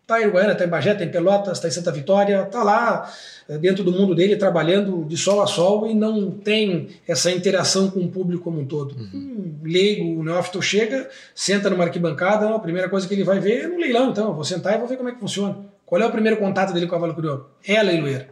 está 0.08 0.22
em 0.22 0.24
Uruguaiana, 0.24 0.54
está 0.54 0.64
em 0.64 0.68
Bagé, 0.68 0.92
está 0.92 1.04
em 1.04 1.10
Pelotas, 1.10 1.58
está 1.58 1.68
em 1.68 1.70
Santa 1.70 1.92
Vitória, 1.92 2.42
está 2.42 2.62
lá 2.62 3.12
eh, 3.46 3.58
dentro 3.58 3.84
do 3.84 3.92
mundo 3.92 4.14
dele 4.14 4.36
trabalhando 4.36 5.04
de 5.04 5.18
sol 5.18 5.42
a 5.42 5.46
sol 5.46 5.86
e 5.86 5.94
não 5.94 6.30
tem 6.30 6.88
essa 7.06 7.30
interação 7.30 7.90
com 7.90 8.00
o 8.00 8.08
público 8.08 8.44
como 8.44 8.58
um 8.58 8.64
todo. 8.64 8.96
Uhum. 8.96 9.58
Um 9.62 9.68
leigo, 9.68 10.18
o 10.18 10.24
neófito 10.24 10.62
chega, 10.62 11.10
senta 11.34 11.68
numa 11.68 11.84
arquibancada, 11.84 12.48
a 12.48 12.58
primeira 12.58 12.88
coisa 12.88 13.06
que 13.06 13.12
ele 13.12 13.22
vai 13.22 13.38
ver 13.38 13.64
é 13.64 13.66
no 13.66 13.76
leilão, 13.76 14.10
então, 14.10 14.28
eu 14.28 14.34
vou 14.34 14.44
sentar 14.44 14.74
e 14.74 14.78
vou 14.78 14.88
ver 14.88 14.96
como 14.96 15.10
é 15.10 15.12
que 15.12 15.20
funciona. 15.20 15.58
Qual 15.84 16.00
é 16.00 16.06
o 16.06 16.10
primeiro 16.10 16.38
contato 16.38 16.72
dele 16.72 16.86
com 16.86 16.94
a 16.94 16.98
Cavalo 16.98 17.14
Crioulo? 17.14 17.50
É 17.66 17.76
a 17.76 17.82
leiloeira. 17.82 18.30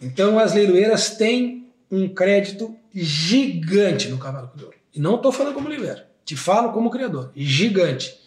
Então 0.00 0.38
as 0.38 0.54
leiloeiras 0.54 1.10
têm 1.10 1.66
um 1.90 2.08
crédito 2.08 2.74
gigante 2.94 4.08
no 4.08 4.16
cavalo 4.16 4.48
crioulo. 4.48 4.74
E 4.94 5.00
não 5.00 5.16
estou 5.16 5.30
falando 5.30 5.52
como 5.52 5.68
Oliveira, 5.68 6.08
te 6.24 6.34
falo 6.34 6.72
como 6.72 6.90
criador, 6.90 7.30
gigante. 7.36 8.23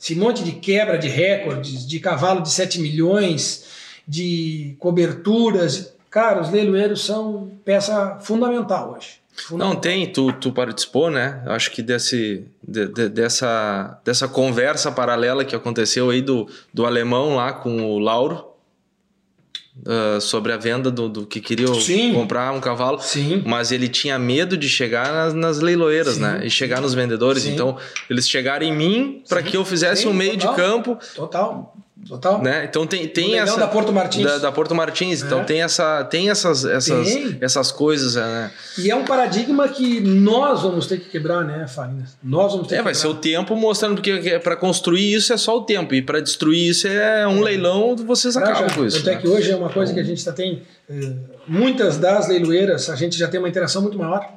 Esse 0.00 0.14
monte 0.14 0.44
de 0.44 0.52
quebra 0.52 0.98
de 0.98 1.08
recordes, 1.08 1.86
de 1.86 1.98
cavalo 1.98 2.42
de 2.42 2.50
7 2.50 2.80
milhões, 2.80 3.64
de 4.06 4.76
coberturas. 4.78 5.94
Cara, 6.10 6.40
os 6.40 6.50
leiloeiros 6.50 7.04
são 7.04 7.50
peça 7.64 8.18
fundamental 8.20 8.94
hoje. 8.96 9.20
Não 9.50 9.76
tem, 9.76 10.10
tu, 10.10 10.32
tu 10.32 10.50
participou, 10.50 11.10
né? 11.10 11.42
Acho 11.46 11.70
que 11.70 11.82
desse, 11.82 12.44
de, 12.66 12.86
de, 12.88 13.08
dessa, 13.08 14.00
dessa 14.02 14.26
conversa 14.26 14.90
paralela 14.90 15.44
que 15.44 15.54
aconteceu 15.54 16.08
aí 16.08 16.22
do, 16.22 16.48
do 16.72 16.86
alemão 16.86 17.36
lá 17.36 17.52
com 17.52 17.82
o 17.90 17.98
Lauro 17.98 18.45
uh, 19.84 20.20
sobre 20.20 20.52
a 20.52 20.56
venda 20.56 20.90
do, 20.90 21.08
do 21.08 21.26
que 21.26 21.40
queria 21.40 21.66
comprar 22.14 22.52
um 22.52 22.60
cavalo, 22.60 23.00
Sim. 23.00 23.42
mas 23.44 23.72
ele 23.72 23.88
tinha 23.88 24.18
medo 24.18 24.56
de 24.56 24.68
chegar 24.68 25.12
nas, 25.12 25.34
nas 25.34 25.60
leiloeiras, 25.60 26.18
né? 26.18 26.40
E 26.44 26.50
chegar 26.50 26.80
nos 26.80 26.94
vendedores. 26.94 27.42
Sim. 27.42 27.52
Então, 27.52 27.76
eles 28.08 28.28
chegaram 28.28 28.64
em 28.64 28.74
mim 28.74 29.22
para 29.28 29.42
que 29.42 29.56
eu 29.56 29.64
fizesse 29.64 30.06
um 30.06 30.14
meio 30.14 30.38
total, 30.38 30.54
de 30.54 30.56
campo. 30.56 30.98
Total. 31.14 31.76
Total. 32.04 32.42
Né? 32.42 32.66
Então 32.68 32.86
tem, 32.86 33.08
tem 33.08 33.38
essa. 33.38 33.56
da 33.56 33.66
Porto 33.66 33.90
Martins. 33.92 34.24
Da, 34.24 34.38
da 34.38 34.52
Porto 34.52 34.74
Martins. 34.74 35.22
Então 35.22 35.38
é. 35.38 35.42
Então 35.42 35.44
tem, 35.44 35.62
essa, 35.62 36.04
tem 36.04 36.30
essas, 36.30 36.64
essas, 36.64 37.08
tem. 37.08 37.38
essas 37.40 37.72
coisas. 37.72 38.14
Né? 38.16 38.50
E 38.78 38.90
é 38.90 38.94
um 38.94 39.04
paradigma 39.04 39.66
que 39.68 40.00
nós 40.00 40.62
vamos 40.62 40.86
ter 40.86 41.00
que 41.00 41.08
quebrar, 41.08 41.42
né, 41.42 41.66
Farinas? 41.66 42.16
Nós 42.22 42.52
vamos 42.52 42.68
ter 42.68 42.76
é, 42.76 42.78
que 42.78 42.84
vai 42.84 42.94
ser 42.94 43.06
o 43.06 43.14
tempo 43.14 43.56
mostrando, 43.56 43.94
porque 43.94 44.38
para 44.40 44.56
construir 44.56 45.14
isso 45.14 45.32
é 45.32 45.36
só 45.38 45.56
o 45.56 45.62
tempo. 45.62 45.94
E 45.94 46.02
para 46.02 46.20
destruir 46.20 46.68
isso 46.70 46.86
é 46.86 47.26
um 47.26 47.38
é. 47.38 47.44
leilão, 47.44 47.96
vocês 47.96 48.34
pra 48.34 48.50
acabam 48.50 48.68
já. 48.68 48.74
com 48.74 48.84
isso. 48.84 48.98
Até 48.98 49.14
né? 49.14 49.20
que 49.22 49.28
hoje 49.28 49.50
é 49.50 49.56
uma 49.56 49.70
coisa 49.70 49.94
que 49.94 50.00
a 50.00 50.04
gente 50.04 50.22
já 50.22 50.32
tem. 50.32 50.62
Eh, 50.88 51.12
muitas 51.48 51.96
das 51.96 52.28
leiloeiras, 52.28 52.90
a 52.90 52.94
gente 52.94 53.16
já 53.16 53.26
tem 53.26 53.40
uma 53.40 53.48
interação 53.48 53.80
muito 53.80 53.98
maior, 53.98 54.28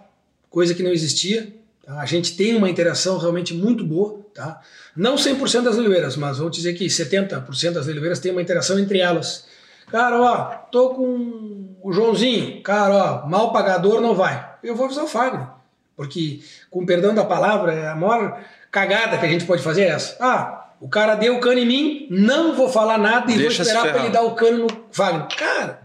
coisa 0.50 0.74
que 0.74 0.82
não 0.82 0.92
existia. 0.92 1.54
Tá? 1.86 2.00
A 2.00 2.06
gente 2.06 2.38
tem 2.38 2.56
uma 2.56 2.70
interação 2.70 3.18
realmente 3.18 3.54
muito 3.54 3.84
boa. 3.84 4.20
Tá? 4.34 4.62
Não 5.00 5.16
100% 5.16 5.62
das 5.62 5.78
leiloeiras, 5.78 6.18
mas 6.18 6.40
vamos 6.40 6.54
dizer 6.54 6.74
que 6.74 6.86
70% 6.86 7.72
das 7.72 7.86
leiloeiras 7.86 8.20
tem 8.20 8.34
uma 8.34 8.42
interação 8.42 8.78
entre 8.78 9.00
elas. 9.00 9.46
Cara, 9.90 10.22
ó, 10.22 10.44
tô 10.70 10.90
com 10.90 11.74
o 11.82 11.94
Joãozinho. 11.94 12.62
Cara, 12.62 13.24
ó, 13.24 13.26
mal 13.26 13.54
pagador 13.54 14.02
não 14.02 14.14
vai. 14.14 14.46
Eu 14.62 14.76
vou 14.76 14.88
avisar 14.88 15.06
o 15.06 15.08
Fagner. 15.08 15.48
Porque, 15.96 16.42
com 16.70 16.86
perdão 16.86 17.16
da 17.16 17.24
palavra, 17.24 17.72
é 17.72 17.88
a 17.88 17.96
maior 17.96 18.42
cagada 18.70 19.18
que 19.18 19.26
a 19.26 19.30
gente 19.30 19.46
pode 19.46 19.64
fazer 19.64 19.84
é 19.84 19.92
essa. 19.92 20.18
Ah, 20.20 20.66
o 20.82 20.90
cara 20.90 21.16
deu 21.16 21.38
o 21.38 21.40
cano 21.40 21.60
em 21.60 21.66
mim, 21.66 22.08
não 22.12 22.54
vou 22.54 22.68
falar 22.68 22.98
nada 22.98 23.32
e 23.32 23.38
Deixa 23.38 23.64
vou 23.64 23.72
esperar 23.72 23.94
para 23.94 24.04
ele 24.04 24.12
dar 24.12 24.24
o 24.24 24.36
cano 24.36 24.66
no 24.66 24.68
Fagner. 24.92 25.28
Cara, 25.38 25.80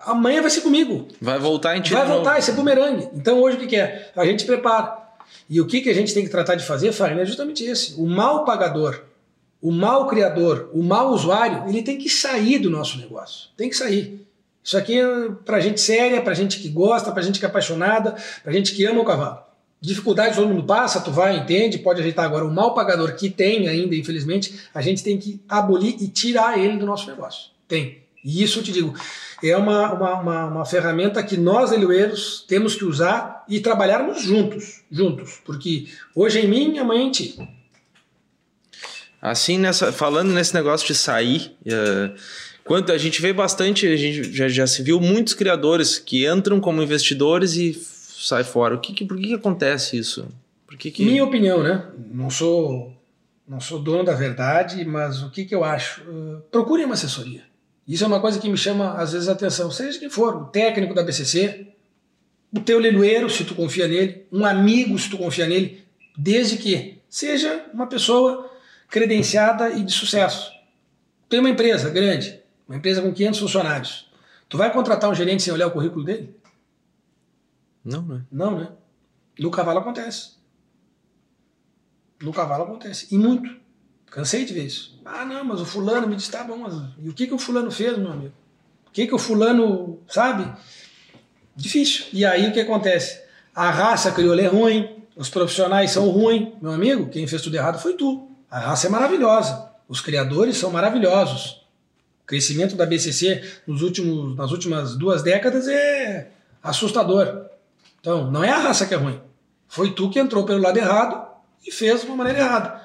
amanhã 0.00 0.42
vai 0.42 0.50
ser 0.50 0.62
comigo. 0.62 1.06
Vai 1.20 1.38
voltar 1.38 1.76
em 1.76 1.80
ti. 1.80 1.92
Vai 1.92 2.06
voltar, 2.08 2.40
isso 2.40 2.50
é 2.50 2.54
bumerangue. 2.54 3.08
Então 3.14 3.40
hoje 3.40 3.56
o 3.56 3.60
que, 3.60 3.68
que 3.68 3.76
é? 3.76 4.10
A 4.16 4.24
gente 4.24 4.44
prepara. 4.44 5.01
E 5.48 5.60
o 5.60 5.66
que, 5.66 5.80
que 5.80 5.90
a 5.90 5.94
gente 5.94 6.14
tem 6.14 6.24
que 6.24 6.30
tratar 6.30 6.54
de 6.54 6.64
fazer, 6.64 6.92
Farina, 6.92 7.22
é 7.22 7.26
justamente 7.26 7.64
esse. 7.64 7.94
O 8.00 8.06
mal 8.06 8.44
pagador, 8.44 9.02
o 9.60 9.70
mal 9.70 10.06
criador, 10.06 10.70
o 10.72 10.82
mal 10.82 11.10
usuário, 11.10 11.68
ele 11.68 11.82
tem 11.82 11.98
que 11.98 12.08
sair 12.08 12.58
do 12.58 12.70
nosso 12.70 12.98
negócio. 12.98 13.50
Tem 13.56 13.68
que 13.68 13.76
sair. 13.76 14.26
Isso 14.64 14.76
aqui 14.76 14.98
é 14.98 15.28
para 15.44 15.60
gente 15.60 15.80
séria, 15.80 16.22
para 16.22 16.34
gente 16.34 16.60
que 16.60 16.68
gosta, 16.68 17.10
para 17.10 17.22
gente 17.22 17.38
que 17.38 17.44
é 17.44 17.48
apaixonada, 17.48 18.16
para 18.42 18.52
gente 18.52 18.72
que 18.74 18.84
ama 18.84 19.00
o 19.00 19.04
cavalo. 19.04 19.40
Dificuldade 19.80 20.36
todo 20.36 20.48
mundo 20.48 20.62
passa, 20.62 21.00
tu 21.00 21.10
vai, 21.10 21.36
entende, 21.36 21.78
pode 21.78 22.00
ajeitar. 22.00 22.24
Agora, 22.24 22.44
o 22.44 22.50
mal 22.52 22.72
pagador 22.72 23.14
que 23.16 23.28
tem 23.28 23.66
ainda, 23.66 23.96
infelizmente, 23.96 24.60
a 24.72 24.80
gente 24.80 25.02
tem 25.02 25.18
que 25.18 25.40
abolir 25.48 25.96
e 26.00 26.06
tirar 26.06 26.56
ele 26.56 26.76
do 26.76 26.86
nosso 26.86 27.10
negócio. 27.10 27.50
Tem. 27.66 28.01
E 28.24 28.42
isso 28.42 28.60
eu 28.60 28.62
te 28.62 28.70
digo, 28.70 28.94
é 29.42 29.56
uma, 29.56 29.92
uma, 29.92 30.20
uma, 30.20 30.44
uma, 30.46 30.64
ferramenta 30.64 31.22
que 31.22 31.36
nós, 31.36 31.70
leiloeiros, 31.70 32.44
temos 32.46 32.76
que 32.76 32.84
usar 32.84 33.44
e 33.48 33.58
trabalharmos 33.58 34.22
juntos, 34.22 34.82
juntos, 34.90 35.40
porque 35.44 35.88
hoje 36.14 36.38
é 36.38 36.44
em 36.44 36.48
mim, 36.48 36.78
amanhã 36.78 37.02
em 37.02 37.10
ti. 37.10 37.36
Assim, 39.20 39.58
nessa, 39.58 39.92
falando 39.92 40.32
nesse 40.32 40.54
negócio 40.54 40.86
de 40.86 40.94
sair, 40.94 41.56
uh, 41.66 42.14
quanto 42.64 42.92
a 42.92 42.98
gente 42.98 43.20
vê 43.20 43.32
bastante, 43.32 43.86
a 43.86 43.96
gente 43.96 44.32
já, 44.32 44.48
já 44.48 44.66
se 44.66 44.82
viu 44.82 45.00
muitos 45.00 45.34
criadores 45.34 45.98
que 45.98 46.26
entram 46.26 46.60
como 46.60 46.82
investidores 46.82 47.54
e 47.56 47.74
sai 47.74 48.44
fora. 48.44 48.76
O 48.76 48.80
que, 48.80 48.92
que 48.92 49.04
por 49.04 49.16
que, 49.16 49.28
que 49.28 49.34
acontece 49.34 49.96
isso? 49.96 50.28
Por 50.66 50.76
que 50.76 50.90
que... 50.90 51.04
Minha 51.04 51.24
opinião, 51.24 51.62
né? 51.62 51.86
Não 52.12 52.30
sou 52.30 52.92
não 53.46 53.60
sou 53.60 53.80
dono 53.80 54.04
da 54.04 54.14
verdade, 54.14 54.84
mas 54.84 55.22
o 55.22 55.30
que, 55.30 55.44
que 55.44 55.54
eu 55.54 55.62
acho? 55.62 56.00
Uh, 56.02 56.40
procure 56.50 56.84
uma 56.84 56.94
assessoria. 56.94 57.51
Isso 57.86 58.04
é 58.04 58.06
uma 58.06 58.20
coisa 58.20 58.38
que 58.38 58.48
me 58.48 58.56
chama 58.56 58.94
às 58.94 59.12
vezes 59.12 59.28
a 59.28 59.32
atenção, 59.32 59.70
seja 59.70 59.98
quem 59.98 60.08
for, 60.08 60.36
o 60.36 60.44
técnico 60.46 60.94
da 60.94 61.02
BCC, 61.02 61.66
o 62.54 62.60
teu 62.60 62.78
leiloeiro, 62.78 63.28
se 63.28 63.44
tu 63.44 63.54
confia 63.54 63.88
nele, 63.88 64.26
um 64.30 64.44
amigo, 64.44 64.98
se 64.98 65.10
tu 65.10 65.18
confia 65.18 65.46
nele, 65.46 65.84
desde 66.16 66.56
que 66.58 67.00
seja 67.08 67.66
uma 67.72 67.86
pessoa 67.86 68.50
credenciada 68.88 69.70
e 69.70 69.82
de 69.82 69.92
sucesso. 69.92 70.52
Tem 71.28 71.40
uma 71.40 71.50
empresa 71.50 71.88
grande, 71.90 72.40
uma 72.68 72.76
empresa 72.76 73.00
com 73.00 73.12
500 73.12 73.40
funcionários. 73.40 74.12
Tu 74.48 74.58
vai 74.58 74.70
contratar 74.70 75.10
um 75.10 75.14
gerente 75.14 75.42
sem 75.42 75.52
olhar 75.52 75.66
o 75.66 75.70
currículo 75.70 76.04
dele? 76.04 76.36
Não, 77.82 78.02
né? 78.02 78.22
Não, 78.30 78.58
né? 78.58 78.68
No 79.38 79.50
cavalo 79.50 79.78
acontece. 79.78 80.32
No 82.20 82.32
cavalo 82.32 82.64
acontece. 82.64 83.08
E 83.10 83.18
muito. 83.18 83.56
Cansei 84.06 84.44
de 84.44 84.52
ver 84.52 84.66
isso. 84.66 84.91
Ah, 85.04 85.24
não, 85.24 85.44
mas 85.44 85.60
o 85.60 85.64
fulano 85.64 86.06
me 86.06 86.16
disse, 86.16 86.30
tá 86.30 86.44
bom, 86.44 86.58
mas 86.58 86.74
e 86.98 87.08
o 87.08 87.12
que, 87.12 87.26
que 87.26 87.34
o 87.34 87.38
fulano 87.38 87.70
fez, 87.70 87.96
meu 87.98 88.12
amigo? 88.12 88.32
O 88.86 88.90
que, 88.92 89.06
que 89.06 89.14
o 89.14 89.18
fulano, 89.18 89.98
sabe? 90.08 90.50
Difícil. 91.56 92.06
E 92.12 92.24
aí 92.24 92.48
o 92.48 92.52
que 92.52 92.60
acontece? 92.60 93.20
A 93.54 93.70
raça 93.70 94.12
crioula 94.12 94.40
é 94.40 94.46
ruim, 94.46 95.02
os 95.16 95.28
profissionais 95.28 95.90
são 95.90 96.08
ruins. 96.08 96.52
Meu 96.60 96.72
amigo, 96.72 97.08
quem 97.08 97.26
fez 97.26 97.42
tudo 97.42 97.56
errado 97.56 97.80
foi 97.80 97.94
tu. 97.94 98.28
A 98.50 98.58
raça 98.58 98.86
é 98.86 98.90
maravilhosa. 98.90 99.70
Os 99.88 100.00
criadores 100.00 100.56
são 100.56 100.70
maravilhosos. 100.70 101.62
O 102.22 102.26
crescimento 102.26 102.76
da 102.76 102.86
BCC 102.86 103.42
nos 103.66 103.82
últimos, 103.82 104.36
nas 104.36 104.50
últimas 104.50 104.96
duas 104.96 105.22
décadas 105.22 105.68
é 105.68 106.30
assustador. 106.62 107.46
Então, 108.00 108.30
não 108.30 108.42
é 108.42 108.50
a 108.50 108.58
raça 108.58 108.86
que 108.86 108.94
é 108.94 108.96
ruim. 108.96 109.20
Foi 109.68 109.90
tu 109.92 110.10
que 110.10 110.18
entrou 110.18 110.44
pelo 110.44 110.60
lado 110.60 110.76
errado 110.76 111.26
e 111.66 111.70
fez 111.70 112.02
de 112.02 112.06
uma 112.06 112.16
maneira 112.16 112.40
errada. 112.40 112.81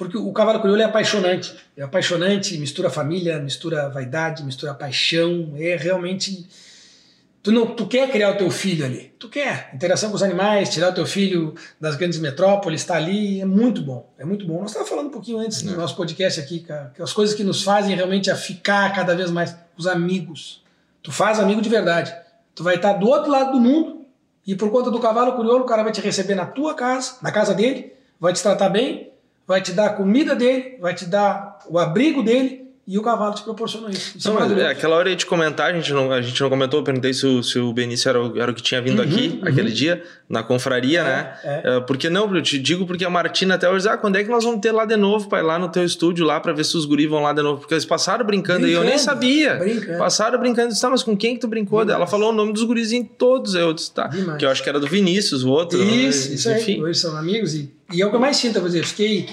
Porque 0.00 0.16
o 0.16 0.32
cavalo 0.32 0.60
crioulo 0.60 0.80
é 0.80 0.86
apaixonante. 0.86 1.54
É 1.76 1.82
apaixonante, 1.82 2.56
mistura 2.56 2.88
família, 2.88 3.38
mistura 3.38 3.90
vaidade, 3.90 4.42
mistura 4.42 4.72
paixão. 4.72 5.52
É 5.58 5.76
realmente. 5.76 6.48
Tu, 7.42 7.52
não, 7.52 7.66
tu 7.66 7.86
quer 7.86 8.10
criar 8.10 8.30
o 8.30 8.36
teu 8.38 8.50
filho 8.50 8.82
ali. 8.82 9.12
Tu 9.18 9.28
quer. 9.28 9.70
Interação 9.74 10.08
com 10.08 10.16
os 10.16 10.22
animais, 10.22 10.70
tirar 10.70 10.88
o 10.88 10.94
teu 10.94 11.04
filho 11.04 11.54
das 11.78 11.96
grandes 11.96 12.18
metrópoles, 12.18 12.80
estar 12.80 12.94
tá 12.94 12.98
ali. 12.98 13.42
É 13.42 13.44
muito 13.44 13.82
bom. 13.82 14.10
É 14.18 14.24
muito 14.24 14.46
bom. 14.46 14.62
Nós 14.62 14.70
estávamos 14.70 14.88
falando 14.88 15.08
um 15.08 15.10
pouquinho 15.10 15.38
antes 15.38 15.62
no 15.62 15.74
é. 15.74 15.76
nosso 15.76 15.94
podcast 15.94 16.40
aqui, 16.40 16.60
cara, 16.60 16.92
que 16.96 17.02
as 17.02 17.12
coisas 17.12 17.36
que 17.36 17.44
nos 17.44 17.62
fazem 17.62 17.94
realmente 17.94 18.30
a 18.30 18.36
ficar 18.36 18.94
cada 18.94 19.14
vez 19.14 19.30
mais. 19.30 19.54
Os 19.76 19.86
amigos. 19.86 20.64
Tu 21.02 21.12
faz 21.12 21.38
amigo 21.38 21.60
de 21.60 21.68
verdade. 21.68 22.10
Tu 22.54 22.64
vai 22.64 22.76
estar 22.76 22.94
do 22.94 23.06
outro 23.06 23.30
lado 23.30 23.52
do 23.52 23.60
mundo 23.60 24.06
e 24.46 24.54
por 24.54 24.70
conta 24.70 24.90
do 24.90 24.98
cavalo 24.98 25.36
crioulo, 25.36 25.64
o 25.64 25.66
cara 25.66 25.82
vai 25.82 25.92
te 25.92 26.00
receber 26.00 26.36
na 26.36 26.46
tua 26.46 26.72
casa, 26.72 27.18
na 27.20 27.30
casa 27.30 27.52
dele, 27.52 27.92
vai 28.18 28.32
te 28.32 28.42
tratar 28.42 28.70
bem 28.70 29.09
vai 29.50 29.60
te 29.60 29.72
dar 29.72 29.86
a 29.86 29.92
comida 29.94 30.36
dele, 30.36 30.78
vai 30.78 30.94
te 30.94 31.04
dar 31.04 31.58
o 31.68 31.76
abrigo 31.76 32.22
dele 32.22 32.59
e 32.86 32.98
o 32.98 33.02
cavalo 33.02 33.34
te 33.34 33.42
proporciona 33.42 33.90
isso. 33.90 34.18
isso 34.18 34.28
não, 34.28 34.36
é 34.38 34.48
mas 34.48 34.58
é, 34.58 34.68
aquela 34.68 34.96
hora 34.96 35.14
de 35.14 35.24
comentar, 35.24 35.70
a 35.70 35.72
gente 35.72 35.92
não, 35.92 36.10
a 36.10 36.20
gente 36.20 36.40
não 36.40 36.48
comentou, 36.50 36.80
eu 36.80 36.84
perguntei 36.84 37.12
se 37.12 37.24
o, 37.26 37.42
se 37.42 37.58
o 37.58 37.72
Benício 37.72 38.08
era 38.08 38.20
o, 38.20 38.40
era 38.40 38.50
o 38.50 38.54
que 38.54 38.62
tinha 38.62 38.80
vindo 38.82 39.00
Uhum, 39.00 39.08
aqui 39.08 39.38
uhum. 39.40 39.48
aquele 39.48 39.70
dia, 39.70 40.02
na 40.28 40.42
confraria, 40.42 41.04
né? 41.04 41.34
é. 41.44 41.62
É, 41.64 41.80
porque 41.80 42.10
não, 42.10 42.34
eu 42.34 42.42
te 42.42 42.58
digo 42.58 42.86
porque 42.86 43.04
a 43.04 43.10
Martina 43.10 43.54
até 43.54 43.70
hoje 43.70 43.88
ah, 43.88 43.96
quando 43.96 44.16
é 44.16 44.24
que 44.24 44.30
nós 44.30 44.42
vamos 44.42 44.60
ter 44.60 44.72
lá 44.72 44.84
de 44.84 44.96
novo, 44.96 45.28
pai, 45.28 45.42
lá 45.42 45.58
no 45.58 45.68
teu 45.68 45.84
estúdio, 45.84 46.24
lá 46.26 46.40
pra 46.40 46.52
ver 46.52 46.64
se 46.64 46.76
os 46.76 46.84
guris 46.84 47.08
vão 47.08 47.22
lá 47.22 47.32
de 47.32 47.42
novo? 47.42 47.60
Porque 47.60 47.74
eles 47.74 47.84
passaram 47.84 48.24
brincando, 48.24 48.66
aí, 48.66 48.72
eu 48.72 48.80
nem 48.80 48.90
Brincando, 48.90 49.04
sabia. 49.04 49.54
brincando. 49.54 49.98
Passaram 49.98 50.38
brincando, 50.40 50.68
disse, 50.70 50.80
tá, 50.80 50.90
mas 50.90 51.02
com 51.02 51.16
quem 51.16 51.34
que 51.34 51.40
tu 51.40 51.48
brincou? 51.48 51.80
Demais. 51.80 51.96
Ela 51.96 52.06
falou 52.06 52.30
o 52.30 52.34
nome 52.34 52.52
dos 52.52 52.64
guris 52.64 52.90
em 52.92 53.04
todos, 53.04 53.54
eu 53.54 53.72
disse, 53.72 53.92
tá. 53.92 54.08
Demais. 54.08 54.38
Que 54.38 54.44
eu 54.44 54.50
acho 54.50 54.62
que 54.62 54.68
era 54.68 54.80
do 54.80 54.86
Vinícius, 54.86 55.44
o 55.44 55.50
outro. 55.50 55.80
Isso, 55.80 56.28
né? 56.30 56.34
isso 56.34 56.48
aí. 56.48 56.60
Enfim. 56.60 56.82
Hoje 56.82 56.98
são 56.98 57.16
amigos 57.16 57.54
e, 57.54 57.72
e 57.92 58.02
é 58.02 58.06
o 58.06 58.10
que 58.10 58.16
eu 58.16 58.20
mais 58.20 58.36
sinto, 58.36 58.56
eu 58.56 58.62
vou 58.62 58.68
dizer, 58.68 58.84
fiquei 58.84 59.28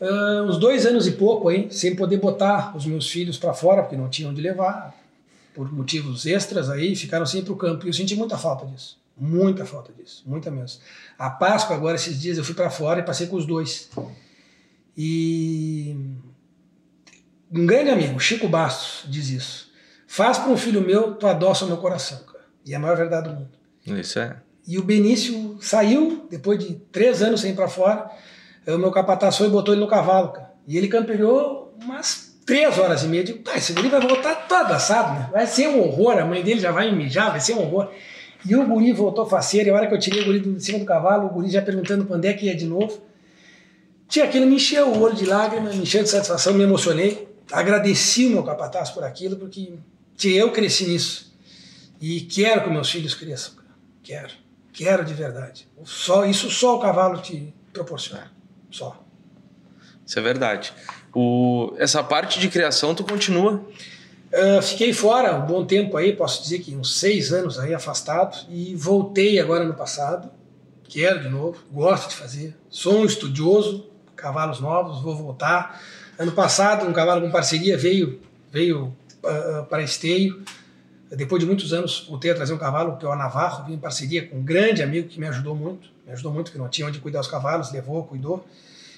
ah, 0.00 0.44
uns 0.46 0.58
dois 0.58 0.86
anos 0.86 1.06
e 1.06 1.12
pouco 1.12 1.48
aí, 1.48 1.68
sem 1.70 1.94
poder 1.94 2.18
botar 2.18 2.76
os 2.76 2.86
meus 2.86 3.08
filhos 3.10 3.38
para 3.38 3.52
fora, 3.54 3.82
porque 3.82 3.96
não 3.96 4.08
tinham 4.08 4.30
onde 4.30 4.40
levar, 4.40 4.94
por 5.54 5.72
motivos 5.72 6.26
extras 6.26 6.70
aí, 6.70 6.94
ficaram 6.94 7.26
sem 7.26 7.40
ir 7.40 7.44
pro 7.44 7.56
campo. 7.56 7.84
E 7.86 7.88
eu 7.88 7.92
senti 7.92 8.14
muita 8.14 8.38
falta 8.38 8.66
disso. 8.66 8.98
Muita 9.20 9.64
falta 9.64 9.92
disso, 9.92 10.22
muita 10.24 10.50
mesmo. 10.50 10.80
A 11.18 11.28
Páscoa, 11.28 11.74
agora, 11.74 11.96
esses 11.96 12.20
dias, 12.20 12.38
eu 12.38 12.44
fui 12.44 12.54
para 12.54 12.70
fora 12.70 13.00
e 13.00 13.02
passei 13.02 13.26
com 13.26 13.34
os 13.34 13.44
dois. 13.44 13.90
E 14.96 15.96
um 17.52 17.66
grande 17.66 17.90
amigo, 17.90 18.20
Chico 18.20 18.48
Bastos, 18.48 19.10
diz 19.10 19.28
isso. 19.30 19.72
Faz 20.06 20.38
para 20.38 20.50
um 20.50 20.56
filho 20.56 20.80
meu, 20.80 21.14
tu 21.14 21.26
adoça 21.26 21.64
o 21.64 21.68
meu 21.68 21.78
coração, 21.78 22.18
cara. 22.24 22.44
E 22.64 22.72
é 22.72 22.76
a 22.76 22.78
maior 22.78 22.96
verdade 22.96 23.28
do 23.28 23.34
mundo. 23.34 23.50
Isso 24.00 24.20
é. 24.20 24.36
E 24.66 24.78
o 24.78 24.84
Benício 24.84 25.58
saiu, 25.60 26.26
depois 26.30 26.58
de 26.58 26.74
três 26.92 27.22
anos 27.22 27.40
sem 27.40 27.52
ir 27.52 27.54
pra 27.54 27.68
fora. 27.68 28.08
Aí 28.68 28.74
O 28.74 28.78
meu 28.78 28.90
capataz 28.90 29.36
foi 29.36 29.46
e 29.46 29.50
botou 29.50 29.74
ele 29.74 29.80
no 29.80 29.88
cavalo, 29.88 30.28
cara. 30.28 30.52
E 30.66 30.76
ele 30.76 30.88
campeou 30.88 31.74
umas 31.82 32.36
três 32.44 32.78
horas 32.78 33.02
e 33.02 33.08
meia. 33.08 33.22
Eu 33.22 33.24
digo, 33.24 33.38
tá, 33.40 33.56
esse 33.56 33.72
guri 33.72 33.88
vai 33.88 34.00
voltar 34.00 34.46
todo 34.46 34.72
assado, 34.72 35.18
né? 35.18 35.28
Vai 35.32 35.46
ser 35.46 35.68
um 35.68 35.80
horror. 35.80 36.18
A 36.18 36.24
mãe 36.24 36.42
dele 36.42 36.60
já 36.60 36.70
vai 36.70 36.94
mijar, 36.94 37.30
vai 37.30 37.40
ser 37.40 37.54
um 37.54 37.60
horror. 37.60 37.90
E 38.46 38.54
o 38.54 38.66
guri 38.66 38.92
voltou 38.92 39.26
faceiro. 39.26 39.68
E 39.68 39.70
a 39.70 39.74
hora 39.74 39.86
que 39.86 39.94
eu 39.94 39.98
tirei 39.98 40.22
o 40.22 40.24
guri 40.26 40.40
de 40.40 40.62
cima 40.62 40.78
do 40.78 40.84
cavalo, 40.84 41.26
o 41.26 41.30
guri 41.30 41.50
já 41.50 41.62
perguntando 41.62 42.04
quando 42.04 42.24
é 42.24 42.32
que 42.32 42.46
ia 42.46 42.54
de 42.54 42.66
novo. 42.66 43.00
Tia, 44.08 44.24
aquilo 44.24 44.46
me 44.46 44.56
encheu 44.56 44.88
o 44.88 45.00
olho 45.02 45.14
de 45.14 45.26
lágrimas, 45.26 45.74
me 45.74 45.82
encheu 45.82 46.02
de 46.02 46.08
satisfação, 46.08 46.54
me 46.54 46.64
emocionei. 46.64 47.28
Agradeci 47.52 48.26
o 48.26 48.30
meu 48.30 48.42
capataz 48.42 48.90
por 48.90 49.04
aquilo, 49.04 49.36
porque 49.36 49.74
tia, 50.16 50.40
eu 50.40 50.50
cresci 50.50 50.86
nisso. 50.86 51.34
E 52.00 52.20
quero 52.22 52.64
que 52.64 52.70
meus 52.70 52.90
filhos 52.90 53.14
cresçam, 53.14 53.54
cara. 53.54 53.68
Quero. 54.02 54.34
Quero 54.72 55.04
de 55.04 55.12
verdade. 55.12 55.68
Só, 55.84 56.24
isso 56.24 56.50
só 56.50 56.76
o 56.76 56.80
cavalo 56.80 57.20
te 57.20 57.52
proporciona. 57.72 58.37
Só. 58.70 59.02
Isso 60.06 60.18
é 60.18 60.22
verdade. 60.22 60.72
O, 61.14 61.74
essa 61.78 62.02
parte 62.02 62.38
de 62.38 62.48
criação 62.48 62.94
tu 62.94 63.04
continua. 63.04 63.64
Ah, 64.32 64.60
fiquei 64.62 64.92
fora 64.92 65.34
um 65.36 65.46
bom 65.46 65.64
tempo 65.64 65.96
aí, 65.96 66.14
posso 66.14 66.42
dizer 66.42 66.60
que 66.60 66.74
uns 66.74 66.98
seis 66.98 67.32
anos 67.32 67.58
aí 67.58 67.74
afastado, 67.74 68.46
e 68.48 68.74
voltei 68.74 69.40
agora 69.40 69.64
no 69.64 69.74
passado. 69.74 70.30
Quero 70.84 71.20
de 71.20 71.28
novo, 71.28 71.58
gosto 71.70 72.10
de 72.10 72.16
fazer. 72.16 72.56
Sou 72.70 73.00
um 73.00 73.04
estudioso, 73.04 73.86
cavalos 74.16 74.60
novos, 74.60 75.02
vou 75.02 75.14
voltar. 75.14 75.82
Ano 76.18 76.32
passado, 76.32 76.86
um 76.86 76.92
cavalo 76.92 77.20
com 77.20 77.30
parceria 77.30 77.76
veio, 77.76 78.20
veio 78.50 78.94
ah, 79.24 79.66
para 79.68 79.82
esteio. 79.82 80.42
Depois 81.10 81.40
de 81.40 81.46
muitos 81.46 81.72
anos, 81.72 82.06
voltei 82.08 82.30
a 82.30 82.34
trazer 82.34 82.52
um 82.52 82.58
cavalo, 82.58 82.96
que 82.96 83.06
é 83.06 83.08
o 83.08 83.16
Navarro, 83.16 83.64
vim 83.64 83.74
em 83.74 83.78
parceria 83.78 84.26
com 84.26 84.36
um 84.36 84.42
grande 84.42 84.82
amigo 84.82 85.08
que 85.08 85.18
me 85.18 85.26
ajudou 85.26 85.54
muito. 85.54 85.88
Me 86.06 86.12
ajudou 86.12 86.32
muito, 86.32 86.52
que 86.52 86.58
não 86.58 86.68
tinha 86.68 86.86
onde 86.86 86.98
cuidar 86.98 87.20
dos 87.20 87.28
cavalos, 87.28 87.72
levou, 87.72 88.04
cuidou. 88.04 88.46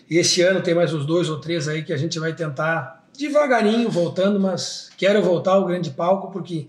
E 0.08 0.16
esse 0.18 0.42
ano 0.42 0.60
tem 0.60 0.74
mais 0.74 0.92
uns 0.92 1.06
dois 1.06 1.28
ou 1.28 1.38
três 1.38 1.68
aí 1.68 1.84
que 1.84 1.92
a 1.92 1.96
gente 1.96 2.18
vai 2.18 2.32
tentar 2.32 3.04
devagarinho 3.16 3.88
voltando, 3.88 4.40
mas 4.40 4.90
quero 4.96 5.22
voltar 5.22 5.52
ao 5.52 5.64
grande 5.64 5.90
palco 5.90 6.32
porque 6.32 6.66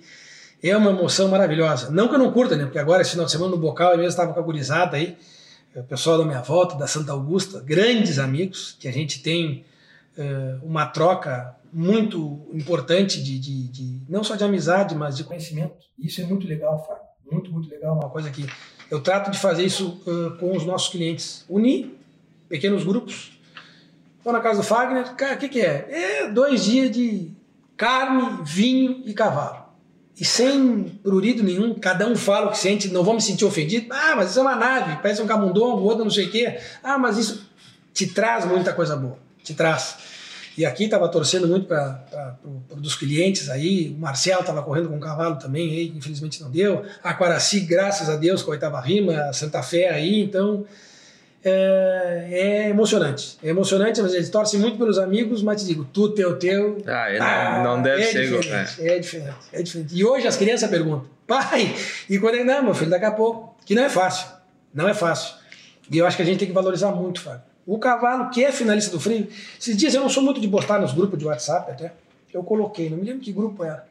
é 0.61 0.77
uma 0.77 0.91
emoção 0.91 1.27
maravilhosa. 1.27 1.89
Não 1.89 2.07
que 2.07 2.15
eu 2.15 2.19
não 2.19 2.31
curta, 2.31 2.55
né? 2.55 2.65
Porque 2.65 2.77
agora, 2.77 3.01
esse 3.01 3.11
final 3.11 3.25
de 3.25 3.31
semana 3.31 3.51
no 3.51 3.57
bocal, 3.57 3.91
eu 3.91 3.97
mesmo 3.97 4.09
estava 4.09 4.33
com 4.33 4.39
a 4.39 4.43
gurizada 4.43 4.97
aí, 4.97 5.17
o 5.75 5.83
pessoal 5.83 6.17
da 6.17 6.25
minha 6.25 6.41
volta, 6.41 6.75
da 6.75 6.85
Santa 6.85 7.13
Augusta, 7.13 7.61
grandes 7.61 8.19
amigos, 8.19 8.75
que 8.79 8.87
a 8.87 8.91
gente 8.91 9.23
tem 9.23 9.65
eh, 10.17 10.55
uma 10.61 10.85
troca 10.85 11.55
muito 11.73 12.47
importante 12.53 13.21
de, 13.23 13.39
de, 13.39 13.67
de- 13.69 14.01
não 14.09 14.23
só 14.23 14.35
de 14.35 14.43
amizade, 14.43 14.93
mas 14.95 15.15
de 15.15 15.23
conhecimento. 15.23 15.73
Isso 15.97 16.21
é 16.21 16.25
muito 16.25 16.47
legal, 16.47 16.83
Fábio. 16.85 17.03
Muito, 17.31 17.51
muito 17.51 17.69
legal. 17.69 17.95
Uma 17.95 18.09
coisa 18.09 18.29
que 18.29 18.45
eu 18.89 18.99
trato 19.01 19.31
de 19.31 19.39
fazer 19.39 19.63
isso 19.65 20.01
eh, 20.05 20.37
com 20.39 20.55
os 20.55 20.65
nossos 20.65 20.89
clientes. 20.89 21.45
Unir 21.47 21.95
pequenos 22.49 22.83
grupos. 22.83 23.39
Vou 24.23 24.33
na 24.33 24.39
casa 24.41 24.59
do 24.61 24.65
Fagner, 24.67 25.15
cara, 25.15 25.35
o 25.35 25.37
que, 25.37 25.47
que 25.49 25.61
é? 25.61 26.23
É 26.23 26.27
dois 26.29 26.65
dias 26.65 26.91
de 26.91 27.31
carne, 27.77 28.39
vinho 28.43 29.01
e 29.05 29.13
cavalo. 29.13 29.61
E 30.19 30.25
sem 30.25 30.83
prurido 31.01 31.41
nenhum, 31.41 31.73
cada 31.73 32.05
um 32.07 32.15
fala 32.15 32.47
o 32.47 32.51
que 32.51 32.57
sente, 32.57 32.89
não 32.89 33.03
vou 33.03 33.13
me 33.15 33.21
sentir 33.21 33.45
ofendido. 33.45 33.87
Ah, 33.91 34.13
mas 34.15 34.29
isso 34.31 34.39
é 34.39 34.41
uma 34.41 34.55
nave, 34.55 34.97
parece 35.01 35.21
um 35.21 35.25
camundongo, 35.25 35.81
outro 35.83 36.03
não 36.03 36.11
sei 36.11 36.25
o 36.25 36.31
quê. 36.31 36.59
Ah, 36.83 36.97
mas 36.99 37.17
isso 37.17 37.49
te 37.93 38.05
traz 38.07 38.45
muita 38.45 38.73
coisa 38.73 38.95
boa, 38.95 39.17
te 39.43 39.53
traz. 39.55 39.97
E 40.57 40.65
aqui 40.65 40.83
estava 40.85 41.07
torcendo 41.07 41.47
muito 41.47 41.65
para 41.65 42.37
dos 42.75 42.95
clientes 42.95 43.49
aí, 43.49 43.95
o 43.95 43.99
Marcelo 43.99 44.41
estava 44.41 44.61
correndo 44.61 44.89
com 44.89 44.97
o 44.97 44.99
cavalo 44.99 45.37
também, 45.37 45.69
aí, 45.69 45.93
infelizmente 45.95 46.41
não 46.41 46.51
deu. 46.51 46.83
A 47.03 47.13
Quaraci, 47.13 47.61
graças 47.61 48.09
a 48.09 48.15
Deus, 48.17 48.43
com 48.43 48.51
a 48.51 48.53
oitava 48.53 48.79
rima, 48.81 49.13
a 49.13 49.33
Santa 49.33 49.63
Fé 49.63 49.89
aí, 49.89 50.21
então 50.21 50.65
é, 51.43 52.27
é 52.29 52.69
emocionante. 52.69 53.37
É 53.41 53.49
emocionante, 53.49 54.01
mas 54.01 54.13
eles 54.13 54.29
torcem 54.29 54.59
muito 54.59 54.77
pelos 54.77 54.99
amigos, 54.99 55.41
mas 55.41 55.61
te 55.61 55.67
digo, 55.67 55.85
tu, 55.85 56.09
teu, 56.09 56.37
teu. 56.37 56.77
Ah, 56.85 57.09
é, 57.09 57.19
não, 57.19 57.63
não 57.75 57.81
deve 57.81 58.03
é 58.03 58.05
ser 58.05 58.25
igual. 58.25 58.41
diferente, 58.41 58.81
é. 58.81 58.87
é 58.87 58.99
diferente, 58.99 59.35
é 59.53 59.63
diferente. 59.63 59.95
E 59.95 60.05
hoje 60.05 60.27
as 60.27 60.35
crianças 60.35 60.69
perguntam, 60.69 61.05
pai, 61.25 61.73
e 62.09 62.19
quando 62.19 62.35
é, 62.35 62.43
não, 62.43 62.63
meu 62.63 62.73
filho, 62.73 62.91
daqui 62.91 63.05
a 63.05 63.11
pouco, 63.11 63.55
que 63.65 63.73
não 63.73 63.83
é 63.83 63.89
fácil, 63.89 64.27
não 64.73 64.87
é 64.87 64.93
fácil. 64.93 65.35
E 65.89 65.97
eu 65.97 66.05
acho 66.05 66.15
que 66.15 66.23
a 66.23 66.25
gente 66.25 66.39
tem 66.39 66.47
que 66.47 66.53
valorizar 66.53 66.91
muito, 66.91 67.21
Fábio. 67.21 67.50
O 67.65 67.77
cavalo 67.77 68.29
que 68.29 68.43
é 68.43 68.51
finalista 68.51 68.91
do 68.91 68.99
freio, 68.99 69.27
esses 69.59 69.77
dias 69.77 69.93
eu 69.93 70.01
não 70.01 70.09
sou 70.09 70.23
muito 70.23 70.41
de 70.41 70.47
botar 70.47 70.79
nos 70.79 70.93
grupos 70.93 71.17
de 71.17 71.25
WhatsApp 71.25 71.71
até, 71.71 71.93
eu 72.33 72.43
coloquei, 72.43 72.89
não 72.89 72.97
me 72.97 73.03
lembro 73.03 73.21
que 73.21 73.31
grupo 73.31 73.63
era. 73.63 73.87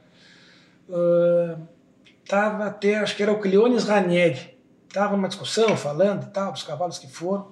Ah, 0.90 1.56
tava 2.26 2.66
até, 2.66 2.96
acho 2.96 3.16
que 3.16 3.22
era 3.22 3.32
o 3.32 3.38
Cleones 3.38 3.84
Ranieri. 3.84 4.58
Tava 4.92 5.14
uma 5.14 5.28
discussão 5.28 5.76
falando 5.76 6.24
e 6.24 6.30
tal, 6.30 6.52
dos 6.52 6.62
cavalos 6.62 6.98
que 6.98 7.06
foram. 7.06 7.48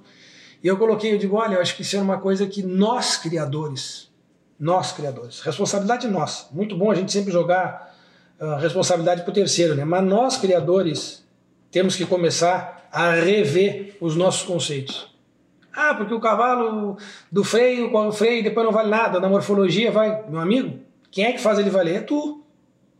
E 0.63 0.67
eu 0.67 0.77
coloquei, 0.77 1.13
eu 1.13 1.19
digo, 1.19 1.37
olha, 1.37 1.55
eu 1.55 1.61
acho 1.61 1.77
que 1.77 1.83
isso 1.83 1.97
é 1.97 2.01
uma 2.01 2.19
coisa 2.19 2.47
que 2.47 2.65
nós 2.65 3.17
criadores, 3.17 4.11
nós 4.59 4.91
criadores, 4.91 5.41
responsabilidade 5.41 6.09
nossa. 6.09 6.47
Muito 6.51 6.77
bom 6.77 6.91
a 6.91 6.95
gente 6.97 7.13
sempre 7.13 7.33
jogar 7.33 7.95
a 8.41 8.57
responsabilidade 8.59 9.23
para 9.23 9.31
o 9.31 9.35
terceiro, 9.35 9.77
né? 9.77 9.85
Mas 9.85 10.05
nós 10.05 10.37
criadores 10.37 11.25
temos 11.71 11.95
que 11.95 12.05
começar 12.05 12.89
a 12.91 13.13
rever 13.13 13.97
os 14.01 14.17
nossos 14.17 14.43
conceitos. 14.43 15.08
Ah, 15.75 15.95
porque 15.95 16.15
o 16.15 16.21
cavalo 16.21 16.97
do 17.31 17.45
freio, 17.45 17.91
com 17.91 18.09
o 18.09 18.13
freio 18.13 18.43
depois 18.43 18.67
não 18.67 18.73
vale 18.73 18.89
nada, 18.89 19.21
na 19.21 19.29
morfologia 19.29 19.91
vai. 19.91 20.25
Meu 20.29 20.41
amigo, 20.41 20.79
quem 21.11 21.25
é 21.25 21.33
que 21.33 21.41
faz 21.41 21.59
ele 21.59 21.71
valer? 21.71 21.97
É 21.97 22.01
tu. 22.01 22.45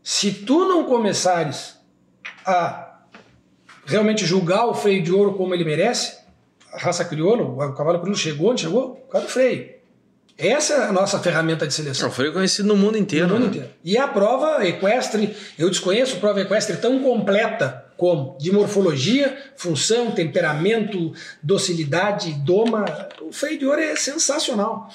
Se 0.01 0.31
tu 0.31 0.67
não 0.67 0.85
começares 0.85 1.77
a 2.45 2.99
realmente 3.85 4.25
julgar 4.25 4.65
o 4.65 4.73
freio 4.73 5.03
de 5.03 5.11
ouro 5.11 5.33
como 5.33 5.53
ele 5.53 5.65
merece, 5.65 6.19
a 6.71 6.77
raça 6.77 7.03
crioula, 7.03 7.43
o 7.43 7.73
cavalo 7.73 7.99
crioulo 7.99 8.15
chegou 8.17 8.51
onde 8.51 8.61
chegou? 8.61 8.95
Por 8.95 9.11
causa 9.11 9.27
do 9.27 9.33
freio. 9.33 9.79
Essa 10.37 10.73
é 10.73 10.85
a 10.85 10.93
nossa 10.93 11.19
ferramenta 11.19 11.67
de 11.67 11.73
seleção. 11.73 12.07
Não, 12.07 12.15
foi 12.15 12.31
conhecido 12.31 12.69
no 12.69 12.77
mundo 12.77 12.97
inteiro. 12.97 13.27
No 13.27 13.33
mundo 13.33 13.43
né? 13.43 13.49
inteiro. 13.49 13.69
E 13.83 13.97
a 13.97 14.07
prova 14.07 14.65
equestre, 14.65 15.35
eu 15.57 15.69
desconheço 15.69 16.17
prova 16.17 16.39
equestre 16.39 16.77
tão 16.77 16.99
completa 17.03 17.88
como 17.99 18.37
de 18.39 18.49
morfologia, 18.51 19.37
função, 19.57 20.11
temperamento, 20.11 21.13
docilidade, 21.43 22.31
doma. 22.45 22.85
O 23.21 23.31
freio 23.33 23.59
de 23.59 23.65
ouro 23.65 23.81
é 23.81 23.95
sensacional. 23.97 24.89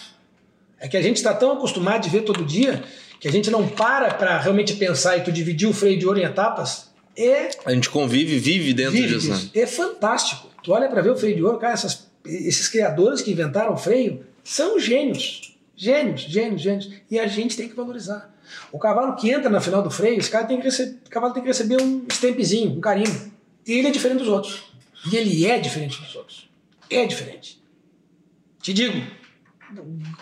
É 0.81 0.89
que 0.89 0.97
a 0.97 1.03
gente 1.03 1.17
está 1.19 1.35
tão 1.35 1.53
acostumado 1.53 2.03
de 2.03 2.09
ver 2.09 2.23
todo 2.23 2.43
dia 2.45 2.83
que 3.21 3.29
a 3.29 3.31
gente 3.33 3.51
não 3.51 3.69
para 3.69 4.13
para 4.15 4.39
realmente 4.39 4.75
pensar 4.75 5.17
e 5.19 5.21
tu 5.23 5.31
dividir 5.31 5.69
o 5.69 5.73
freio 5.73 5.99
de 5.99 6.07
ouro 6.07 6.19
em 6.19 6.25
etapas. 6.25 6.91
É 7.17 7.51
A 7.65 7.73
gente 7.73 7.91
convive, 7.91 8.39
vive 8.39 8.73
dentro 8.73 8.93
vive 8.93 9.15
disso. 9.15 9.31
né? 9.31 9.63
É 9.63 9.67
fantástico. 9.67 10.49
Tu 10.63 10.73
olha 10.73 10.89
para 10.89 11.03
ver 11.03 11.11
o 11.11 11.17
freio 11.17 11.37
de 11.37 11.43
ouro, 11.45 11.59
cara, 11.59 11.75
essas- 11.75 12.07
esses 12.25 12.69
criadores 12.69 13.21
que 13.21 13.31
inventaram 13.31 13.75
o 13.75 13.77
freio 13.77 14.25
são 14.43 14.81
gênios. 14.81 15.54
Gênios, 15.77 16.23
gênios, 16.23 16.63
gênios. 16.63 16.91
E 17.11 17.19
a 17.19 17.27
gente 17.27 17.57
tem 17.57 17.69
que 17.69 17.75
valorizar. 17.75 18.33
O 18.71 18.79
cavalo 18.79 19.17
que 19.17 19.31
entra 19.31 19.49
na 19.51 19.61
final 19.61 19.83
do 19.83 19.91
freio, 19.91 20.19
esse 20.19 20.31
cara 20.31 20.45
tem 20.47 20.59
que 20.59 20.65
receber, 20.65 20.99
o 21.07 21.11
cavalo 21.11 21.33
tem 21.33 21.43
que 21.43 21.49
receber 21.49 21.81
um 21.83 22.05
stampezinho, 22.11 22.77
um 22.77 22.81
carimbo. 22.81 23.33
E 23.67 23.73
ele 23.73 23.89
é 23.89 23.91
diferente 23.91 24.19
dos 24.19 24.29
outros. 24.29 24.63
E 25.11 25.17
ele 25.17 25.47
é 25.47 25.59
diferente 25.59 26.01
dos 26.01 26.15
outros. 26.15 26.49
É 26.91 27.05
diferente. 27.07 27.63
Te 28.63 28.73
digo, 28.73 28.99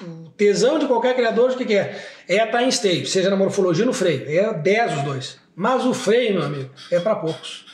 o 0.03 0.31
tesão 0.31 0.79
de 0.79 0.87
qualquer 0.87 1.15
criador, 1.15 1.51
o 1.51 1.57
que, 1.57 1.65
que 1.65 1.75
é? 1.75 2.05
É 2.29 2.45
estar 2.45 2.63
em 2.63 2.69
esteio, 2.69 3.07
seja 3.07 3.29
na 3.31 3.37
morfologia 3.37 3.85
ou 3.85 3.89
no 3.89 3.93
freio. 3.93 4.25
É 4.29 4.53
10 4.55 4.99
os 4.99 5.03
dois. 5.03 5.39
Mas 5.55 5.85
o 5.85 5.93
freio, 5.93 6.35
meu 6.35 6.45
amigo, 6.45 6.71
é 6.91 6.99
para 6.99 7.17
poucos. 7.17 7.67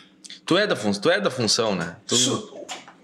Tu 0.45 0.57
é 0.59 0.67
da 0.67 0.75
função, 0.75 1.03
tu 1.03 1.11
é 1.11 1.21
da 1.21 1.31
função, 1.31 1.75
né? 1.75 1.97
Tu- 2.07 2.58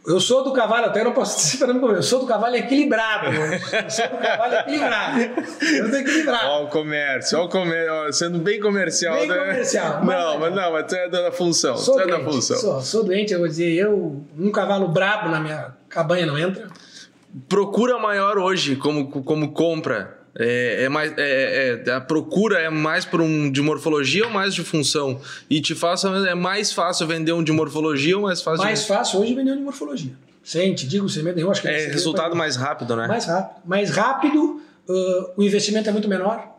Eu 0.06 0.20
sou 0.20 0.44
do 0.44 0.52
cavalo, 0.52 0.86
até 0.86 1.02
não 1.02 1.12
posso 1.12 1.38
dizer 1.38 1.58
para 1.58 1.72
não 1.72 1.90
eu 1.90 2.02
sou 2.02 2.20
do 2.20 2.26
cavalo 2.26 2.54
equilibrado. 2.54 3.26
Eu 3.28 3.90
sou 3.90 4.08
do 4.08 4.18
cavalo 4.18 4.54
equilibrado. 4.54 5.20
Eu 5.20 5.88
sou 5.88 5.98
equilibrado. 5.98 6.46
Ó, 6.46 6.64
o 6.64 6.66
comércio, 6.68 7.38
ó, 7.38 7.44
o 7.44 7.48
comércio, 7.48 8.12
sendo 8.12 8.38
bem 8.38 8.60
comercial. 8.60 9.14
Bem 9.14 9.28
né? 9.28 9.38
comercial. 9.38 10.04
Não, 10.04 10.38
mas 10.38 10.54
não, 10.54 10.72
mas 10.72 10.86
tu 10.86 10.94
é 10.94 11.08
da 11.08 11.32
função. 11.32 11.76
Sou 11.78 11.94
tu 11.94 12.00
é 12.00 12.06
doente, 12.06 12.24
da 12.24 12.30
função. 12.30 12.56
Sou, 12.58 12.80
sou 12.82 13.04
doente, 13.04 13.32
eu 13.32 13.38
vou 13.38 13.48
dizer, 13.48 13.72
eu, 13.72 14.22
um 14.38 14.50
cavalo 14.52 14.88
brabo 14.88 15.30
na 15.30 15.40
minha 15.40 15.74
cabanha 15.88 16.26
não 16.26 16.38
entra. 16.38 16.68
Procura 17.48 17.98
maior 17.98 18.36
hoje, 18.36 18.76
como, 18.76 19.08
como 19.08 19.52
compra. 19.52 20.23
É, 20.36 20.84
é 20.84 20.88
mais, 20.88 21.12
é, 21.16 21.82
é- 21.86 21.90
a 21.92 22.00
procura 22.00 22.58
é 22.58 22.68
mais 22.68 23.04
por 23.04 23.20
um 23.20 23.50
de 23.50 23.62
morfologia 23.62 24.24
ou 24.24 24.30
mais 24.30 24.54
de 24.54 24.62
função? 24.64 25.20
E 25.48 25.60
te 25.60 25.74
faça 25.74 26.08
é 26.28 26.34
mais 26.34 26.72
fácil 26.72 27.06
vender 27.06 27.32
um 27.32 27.42
de 27.44 27.52
morfologia 27.52 28.16
ou 28.16 28.22
mais 28.24 28.42
fácil 28.42 28.64
Mais 28.64 28.80
de... 28.80 28.86
fácil 28.88 29.20
hoje 29.20 29.34
vender 29.34 29.54
de 29.56 29.62
morfologia. 29.62 30.12
Sem, 30.42 30.74
te 30.74 30.86
digo, 30.86 31.08
sem 31.08 31.22
medo 31.22 31.36
nenhum. 31.36 31.50
Acho 31.50 31.62
que 31.62 31.68
É 31.68 31.76
esse 31.76 31.90
resultado 31.90 32.34
mais 32.36 32.56
rápido, 32.56 32.94
né? 32.96 33.06
mais 33.06 33.24
rápido. 33.26 33.62
Mais 33.64 33.90
rápido, 33.90 34.60
ah, 34.88 35.32
o 35.36 35.42
investimento 35.42 35.88
é 35.88 35.92
muito 35.92 36.08
menor. 36.08 36.53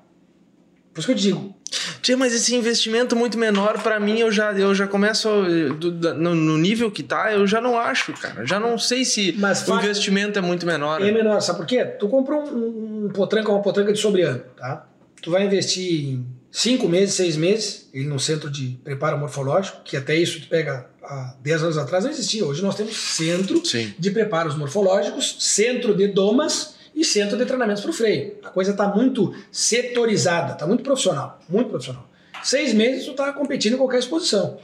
Por 0.95 1.01
isso 1.01 1.07
que 1.07 1.11
eu 1.11 1.17
te 1.17 1.21
digo, 1.23 1.55
Tia, 2.01 2.15
mas 2.15 2.33
esse 2.33 2.55
investimento 2.55 3.15
muito 3.17 3.37
menor, 3.37 3.83
pra 3.83 3.99
mim, 3.99 4.17
eu 4.19 4.31
já, 4.31 4.53
eu 4.53 4.73
já 4.73 4.87
começo. 4.87 5.27
eh, 5.27 5.73
do- 5.73 5.91
da- 5.91 6.13
no, 6.13 6.33
no 6.33 6.57
nível 6.57 6.89
que 6.89 7.03
tá, 7.03 7.33
eu 7.33 7.45
já 7.45 7.59
não 7.59 7.77
acho, 7.77 8.13
cara. 8.13 8.45
Já 8.45 8.59
não 8.61 8.77
sei 8.79 9.03
se 9.03 9.33
Mas 9.37 9.67
o 9.67 9.75
investimento 9.75 10.39
é 10.39 10.41
muito 10.41 10.65
menor. 10.65 11.01
é 11.01 11.11
menor. 11.11 11.41
Sabe 11.41 11.59
por 11.59 11.65
quê? 11.67 11.83
Tu 11.83 12.07
comprou 12.07 12.43
um, 12.47 13.05
um 13.07 13.09
potranca, 13.09 13.51
uma 13.51 13.61
potranca 13.61 13.91
de 13.91 13.99
sobreano, 13.99 14.41
tá? 14.55 14.87
Tu 15.21 15.29
vai 15.29 15.45
investir 15.45 16.05
em 16.05 16.25
cinco 16.49 16.87
meses, 16.87 17.15
seis 17.15 17.35
meses, 17.35 17.89
ele 17.93 18.05
no 18.07 18.17
centro 18.19 18.49
de 18.49 18.79
preparo 18.81 19.17
morfológico, 19.17 19.81
que 19.83 19.97
até 19.97 20.15
isso 20.15 20.39
tu 20.39 20.47
pega 20.47 20.87
há 21.03 21.35
10 21.43 21.63
anos 21.63 21.77
atrás 21.77 22.05
não 22.05 22.11
existia. 22.11 22.45
Hoje 22.45 22.61
nós 22.61 22.75
temos 22.75 22.95
centro 22.95 23.65
Sim. 23.65 23.93
de 23.99 24.11
preparos 24.11 24.55
morfológicos, 24.55 25.35
centro 25.39 25.93
de 25.93 26.07
domas 26.07 26.74
e 26.95 27.03
centro 27.03 27.37
de 27.37 27.45
treinamentos 27.45 27.81
para 27.81 27.91
o 27.91 27.93
freio. 27.93 28.35
A 28.43 28.49
coisa 28.49 28.71
está 28.71 28.87
muito 28.87 29.35
setorizada, 29.51 30.53
está 30.53 30.65
muito 30.65 30.83
profissional, 30.83 31.39
muito 31.49 31.69
profissional. 31.69 32.07
Seis 32.43 32.73
meses 32.73 33.05
tu 33.05 33.11
está 33.11 33.33
competindo 33.33 33.73
em 33.73 33.77
qualquer 33.77 33.99
exposição. 33.99 34.57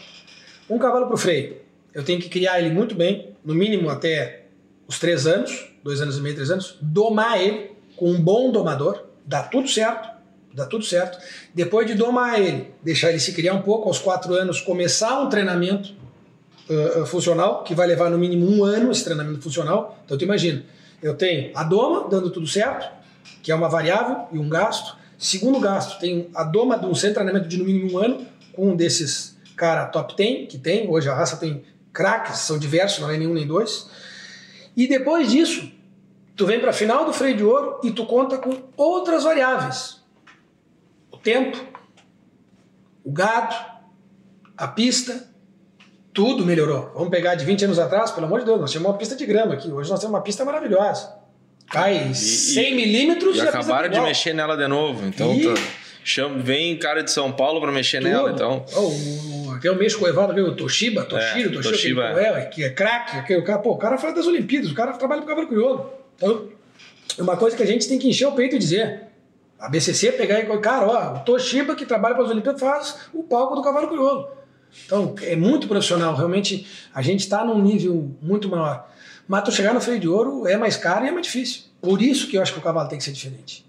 Um 0.69 0.77
cavalo 0.77 1.07
para 1.07 1.15
o 1.15 1.17
freio, 1.17 1.57
eu 1.93 2.03
tenho 2.03 2.21
que 2.21 2.29
criar 2.29 2.59
ele 2.59 2.73
muito 2.73 2.95
bem, 2.95 3.35
no 3.43 3.53
mínimo 3.53 3.89
até 3.89 4.45
os 4.87 4.99
três 4.99 5.27
anos, 5.27 5.73
dois 5.83 6.01
anos 6.01 6.17
e 6.17 6.21
meio, 6.21 6.35
três 6.35 6.49
anos, 6.49 6.77
domar 6.81 7.41
ele 7.41 7.71
com 7.95 8.09
um 8.09 8.21
bom 8.21 8.51
domador, 8.51 9.03
dá 9.25 9.43
tudo 9.43 9.67
certo, 9.67 10.09
dá 10.53 10.65
tudo 10.65 10.85
certo. 10.85 11.17
Depois 11.53 11.87
de 11.87 11.93
domar 11.93 12.39
ele, 12.39 12.71
deixar 12.83 13.09
ele 13.09 13.19
se 13.19 13.33
criar 13.33 13.53
um 13.53 13.61
pouco, 13.61 13.87
aos 13.87 13.99
quatro 13.99 14.33
anos, 14.33 14.61
começar 14.61 15.21
um 15.21 15.29
treinamento 15.29 15.93
uh, 16.69 17.05
funcional, 17.05 17.63
que 17.63 17.75
vai 17.75 17.87
levar 17.87 18.09
no 18.09 18.17
mínimo 18.17 18.49
um 18.49 18.63
ano 18.63 18.91
esse 18.91 19.03
treinamento 19.03 19.41
funcional. 19.41 20.01
Então 20.05 20.17
tu 20.17 20.23
imagina, 20.23 20.63
eu 21.01 21.15
tenho 21.15 21.51
a 21.55 21.63
doma 21.63 22.07
dando 22.09 22.29
tudo 22.29 22.47
certo, 22.47 22.89
que 23.41 23.51
é 23.51 23.55
uma 23.55 23.69
variável 23.69 24.27
e 24.31 24.37
um 24.37 24.47
gasto. 24.47 24.97
Segundo 25.17 25.59
gasto, 25.59 25.99
tenho 25.99 26.29
a 26.35 26.43
doma 26.43 26.77
de 26.77 26.85
um 26.85 26.95
centro 26.95 27.09
de 27.09 27.13
treinamento 27.15 27.47
de 27.47 27.57
no 27.57 27.65
mínimo 27.65 27.93
um 27.93 27.97
ano, 27.97 28.27
com 28.53 28.69
um 28.69 28.75
desses 28.75 29.37
cara 29.55 29.85
top 29.85 30.15
10 30.15 30.49
que 30.49 30.57
tem, 30.57 30.89
hoje 30.89 31.07
a 31.07 31.13
raça 31.13 31.37
tem 31.37 31.63
craques, 31.93 32.39
são 32.39 32.57
diversos, 32.57 32.99
não 32.99 33.09
é 33.09 33.17
nenhum 33.17 33.33
nem 33.33 33.45
dois. 33.45 33.89
E 34.75 34.87
depois 34.87 35.29
disso, 35.31 35.71
tu 36.35 36.45
vem 36.45 36.59
para 36.59 36.71
a 36.71 36.73
final 36.73 37.05
do 37.05 37.13
freio 37.13 37.37
de 37.37 37.43
ouro 37.43 37.79
e 37.83 37.91
tu 37.91 38.05
conta 38.05 38.37
com 38.37 38.57
outras 38.75 39.23
variáveis. 39.23 40.01
O 41.11 41.17
tempo, 41.17 41.57
o 43.03 43.11
gado, 43.11 43.55
a 44.57 44.67
pista, 44.67 45.30
tudo 46.13 46.45
melhorou. 46.45 46.91
Vamos 46.93 47.09
pegar 47.09 47.35
de 47.35 47.45
20 47.45 47.65
anos 47.65 47.79
atrás, 47.79 48.11
pelo 48.11 48.25
amor 48.27 48.39
de 48.39 48.45
Deus, 48.45 48.59
nós 48.59 48.71
tínhamos 48.71 48.91
uma 48.91 48.97
pista 48.97 49.15
de 49.15 49.25
grama 49.25 49.53
aqui. 49.53 49.71
Hoje 49.71 49.89
nós 49.89 49.99
temos 49.99 50.13
uma 50.13 50.21
pista 50.21 50.43
maravilhosa. 50.43 51.13
Cai 51.69 52.13
100 52.13 52.75
milímetros 52.75 53.35
E 53.35 53.37
e, 53.37 53.41
a 53.41 53.45
pista 53.45 53.59
acabaram 53.59 53.89
de 53.89 53.99
mexer 54.01 54.33
nela 54.33 54.57
de 54.57 54.67
novo. 54.67 55.05
Então, 55.07 55.33
E- 55.33 55.45
tá- 55.53 55.61
chama, 56.03 56.37
vem 56.39 56.77
cara 56.77 57.01
de 57.01 57.11
São 57.11 57.31
Paulo 57.31 57.61
pra 57.61 57.71
mexer 57.71 57.99
Tudo. 57.99 58.09
nela. 58.09 58.31
Então, 58.31 58.65
Ó, 58.73 58.79
o, 58.81 59.47
o, 59.47 59.51
até 59.53 59.71
o 59.71 59.75
mês 59.75 59.95
com 59.95 60.03
o 60.03 60.07
Evandro, 60.07 60.35
viu? 60.35 60.47
o 60.47 60.55
Toshiba, 60.55 61.03
Toshiro, 61.05 61.49
É, 61.49 61.53
Toshiba, 61.53 61.71
Toshiba, 61.71 62.07
aquele 62.09 62.25
é, 62.25 62.45
que 62.45 62.63
é 62.65 62.69
craque, 62.71 63.17
aquele 63.17 63.39
o 63.39 63.43
cara, 63.45 63.59
pô, 63.59 63.71
o 63.71 63.77
cara 63.77 63.97
fala 63.97 64.13
das 64.13 64.27
Olimpíadas, 64.27 64.69
o 64.71 64.73
cara 64.75 64.91
trabalha 64.93 65.21
pro 65.21 65.29
cavalo 65.29 65.47
crioulo. 65.47 65.93
Então, 66.17 66.49
é 67.17 67.21
uma 67.21 67.37
coisa 67.37 67.55
que 67.55 67.63
a 67.63 67.65
gente 67.65 67.87
tem 67.87 67.97
que 67.97 68.09
encher 68.09 68.25
o 68.27 68.33
peito 68.33 68.55
e 68.55 68.59
dizer. 68.59 69.03
A 69.57 69.69
BCC 69.69 70.13
pegar 70.13 70.39
e 70.39 70.57
cara, 70.57 70.87
ó, 70.87 71.15
o 71.17 71.19
Toshiba 71.19 71.75
que 71.75 71.85
trabalha 71.85 72.15
para 72.15 72.23
as 72.25 72.31
Olimpíadas 72.31 72.59
faz 72.59 72.95
o 73.13 73.21
palco 73.23 73.55
do 73.55 73.61
cavalo 73.61 73.87
crioulo. 73.87 74.40
Então, 74.85 75.15
é 75.21 75.35
muito 75.35 75.67
profissional, 75.67 76.15
realmente 76.15 76.65
a 76.93 77.01
gente 77.01 77.21
está 77.21 77.43
num 77.45 77.61
nível 77.61 78.09
muito 78.21 78.49
maior. 78.49 78.87
Mas 79.27 79.43
tu 79.43 79.51
chegar 79.51 79.73
no 79.73 79.79
freio 79.81 79.99
de 79.99 80.07
ouro 80.07 80.47
é 80.47 80.57
mais 80.57 80.75
caro 80.75 81.05
e 81.05 81.07
é 81.07 81.11
mais 81.11 81.25
difícil. 81.25 81.63
Por 81.81 82.01
isso 82.01 82.27
que 82.27 82.37
eu 82.37 82.41
acho 82.41 82.53
que 82.53 82.59
o 82.59 82.61
cavalo 82.61 82.87
tem 82.89 82.97
que 82.97 83.03
ser 83.03 83.11
diferente. 83.11 83.65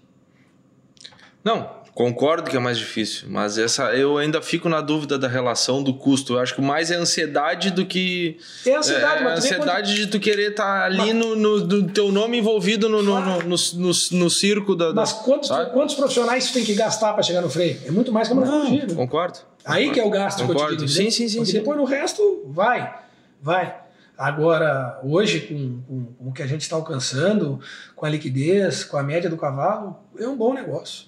não, 1.43 1.69
concordo 1.93 2.49
que 2.49 2.57
é 2.57 2.59
mais 2.59 2.77
difícil, 2.77 3.27
mas 3.29 3.57
essa 3.57 3.93
eu 3.95 4.17
ainda 4.17 4.41
fico 4.41 4.67
na 4.67 4.81
dúvida 4.81 5.17
da 5.19 5.27
relação 5.27 5.83
do 5.83 5.93
custo. 5.93 6.33
Eu 6.33 6.39
acho 6.39 6.55
que 6.55 6.61
mais 6.61 6.89
é 6.89 6.95
ansiedade 6.95 7.69
do 7.69 7.85
que 7.85 8.37
É 8.65 8.75
ansiedade, 8.75 9.21
é, 9.21 9.23
mas 9.23 9.39
ansiedade 9.39 9.93
de 9.95 10.07
tu 10.07 10.19
querer 10.19 10.51
estar 10.51 10.83
ali 10.85 11.13
no, 11.13 11.35
no, 11.35 11.59
no 11.59 11.87
teu 11.91 12.11
nome 12.11 12.37
envolvido 12.39 12.89
no, 12.89 13.03
no, 13.03 13.19
no, 13.21 13.39
no, 13.43 13.91
no, 14.11 14.29
circo 14.29 14.75
da. 14.75 14.87
da- 14.87 14.93
Mas 14.95 15.13
quantos, 15.13 15.49
sabe? 15.49 15.71
quantos 15.71 15.93
profissionais 15.95 16.47
tu 16.47 16.53
tem 16.53 16.63
que 16.65 16.73
gastar 16.73 17.13
para 17.13 17.21
chegar 17.23 17.41
no 17.41 17.49
freio? 17.49 17.79
É 17.85 17.91
muito 17.91 18.11
mais 18.11 18.27
que 18.27 18.33
a 18.33 18.35
morfologia. 18.37 18.85
né? 18.87 18.95
Concordo. 18.95 19.39
Aí 19.65 19.91
que 19.91 19.99
é 19.99 20.05
o 20.05 20.09
gasto 20.09 20.37
que 20.37 20.43
eu 20.43 20.47
te 20.47 20.53
Concordo. 20.53 20.77
digo. 20.77 20.89
Sim, 20.89 21.09
sim, 21.09 21.27
sim, 21.29 21.45
sim. 21.45 21.53
depois 21.53 21.77
no 21.77 21.85
resto, 21.85 22.43
vai, 22.47 22.93
vai. 23.41 23.81
Agora, 24.17 24.99
hoje, 25.03 25.41
com, 25.41 25.81
com- 25.87 26.05
com 26.13 26.29
o 26.29 26.33
que 26.33 26.43
a 26.43 26.47
gente 26.47 26.61
está 26.61 26.75
alcançando, 26.75 27.59
com 27.95 28.05
a 28.05 28.09
liquidez, 28.09 28.83
com 28.83 28.97
a 28.97 29.03
média 29.03 29.29
do 29.29 29.37
cavalo, 29.37 29.97
é 30.17 30.27
um 30.27 30.35
bom 30.35 30.53
negócio. 30.53 31.07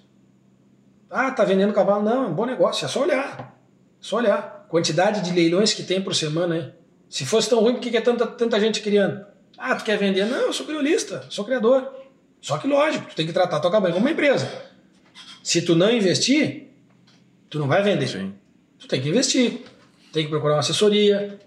Ah, 1.09 1.29
tá 1.31 1.43
vendendo 1.45 1.71
cavalo? 1.73 2.03
Não, 2.03 2.23
é 2.23 2.27
um 2.27 2.33
bom 2.33 2.45
negócio, 2.45 2.83
é 2.85 2.87
só 2.87 3.03
olhar. 3.03 3.55
Só 4.01 4.17
olhar. 4.17 4.65
Quantidade 4.69 5.21
de 5.21 5.31
leilões 5.31 5.73
que 5.73 5.83
tem 5.83 6.01
por 6.01 6.15
semana, 6.15 6.57
hein? 6.57 6.73
Se 7.07 7.25
fosse 7.25 7.49
tão 7.49 7.59
ruim, 7.61 7.73
por 7.73 7.81
que 7.81 7.91
que 7.91 7.97
é 7.97 8.01
tanta, 8.01 8.25
tanta 8.25 8.59
gente 8.59 8.81
criando? 8.81 9.23
Ah, 9.57 9.75
tu 9.75 9.83
quer 9.85 9.97
vender? 9.97 10.25
Não, 10.25 10.37
eu 10.37 10.53
sou 10.53 10.65
criolista, 10.65 11.23
sou 11.29 11.45
criador. 11.45 11.93
Só 12.41 12.57
que 12.57 12.67
lógico, 12.67 13.05
tu 13.07 13.15
tem 13.15 13.25
que 13.25 13.31
tratar 13.33 13.59
tua 13.59 13.71
cabanha 13.71 13.93
como 13.93 14.05
uma 14.05 14.11
empresa. 14.11 14.51
Se 15.43 15.61
tu 15.61 15.75
não 15.75 15.89
investir, 15.91 16.71
tu 17.49 17.59
não 17.59 17.67
vai 17.67 17.81
vender. 17.83 18.07
Sim. 18.07 18.33
Tu 18.85 18.89
tem 18.89 19.01
que 19.01 19.09
investir, 19.09 19.63
tem 20.13 20.25
que 20.25 20.29
procurar 20.29 20.53
uma 20.53 20.59
assessoria, 20.59 21.39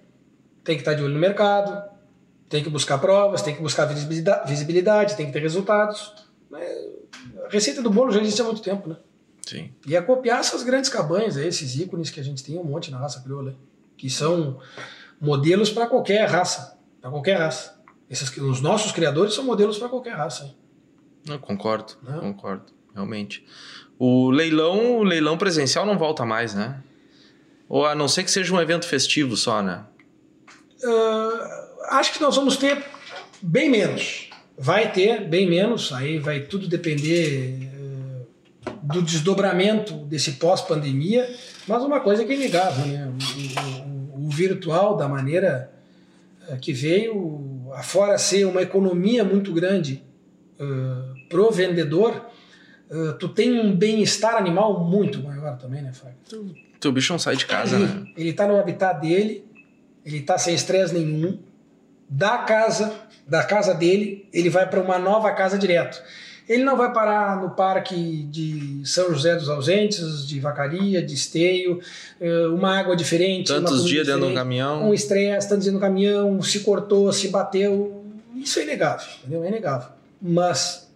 tem 0.64 0.74
que 0.74 0.82
estar 0.82 0.94
de 0.94 1.04
olho 1.04 1.14
no 1.14 1.20
mercado, 1.20 1.88
tem 2.48 2.64
que 2.64 2.68
buscar 2.68 2.98
provas, 2.98 3.42
tem 3.42 3.54
que 3.54 3.62
buscar 3.62 3.84
visibilidade, 3.84 5.16
tem 5.16 5.26
que 5.26 5.32
ter 5.32 5.38
resultados. 5.38 6.12
A 6.52 7.48
receita 7.48 7.80
do 7.80 7.90
bolo 7.90 8.10
já 8.10 8.20
existe 8.20 8.42
há 8.42 8.44
muito 8.44 8.60
tempo, 8.60 8.88
né? 8.88 8.96
Sim. 9.46 9.70
E 9.86 9.94
é 9.94 10.02
copiar 10.02 10.40
essas 10.40 10.64
grandes 10.64 10.90
cabanhas, 10.90 11.36
esses 11.36 11.76
ícones 11.76 12.10
que 12.10 12.18
a 12.18 12.24
gente 12.24 12.42
tem 12.42 12.58
um 12.58 12.64
monte 12.64 12.90
na 12.90 12.98
raça 12.98 13.20
crioula, 13.22 13.54
que 13.96 14.10
são 14.10 14.58
modelos 15.20 15.70
para 15.70 15.86
qualquer 15.86 16.28
raça, 16.28 16.76
para 17.00 17.08
qualquer 17.10 17.38
raça. 17.38 17.80
Esses, 18.10 18.36
os 18.36 18.60
nossos 18.60 18.90
criadores 18.90 19.32
são 19.32 19.44
modelos 19.44 19.78
para 19.78 19.88
qualquer 19.88 20.14
raça. 20.16 20.54
Eu 21.24 21.38
concordo, 21.38 21.94
Não. 22.02 22.18
concordo, 22.18 22.72
realmente. 22.92 23.46
O 23.96 24.28
leilão, 24.30 24.98
o 24.98 25.04
leilão 25.04 25.38
presencial 25.38 25.86
não 25.86 25.96
volta 25.96 26.24
mais, 26.24 26.52
né? 26.54 26.82
Ou 27.68 27.84
a 27.86 27.94
não 27.94 28.08
ser 28.08 28.24
que 28.24 28.30
seja 28.30 28.54
um 28.54 28.60
evento 28.60 28.86
festivo 28.86 29.36
só, 29.36 29.62
né? 29.62 29.84
Ah, 30.84 31.98
acho 31.98 32.12
que 32.12 32.20
nós 32.20 32.36
vamos 32.36 32.56
ter 32.56 32.82
bem 33.42 33.68
menos. 33.70 34.30
Vai 34.56 34.90
ter 34.92 35.24
bem 35.28 35.48
menos, 35.48 35.92
aí 35.92 36.18
vai 36.18 36.40
tudo 36.40 36.66
depender 36.66 37.58
eh, 37.62 38.70
do 38.82 39.02
desdobramento 39.02 39.94
desse 39.94 40.32
pós-pandemia, 40.32 41.28
mas 41.68 41.82
uma 41.84 42.00
coisa 42.00 42.24
que 42.24 42.32
é 42.32 42.34
inegável, 42.36 42.86
né? 42.86 43.06
O, 43.06 44.22
o- 44.24 44.26
o 44.26 44.30
virtual, 44.30 44.96
da 44.96 45.06
maneira 45.08 45.70
eh, 46.48 46.56
que 46.56 46.72
veio, 46.72 47.70
afora 47.74 48.18
ser 48.18 48.44
uma 48.46 48.62
economia 48.62 49.22
muito 49.24 49.52
grande 49.52 50.02
uh, 50.58 51.28
pro 51.28 51.50
vendedor, 51.50 52.26
ah, 52.90 53.12
tu 53.20 53.28
tem 53.28 53.60
um 53.60 53.76
bem-estar 53.76 54.34
animal 54.36 54.82
muito 54.84 55.22
maior 55.22 55.56
também, 55.58 55.82
né, 55.82 55.92
Fábio? 55.92 56.16
Teu 56.80 56.92
bicho 56.92 57.12
não 57.12 57.18
sai 57.18 57.36
de 57.36 57.46
casa, 57.46 57.76
ele, 57.76 57.86
né? 57.86 58.06
ele 58.16 58.32
tá 58.32 58.46
no 58.46 58.58
habitat 58.58 59.00
dele, 59.00 59.44
ele 60.04 60.20
tá 60.20 60.38
sem 60.38 60.54
estresse 60.54 60.94
nenhum. 60.94 61.38
Da 62.08 62.38
casa, 62.38 62.94
da 63.26 63.42
casa 63.42 63.74
dele, 63.74 64.26
ele 64.32 64.48
vai 64.48 64.68
para 64.68 64.80
uma 64.80 64.98
nova 64.98 65.30
casa 65.32 65.58
direto. 65.58 66.02
Ele 66.48 66.64
não 66.64 66.78
vai 66.78 66.90
parar 66.94 67.42
no 67.42 67.50
parque 67.50 68.22
de 68.22 68.80
São 68.82 69.12
José 69.12 69.36
dos 69.36 69.50
Ausentes, 69.50 70.26
de 70.26 70.40
Vacaria, 70.40 71.02
de 71.02 71.12
Esteio, 71.12 71.78
eh, 72.18 72.46
uma 72.46 72.78
água 72.78 72.96
diferente. 72.96 73.48
Tantos 73.48 73.84
dias 73.84 74.06
dentro 74.06 74.22
de 74.22 74.32
um 74.32 74.34
caminhão. 74.34 74.88
Um 74.88 74.94
estresse, 74.94 75.46
tantos 75.46 75.64
dias 75.64 75.74
no 75.74 75.80
caminhão, 75.80 76.40
se 76.40 76.60
cortou, 76.60 77.12
se 77.12 77.28
bateu. 77.28 78.02
Isso 78.34 78.58
é 78.60 78.62
inegável, 78.62 79.06
entendeu? 79.18 79.44
É 79.44 79.48
inegável. 79.48 79.90
Mas 80.22 80.90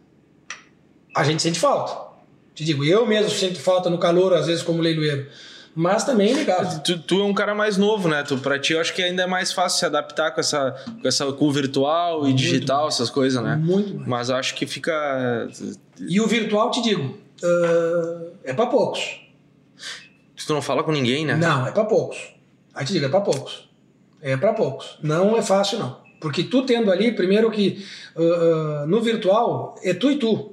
a 1.14 1.22
gente 1.22 1.43
sente 1.43 1.61
falta. 1.61 2.12
Te 2.55 2.64
digo, 2.64 2.83
eu 2.83 3.07
mesmo 3.07 3.30
sinto 3.30 3.61
falta 3.61 3.91
no 3.91 3.99
calor, 3.99 4.33
às 4.33 4.47
vezes, 4.47 4.62
como 4.62 4.80
leiloeiro. 4.80 5.26
Mas 5.75 6.05
também 6.05 6.29
é 6.29 6.33
inegável. 6.33 6.81
Tu, 6.81 6.99
tu 6.99 7.20
é 7.20 7.25
um 7.25 7.33
cara 7.33 7.55
mais 7.55 7.77
novo, 7.77 8.09
né? 8.09 8.23
Tu, 8.23 8.37
pra 8.39 8.59
ti, 8.59 8.75
eu 8.75 8.81
acho 8.81 8.95
que 8.95 9.03
ainda 9.03 9.23
é 9.23 9.27
mais 9.27 9.53
fácil 9.53 9.79
se 9.79 9.87
adaptar 9.87 10.31
com 10.33 10.41
essa, 10.41 10.77
com 11.01 11.09
essa 11.09 11.33
com 11.33 11.47
o 11.47 11.53
virtual 11.53 12.29
e 12.29 12.33
digital, 12.33 12.89
essas 12.89 13.09
coisas, 13.09 13.43
né? 13.43 13.57
Muito 13.57 13.95
mais. 13.95 14.09
Mas 14.09 14.31
acho 14.31 14.55
que 14.55 14.66
fica. 14.66 15.49
E 15.99 16.20
o 16.20 16.27
virtual, 16.27 16.70
te 16.70 16.83
digo, 16.83 17.03
uh, 17.43 18.33
é 18.45 18.53
para 18.53 18.66
poucos. 18.66 19.20
Tu 20.47 20.53
não 20.53 20.62
fala 20.62 20.83
com 20.83 20.93
ninguém, 20.93 21.25
né? 21.25 21.37
Não, 21.37 21.66
é 21.66 21.70
para 21.70 21.85
poucos. 21.85 22.18
Aí 22.75 22.85
te 22.85 22.93
digo, 22.93 23.07
é 23.07 23.09
para 23.09 23.20
poucos. 23.20 23.68
É 24.20 24.37
para 24.37 24.53
poucos. 24.53 24.99
Não 25.03 25.37
é 25.37 25.43
fácil, 25.43 25.79
não. 25.79 26.03
Porque 26.20 26.45
tu 26.45 26.64
tendo 26.64 26.91
ali, 26.91 27.12
primeiro 27.12 27.51
que 27.51 27.85
uh, 28.14 28.23
uh, 28.23 28.87
no 28.87 29.01
virtual 29.01 29.75
é 29.83 29.95
tu 29.95 30.11
e 30.11 30.16
tu. 30.16 30.53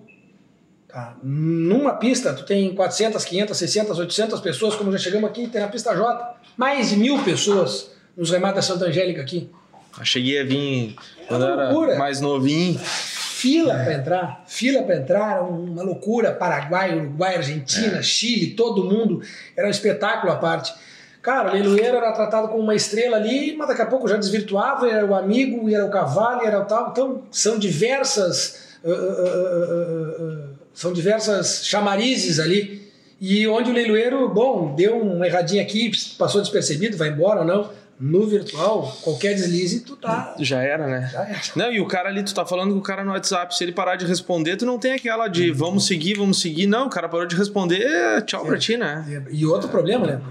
Tá? 0.89 1.15
Numa 1.21 1.93
pista, 1.93 2.33
tu 2.33 2.43
tem 2.43 2.73
400, 2.73 3.23
500, 3.23 3.55
600, 3.55 3.99
800 3.99 4.41
pessoas, 4.41 4.75
como 4.75 4.91
já 4.91 4.97
chegamos 4.97 5.29
aqui, 5.29 5.47
tem 5.47 5.61
na 5.61 5.67
pista 5.67 5.95
J, 5.95 6.35
mais 6.57 6.89
de 6.89 6.97
mil 6.97 7.23
pessoas 7.23 7.91
nos 8.17 8.31
remates 8.31 8.55
da 8.55 8.73
Santa 8.73 8.85
Angélica 8.85 9.21
aqui. 9.21 9.51
Eu 9.97 10.03
cheguei 10.05 10.39
a 10.39 10.43
vir 10.43 10.95
quando 11.27 11.43
uma 11.43 11.49
eu 11.49 11.53
era 11.59 11.69
loucura. 11.71 11.95
mais 11.97 12.19
novinho. 12.19 12.79
Fila 12.79 13.73
para 13.75 13.93
entrar, 13.93 14.43
fila 14.47 14.81
para 14.81 14.97
entrar, 14.97 15.31
era 15.33 15.43
uma 15.43 15.83
loucura. 15.83 16.31
Paraguai, 16.33 16.97
Uruguai, 16.97 17.35
Argentina, 17.35 18.01
Chile, 18.01 18.55
todo 18.55 18.83
mundo. 18.83 19.21
Era 19.55 19.67
um 19.67 19.71
espetáculo 19.71 20.33
à 20.33 20.37
parte. 20.37 20.73
Cara, 21.21 21.49
o 21.49 21.53
leiloeiro 21.53 21.97
era 21.97 22.11
tratado 22.13 22.47
como 22.47 22.63
uma 22.63 22.73
estrela 22.75 23.17
ali, 23.17 23.55
mas 23.55 23.67
daqui 23.67 23.81
a 23.81 23.85
pouco 23.85 24.07
já 24.07 24.17
desvirtuava, 24.17 24.89
era 24.89 25.05
o 25.05 25.13
amigo, 25.13 25.69
era 25.69 25.85
o 25.85 25.91
cavalo, 25.91 26.41
era 26.43 26.59
o 26.59 26.65
tal. 26.65 26.89
Então, 26.89 27.23
são 27.29 27.59
diversas. 27.59 28.67
uh, 28.83 28.89
uh, 28.89 28.93
uh, 28.93 28.95
uh, 28.95 30.45
uh, 30.45 30.48
são 30.79 30.93
diversas 30.93 31.65
chamarizes 31.65 32.39
ali. 32.39 32.87
E 33.19 33.45
onde 33.49 33.69
o 33.69 33.73
leiloeiro, 33.73 34.29
bom, 34.29 34.73
deu 34.75 34.97
uma 34.97 35.27
erradinha 35.27 35.61
aqui, 35.61 35.91
passou 36.17 36.39
despercebido, 36.39 36.95
vai 36.95 37.09
embora 37.09 37.41
ou 37.41 37.45
não. 37.45 37.69
No 37.99 38.25
virtual, 38.25 38.97
qualquer 39.01 39.33
deslize, 39.35 39.81
tu 39.81 39.97
tá. 39.97 40.33
Já 40.39 40.61
era, 40.63 40.87
né? 40.87 41.09
Já 41.11 41.19
era. 41.25 41.41
Não, 41.53 41.69
e 41.73 41.81
o 41.81 41.85
cara 41.85 42.07
ali, 42.07 42.23
tu 42.23 42.33
tá 42.33 42.45
falando 42.45 42.71
com 42.71 42.79
o 42.79 42.81
cara 42.81 43.03
no 43.03 43.11
WhatsApp, 43.11 43.53
se 43.53 43.61
ele 43.61 43.73
parar 43.73 43.97
de 43.97 44.05
responder, 44.05 44.55
tu 44.55 44.65
não 44.65 44.79
tem 44.79 44.93
aquela 44.93 45.25
Uhum. 45.25 45.31
de 45.31 45.51
vamos 45.51 45.85
seguir, 45.85 46.13
vamos 46.17 46.39
seguir. 46.39 46.65
Não, 46.65 46.87
o 46.87 46.89
cara 46.89 47.09
parou 47.09 47.25
de 47.25 47.35
responder, 47.35 47.81
é, 47.85 48.21
tchau 48.21 48.45
pra 48.45 48.57
ti, 48.57 48.77
né? 48.77 49.25
E 49.29 49.45
outro 49.45 49.67
problema, 49.67 50.07
né? 50.07 50.21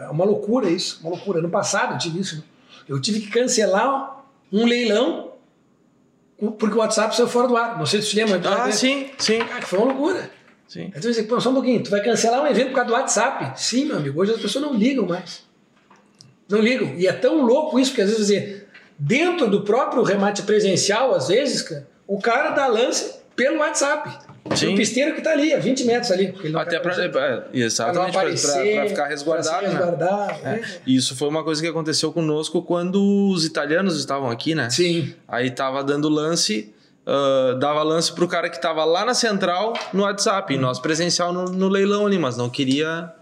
É 0.00 0.08
uma 0.08 0.24
loucura 0.24 0.70
isso, 0.70 1.00
uma 1.02 1.10
loucura. 1.10 1.42
No 1.42 1.50
passado 1.50 1.92
eu 1.92 1.98
tive 1.98 2.18
isso. 2.18 2.36
né? 2.36 2.42
Eu 2.88 2.98
tive 2.98 3.20
que 3.20 3.26
cancelar 3.28 4.24
um 4.50 4.64
leilão 4.64 5.31
porque 6.50 6.74
o 6.74 6.78
WhatsApp 6.78 7.14
saiu 7.14 7.28
fora 7.28 7.46
do 7.46 7.56
ar. 7.56 7.78
Não 7.78 7.86
sei 7.86 8.02
se 8.02 8.08
você 8.10 8.24
lembra. 8.24 8.40
Ah, 8.50 8.72
sim, 8.72 9.10
sim, 9.18 9.38
Cara, 9.38 9.60
que 9.60 9.66
foi 9.66 9.78
uma 9.78 9.92
loucura. 9.92 10.30
sim. 10.66 10.84
Aí 10.86 10.90
tu 10.92 11.02
vai 11.02 11.10
dizer, 11.12 11.22
pô, 11.24 11.40
só 11.40 11.50
um 11.50 11.54
pouquinho, 11.54 11.82
tu 11.82 11.90
vai 11.90 12.02
cancelar 12.02 12.42
um 12.42 12.46
evento 12.46 12.68
por 12.68 12.74
causa 12.74 12.88
do 12.88 12.94
WhatsApp. 12.94 13.60
Sim, 13.62 13.84
meu 13.86 13.96
amigo, 13.98 14.20
hoje 14.20 14.32
as 14.32 14.40
pessoas 14.40 14.64
não 14.64 14.74
ligam 14.74 15.06
mais. 15.06 15.42
Não 16.48 16.58
ligam. 16.58 16.94
E 16.96 17.06
é 17.06 17.12
tão 17.12 17.42
louco 17.42 17.78
isso, 17.78 17.90
porque 17.92 18.02
às 18.02 18.10
vezes, 18.10 18.26
dizer, 18.26 18.68
dentro 18.98 19.48
do 19.48 19.62
próprio 19.62 20.02
remate 20.02 20.42
presencial, 20.42 21.14
às 21.14 21.28
vezes, 21.28 21.62
cara, 21.62 21.88
o 22.06 22.18
cara 22.18 22.50
dá 22.50 22.66
lance 22.66 23.14
pelo 23.36 23.58
WhatsApp. 23.58 24.10
Sim. 24.54 24.74
O 24.74 24.76
pisteiro 24.76 25.14
que 25.14 25.20
tá 25.20 25.30
ali, 25.30 25.52
a 25.52 25.58
20 25.58 25.84
metros 25.84 26.10
ali. 26.10 26.34
Até 26.54 26.76
aparecer. 26.76 27.14
é, 27.14 27.34
não 27.36 27.46
exatamente, 27.52 28.12
pra 28.12 28.88
ficar 28.88 29.06
resguardado, 29.06 29.68
se 29.68 29.74
né? 29.74 29.80
É. 30.42 30.44
né? 30.44 30.62
E 30.86 30.96
Isso 30.96 31.16
foi 31.16 31.28
uma 31.28 31.44
coisa 31.44 31.62
que 31.62 31.68
aconteceu 31.68 32.12
conosco 32.12 32.60
quando 32.62 33.30
os 33.30 33.44
italianos 33.44 33.98
estavam 33.98 34.30
aqui, 34.30 34.54
né? 34.54 34.68
Sim. 34.68 35.14
Aí 35.28 35.50
tava 35.50 35.82
dando 35.84 36.08
lance, 36.08 36.72
ah, 37.06 37.56
dava 37.58 37.82
lance 37.82 38.12
pro 38.12 38.26
cara 38.28 38.48
que 38.48 38.60
tava 38.60 38.84
lá 38.84 39.04
na 39.04 39.14
central 39.14 39.74
no 39.92 40.02
WhatsApp, 40.02 40.52
e 40.54 40.58
nós 40.58 40.78
presencial 40.78 41.32
no, 41.32 41.44
no 41.44 41.68
leilão 41.68 42.06
ali, 42.06 42.18
mas 42.18 42.36
não 42.36 42.50
queria 42.50 43.12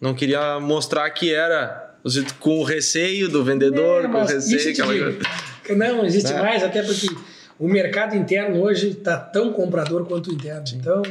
não 0.00 0.14
queria 0.14 0.60
mostrar 0.60 1.08
que 1.10 1.32
era 1.32 1.94
com 2.38 2.60
o 2.60 2.64
receio 2.64 3.28
do 3.28 3.42
vendedor, 3.42 4.04
É, 4.04 4.08
com 4.08 4.22
o 4.22 4.24
receio, 4.24 4.72
aquela 4.72 4.94
Não 5.76 6.04
existe 6.04 6.32
Né? 6.32 6.40
mais, 6.40 6.62
até 6.62 6.82
porque 6.82 7.08
o 7.58 7.68
mercado 7.68 8.14
interno 8.14 8.60
hoje 8.62 8.90
está 8.90 9.16
tão 9.16 9.52
comprador 9.52 10.04
quanto 10.06 10.30
o 10.30 10.34
interno. 10.34 10.64
Então, 10.74 11.02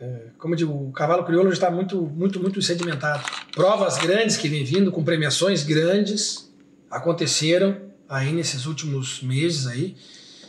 é, 0.00 0.20
como 0.38 0.54
eu 0.54 0.58
digo, 0.58 0.72
o 0.72 0.92
cavalo 0.92 1.24
crioulo 1.24 1.52
está 1.52 1.70
muito, 1.70 2.00
muito, 2.00 2.40
muito 2.40 2.62
sedimentado. 2.62 3.24
Provas 3.52 3.98
grandes 3.98 4.36
que 4.36 4.48
vem 4.48 4.64
vindo, 4.64 4.92
com 4.92 5.02
premiações 5.02 5.64
grandes, 5.64 6.50
aconteceram 6.90 7.76
aí 8.08 8.32
nesses 8.32 8.66
últimos 8.66 9.22
meses 9.22 9.66
aí. 9.66 9.96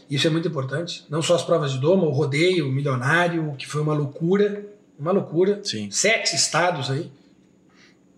Isso 0.10 0.26
é 0.26 0.30
muito 0.30 0.48
importante. 0.48 1.06
Não 1.10 1.22
só 1.22 1.36
as 1.36 1.44
provas 1.44 1.74
de 1.74 1.80
doma, 1.80 2.04
o 2.04 2.12
rodeio, 2.12 2.68
o 2.68 2.72
milionário, 2.72 3.54
que 3.58 3.68
foi 3.68 3.82
uma 3.82 3.94
loucura, 3.94 4.66
uma 4.98 5.12
loucura. 5.12 5.62
Sim. 5.64 5.92
Sete 5.92 6.36
estados 6.36 6.90
aí. 6.90 7.12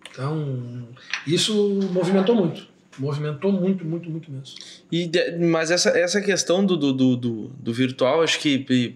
Então, 0.09 0.87
isso 1.25 1.79
movimentou 1.91 2.35
muito. 2.35 2.70
Movimentou 2.99 3.51
muito, 3.53 3.85
muito, 3.85 4.09
muito 4.09 4.29
mesmo. 4.29 4.55
E 4.91 5.09
mas 5.39 5.71
essa, 5.71 5.89
essa 5.97 6.21
questão 6.21 6.65
do, 6.65 6.75
do, 6.75 6.91
do, 6.93 7.15
do- 7.15 7.73
virtual, 7.73 8.21
acho 8.21 8.37
que 8.39 8.95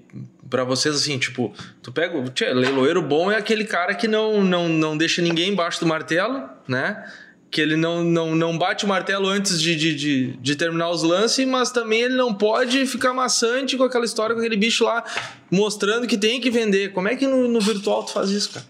para 0.50 0.64
vocês, 0.66 0.94
assim, 0.96 1.18
tipo, 1.18 1.54
tu 1.82 1.92
pega. 1.94 2.18
o- 2.18 2.30
Tchê, 2.30 2.54
leiloeiro 2.54 3.02
bom 3.02 3.32
é 3.32 3.38
aquele 3.38 3.64
cara 3.64 3.96
que 3.96 4.08
não, 4.08 4.44
não, 4.44 4.68
não 4.68 4.98
deixa 4.98 5.22
ninguém 5.22 5.50
embaixo 5.52 5.80
do 5.80 5.86
martelo, 5.88 6.44
né? 6.68 7.06
Que 7.50 7.62
ele 7.62 7.78
não, 7.78 8.04
não, 8.04 8.36
não 8.36 8.58
bate 8.58 8.84
o 8.84 8.88
martelo 8.88 9.28
antes 9.30 9.62
de, 9.62 9.76
de, 9.78 9.96
de, 9.96 10.28
de 10.42 10.56
terminar 10.58 10.90
os 10.90 11.02
lances, 11.04 11.48
mas 11.48 11.72
também 11.72 12.02
ele 12.02 12.16
não 12.16 12.34
pode 12.34 12.86
ficar 12.86 13.14
maçante 13.14 13.78
com 13.78 13.84
aquela 13.86 14.04
história, 14.04 14.36
com 14.36 14.42
aquele 14.42 14.58
bicho 14.58 14.84
lá, 14.84 15.06
mostrando 15.50 16.06
que 16.06 16.18
tem 16.18 16.42
que 16.42 16.50
vender. 16.52 16.92
Como 16.92 17.08
é 17.08 17.16
que 17.16 17.26
no, 17.26 17.48
no 17.48 17.62
virtual 17.62 18.04
tu 18.04 18.12
faz 18.12 18.30
isso, 18.30 18.50
cara? 18.52 18.66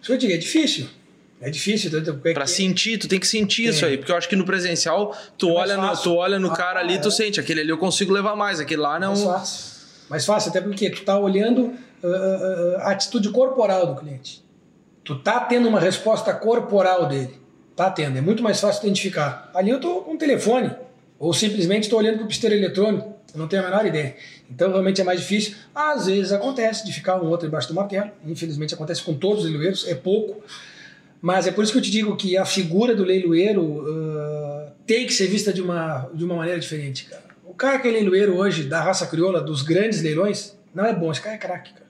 Isso 0.00 0.06
que 0.06 0.12
eu 0.12 0.16
digo, 0.16 0.32
é 0.32 0.36
difícil. 0.38 0.86
É 1.42 1.50
difícil. 1.50 1.90
tanto 1.90 2.14
porque- 2.14 2.32
Pra 2.32 2.46
sentir, 2.46 2.98
tu 2.98 3.08
tem 3.08 3.18
que 3.18 3.26
sentir 3.26 3.68
isso 3.68 3.84
É. 3.84 3.88
aí, 3.88 3.98
porque 3.98 4.12
eu 4.12 4.16
acho 4.16 4.28
que 4.28 4.36
no 4.36 4.44
presencial, 4.44 5.14
tu, 5.36 5.48
É 5.50 5.52
olha, 5.52 5.76
no, 5.76 5.96
tu 5.96 6.14
olha 6.14 6.38
no 6.38 6.50
Ah, 6.52 6.56
cara 6.56 6.80
ali, 6.80 6.98
tu 7.00 7.08
é. 7.08 7.10
sente, 7.10 7.40
aquele 7.40 7.60
ali 7.60 7.70
eu 7.70 7.78
consigo 7.78 8.12
levar 8.12 8.36
mais, 8.36 8.60
aquele 8.60 8.80
lá 8.80 8.98
não. 9.00 9.08
Mais 9.10 9.22
fácil. 9.24 9.72
Mais 10.08 10.24
fácil, 10.26 10.50
até 10.50 10.60
porque 10.60 10.88
tu 10.90 11.02
tá 11.02 11.18
olhando 11.18 11.72
ah, 12.04 12.06
ah, 12.06 12.88
a 12.88 12.90
atitude 12.92 13.28
corporal 13.30 13.86
do 13.86 14.00
cliente. 14.00 14.42
Tu 15.04 15.16
tá 15.18 15.40
tendo 15.40 15.68
uma 15.68 15.80
resposta 15.80 16.32
corporal 16.32 17.06
dele. 17.08 17.40
Tá 17.74 17.90
tendo. 17.90 18.16
É 18.18 18.20
muito 18.20 18.42
mais 18.42 18.60
fácil 18.60 18.82
identificar. 18.84 19.50
Ali 19.54 19.70
eu 19.70 19.80
tô 19.80 20.02
com 20.02 20.14
o 20.14 20.18
telefone. 20.18 20.70
Ou 21.18 21.32
simplesmente 21.32 21.84
estou 21.84 21.98
olhando 21.98 22.16
para 22.18 22.24
o 22.24 22.28
pisteiro 22.28 22.54
eletrônico. 22.54 23.14
Eu 23.32 23.38
não 23.38 23.48
tenho 23.48 23.62
a 23.62 23.64
menor 23.64 23.86
ideia. 23.86 24.14
Então 24.50 24.68
realmente 24.70 25.00
é 25.00 25.04
mais 25.04 25.20
difícil. 25.20 25.54
Às 25.74 26.06
vezes 26.06 26.32
acontece 26.32 26.84
de 26.84 26.92
ficar 26.92 27.16
um 27.22 27.28
outro 27.28 27.46
embaixo 27.48 27.68
do 27.68 27.74
martelo. 27.74 28.10
Infelizmente 28.26 28.74
acontece 28.74 29.02
com 29.02 29.14
todos 29.14 29.44
os 29.44 29.50
leiloeiros. 29.50 29.88
É 29.88 29.94
pouco. 29.94 30.42
Mas 31.22 31.46
é 31.46 31.52
por 31.52 31.62
isso 31.62 31.72
que 31.72 31.78
eu 31.78 31.82
te 31.82 31.90
digo 31.90 32.16
que 32.16 32.36
a 32.36 32.44
figura 32.44 32.96
do 32.96 33.04
leiloeiro 33.04 33.84
ah, 33.88 34.72
tem 34.84 35.06
que 35.06 35.12
ser 35.12 35.28
vista 35.28 35.52
de 35.52 35.62
uma, 35.62 36.10
de 36.12 36.24
uma 36.24 36.34
maneira 36.34 36.58
diferente, 36.58 37.04
cara. 37.04 37.22
O 37.44 37.54
cara 37.54 37.78
que 37.78 37.86
é 37.86 37.92
leiloeiro 37.92 38.36
hoje, 38.36 38.64
da 38.64 38.80
raça 38.80 39.06
crioula, 39.06 39.40
dos 39.40 39.62
grandes 39.62 40.02
leilões, 40.02 40.58
não 40.74 40.84
é 40.84 40.92
bom. 40.92 41.12
Esse 41.12 41.20
cara 41.20 41.36
é 41.36 41.38
craque, 41.38 41.72
cara. 41.72 41.86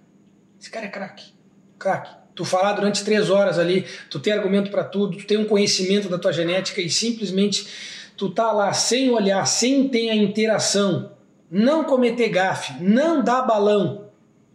Esse 0.60 0.70
cara 0.70 0.86
é 0.86 0.88
craque. 0.88 1.32
Craque. 1.78 2.10
Tu 2.34 2.44
falar 2.44 2.74
durante 2.74 3.04
três 3.04 3.30
horas 3.30 3.58
ali, 3.58 3.86
tu 4.10 4.20
tem 4.20 4.32
argumento 4.32 4.70
para 4.70 4.84
tudo, 4.84 5.16
tu 5.16 5.26
tem 5.26 5.38
um 5.38 5.46
conhecimento 5.46 6.08
da 6.08 6.18
tua 6.18 6.32
genética 6.32 6.80
e 6.80 6.90
simplesmente 6.90 7.66
tu 8.16 8.28
tá 8.28 8.52
lá 8.52 8.72
sem 8.72 9.10
olhar, 9.10 9.46
sem 9.46 9.88
ter 9.88 10.10
a 10.10 10.14
interação, 10.14 11.12
não 11.50 11.84
cometer 11.84 12.28
gafe, 12.28 12.82
não 12.82 13.22
dar 13.22 13.42
balão 13.42 14.08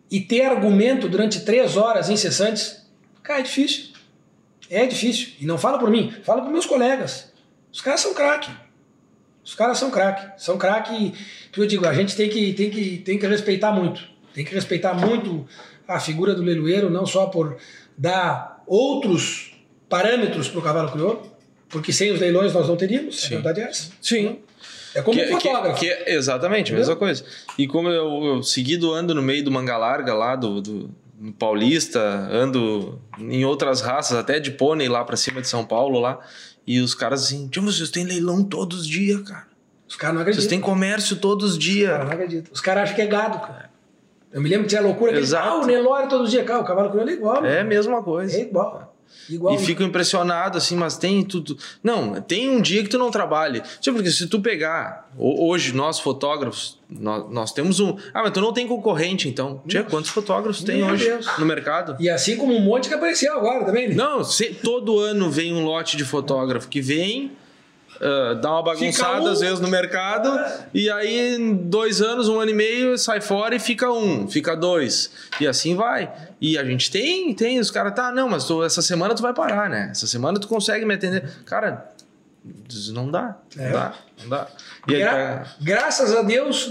e 0.10 0.20
ter 0.20 0.46
argumento 0.46 1.10
durante 1.10 1.42
três 1.42 1.78
horas 1.78 2.10
incessantes, 2.10 2.88
cara, 3.22 3.40
é 3.40 3.44
difícil. 3.44 3.87
É 4.70 4.86
difícil. 4.86 5.30
E 5.39 5.45
não 5.45 5.57
fala 5.57 5.78
por 5.80 5.89
mim, 5.89 6.13
fala 6.24 6.41
por 6.41 6.51
meus 6.51 6.65
colegas. 6.65 7.32
Os 7.72 7.82
caras 7.82 8.01
são 8.01 8.13
craque. 8.13 8.49
Os 9.43 9.55
caras 9.55 9.78
são 9.78 9.89
craque. 9.89 10.41
São 10.43 10.57
craque. 10.57 11.13
que 11.51 11.59
eu 11.61 11.65
digo, 11.65 11.88
a 11.88 11.93
gente 11.93 12.15
tem 12.15 12.30
que, 12.30 12.53
tem, 12.53 12.70
que, 12.70 12.97
tem 12.97 13.18
que 13.18 13.26
respeitar 13.28 13.72
muito. 13.72 14.01
Tem 14.34 14.43
que 14.45 14.53
respeitar 14.53 14.93
muito 14.93 15.47
a 15.88 15.99
figura 15.99 16.36
do 16.36 16.41
leiloeiro, 16.43 16.89
não 16.89 17.05
só 17.05 17.28
por 17.28 17.57
dar 17.97 18.61
outros 18.68 19.53
parâmetros 19.89 20.49
para 20.49 20.59
o 20.59 20.61
cavalo 20.61 20.91
crioulo, 20.91 21.32
porque 21.70 21.93
sem 21.93 22.11
os 22.11 22.20
leilões 22.20 22.53
nós 22.53 22.68
não 22.68 22.76
teríamos. 22.76 23.24
A 23.24 23.28
Sim. 23.28 23.34
verdade 23.36 23.61
é 23.61 23.63
essa. 23.63 23.91
Sim. 24.01 24.39
É 24.93 25.01
como 25.01 25.18
Que- 25.18 25.26
um 25.26 25.39
fotógrafo. 25.39 25.80
que- 25.80 25.95
que- 25.95 26.09
exatamente, 26.11 26.74
a 26.74 26.76
mesma 26.78 26.95
coisa. 26.95 27.24
E 27.57 27.68
como 27.68 27.88
eu, 27.89 28.24
eu 28.26 28.43
seguido 28.43 28.93
ando 28.93 29.13
no 29.15 29.22
meio 29.22 29.43
do 29.43 29.51
manga 29.51 29.78
larga 29.78 30.13
lá, 30.13 30.36
do, 30.36 30.61
do, 30.61 30.89
do 31.20 31.32
Paulista, 31.34 31.99
ando 32.32 32.99
em 33.20 33.43
outras 33.43 33.82
raças, 33.82 34.18
até 34.18 34.39
de 34.39 34.51
pônei 34.51 34.88
lá 34.88 35.03
pra 35.03 35.18
cima 35.18 35.41
de 35.41 35.47
São 35.47 35.65
Paulo 35.65 35.99
lá, 35.99 36.20
e 36.65 36.80
os 36.80 36.93
caras 36.93 37.24
assim, 37.24 37.47
tio, 37.47 37.63
vocês 37.63 37.89
têm 37.89 38.03
leilão 38.05 38.43
todos 38.43 38.82
os 38.82 38.88
dias, 38.88 39.22
cara. 39.22 39.47
Os 39.88 39.95
caras 39.95 40.15
não 40.15 40.24
Vocês 40.24 40.36
acreditam. 40.38 40.49
têm 40.49 40.61
comércio 40.61 41.15
todos 41.15 41.51
os 41.51 41.57
Os 41.57 41.57
caras 41.57 41.74
dias. 41.74 41.99
não 41.99 42.11
acreditam. 42.11 42.51
Os 42.53 42.61
caras 42.61 42.84
acham 42.84 42.95
que 42.95 43.01
é 43.01 43.07
gado, 43.07 43.39
cara. 43.39 43.70
Eu 44.32 44.41
me 44.41 44.49
lembro 44.49 44.63
que 44.65 44.70
tinha 44.70 44.82
loucura 44.82 45.13
que 45.13 45.20
Exato. 45.20 45.47
ah, 45.47 45.61
o 45.61 45.65
Nelore 45.65 46.09
todos 46.09 46.26
os 46.26 46.32
dias. 46.32 46.45
Cara, 46.45 46.59
o 46.59 46.65
cavalo 46.65 46.89
crioulo 46.89 47.09
é 47.09 47.13
igual. 47.13 47.45
É 47.45 47.61
a 47.61 47.63
mesma 47.63 48.03
coisa. 48.03 48.36
É 48.38 48.41
igual. 48.41 48.87
Igual 49.30 49.55
e 49.55 49.58
fico 49.58 49.84
impressionado, 49.84 50.58
assim, 50.58 50.76
mas 50.76 50.97
tem 50.97 51.24
tudo. 51.24 51.58
Não, 51.84 52.22
tem 52.22 52.49
um 52.49 52.62
dia 52.62 52.84
que 52.84 52.89
tu 52.89 52.97
não 52.97 53.12
trabalhe. 53.12 53.62
Tipo, 53.80 53.97
porque 53.97 54.12
se 54.12 54.28
tu 54.28 54.39
pegar, 54.39 55.10
hoje, 55.18 55.74
nós 55.74 55.99
fotógrafos, 55.99 56.80
nós, 56.89 57.30
nós 57.30 57.51
temos 57.51 57.80
um. 57.80 57.97
Ah, 58.14 58.24
mas 58.24 58.32
tu 58.32 58.41
não 58.41 58.53
tem 58.53 58.68
concorrente, 58.68 59.28
então. 59.28 59.62
Tia, 59.68 59.84
quantos 59.84 60.10
fotógrafos 60.10 60.64
tem 60.64 60.84
hoje 60.84 61.05
Deus. 61.05 61.28
no 61.38 61.45
mercado? 61.45 61.95
E 61.99 62.10
assim 62.10 62.38
como 62.38 62.55
um 62.55 62.62
monte 62.62 62.88
que 62.88 62.93
apareceu 62.93 63.34
agora 63.34 63.66
também, 63.66 63.89
né? 63.89 63.95
Não, 63.95 64.24
se, 64.24 64.53
todo 64.53 64.99
ano 64.99 65.30
vem 65.30 65.53
um 65.53 65.64
lote 65.64 65.97
de 65.97 66.05
fotógrafo 66.05 66.68
que 66.68 66.82
vem 66.82 67.32
Uh, 67.98 68.36
dá 68.36 68.52
uma 68.52 68.64
bagunçada 68.64 69.24
um, 69.24 69.28
às 69.28 69.39
vezes 69.39 69.60
no 69.60 69.68
mercado 69.68 70.30
e 70.72 70.88
aí 70.89 71.36
em 71.36 71.56
dois 71.56 72.00
anos, 72.00 72.30
um 72.30 72.39
ano 72.39 72.52
e 72.52 72.54
meio 72.54 72.95
sai 72.95 73.20
fora 73.22 73.56
e 73.56 73.60
fica 73.60 73.91
um, 73.91 74.28
fica 74.28 74.56
dois 74.56 75.12
e 75.41 75.48
assim 75.48 75.76
vai. 75.76 76.12
E 76.39 76.58
a 76.58 76.64
gente 76.64 76.91
tem, 76.91 77.34
tem 77.34 77.60
os 77.60 77.72
caras 77.72 77.95
tá, 77.95 78.12
não, 78.12 78.30
mas 78.30 78.45
tu, 78.45 78.64
essa 78.64 78.82
semana 78.82 79.16
tu 79.16 79.22
vai 79.24 79.34
parar, 79.34 79.68
né? 79.68 79.89
Essa 79.91 80.06
semana 80.06 80.39
tu 80.39 80.48
consegue 80.48 80.86
me 80.86 80.93
atender, 80.93 81.28
cara. 81.45 81.91
Não 82.93 83.12
dá, 83.12 83.38
não 83.56 83.66
é. 83.66 83.72
dá, 83.72 83.93
não 84.22 84.30
dá. 84.30 84.48
Gra 84.86 85.41
aí, 85.41 85.66
Graças 85.66 86.16
a 86.16 86.22
Deus, 86.22 86.70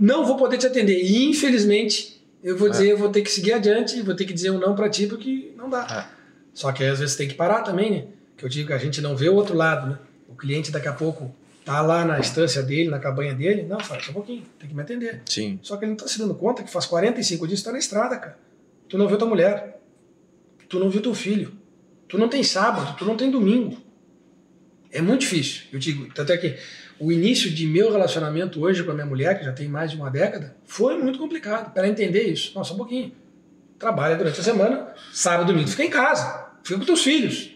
não 0.00 0.24
vou 0.24 0.36
poder 0.36 0.58
te 0.58 0.66
atender. 0.66 1.00
E 1.00 1.28
infelizmente, 1.28 2.20
eu 2.42 2.56
vou 2.56 2.68
é. 2.68 2.70
dizer, 2.70 2.88
eu 2.88 2.98
vou 2.98 3.10
ter 3.10 3.22
que 3.22 3.30
seguir 3.30 3.52
adiante, 3.52 4.00
vou 4.02 4.14
ter 4.14 4.24
que 4.24 4.32
dizer 4.32 4.50
um 4.50 4.58
não 4.58 4.74
para 4.74 4.88
ti 4.88 5.06
porque 5.06 5.52
não 5.56 5.70
dá. 5.70 6.08
É. 6.08 6.22
Só 6.54 6.72
que 6.72 6.82
às 6.84 6.98
vezes 6.98 7.14
tem 7.14 7.28
que 7.28 7.34
parar 7.34 7.62
também, 7.62 7.90
né? 7.90 8.04
Que 8.36 8.44
eu 8.44 8.48
digo 8.48 8.68
que 8.68 8.72
a 8.72 8.78
gente 8.78 9.00
não 9.00 9.16
vê 9.16 9.28
o 9.28 9.34
outro 9.34 9.54
lado, 9.54 9.90
né? 9.90 9.98
Cliente 10.32 10.70
daqui 10.70 10.88
a 10.88 10.92
pouco 10.92 11.34
tá 11.64 11.80
lá 11.80 12.04
na 12.04 12.18
estância 12.18 12.62
dele, 12.62 12.90
na 12.90 12.98
cabanha 12.98 13.34
dele, 13.34 13.62
não, 13.62 13.78
faz 13.80 14.04
só 14.04 14.10
um 14.10 14.14
pouquinho, 14.14 14.42
tem 14.58 14.68
que 14.68 14.74
me 14.74 14.82
atender. 14.82 15.22
Sim. 15.26 15.58
Só 15.62 15.76
que 15.76 15.84
ele 15.84 15.90
não 15.90 15.96
tá 15.96 16.08
se 16.08 16.18
dando 16.18 16.34
conta 16.34 16.62
que 16.62 16.70
faz 16.70 16.86
45 16.86 17.46
dias 17.46 17.60
que 17.60 17.64
tá 17.64 17.72
na 17.72 17.78
estrada, 17.78 18.16
cara. 18.16 18.38
Tu 18.88 18.98
não 18.98 19.06
viu 19.06 19.16
tua 19.16 19.28
mulher, 19.28 19.80
tu 20.68 20.78
não 20.78 20.90
viu 20.90 21.00
teu 21.00 21.14
filho, 21.14 21.52
tu 22.08 22.18
não 22.18 22.28
tem 22.28 22.42
sábado, 22.42 22.96
tu 22.96 23.04
não 23.04 23.16
tem 23.16 23.30
domingo. 23.30 23.78
É 24.90 25.00
muito 25.00 25.20
difícil. 25.20 25.62
Eu 25.72 25.78
digo, 25.78 26.12
tanto 26.12 26.32
é 26.32 26.36
que 26.36 26.58
o 26.98 27.10
início 27.10 27.50
de 27.50 27.66
meu 27.66 27.90
relacionamento 27.90 28.60
hoje 28.60 28.84
com 28.84 28.90
a 28.90 28.94
minha 28.94 29.06
mulher, 29.06 29.38
que 29.38 29.44
já 29.44 29.52
tem 29.52 29.68
mais 29.68 29.90
de 29.90 29.96
uma 29.96 30.10
década, 30.10 30.54
foi 30.64 30.98
muito 30.98 31.18
complicado 31.18 31.72
para 31.72 31.88
entender 31.88 32.24
isso. 32.24 32.52
Nossa, 32.54 32.74
um 32.74 32.76
pouquinho. 32.76 33.12
Trabalha 33.78 34.16
durante 34.16 34.38
a 34.38 34.42
semana, 34.42 34.94
sábado, 35.12 35.48
domingo, 35.48 35.68
fica 35.68 35.84
em 35.84 35.90
casa, 35.90 36.52
fica 36.62 36.78
com 36.78 36.84
teus 36.84 37.02
filhos. 37.02 37.51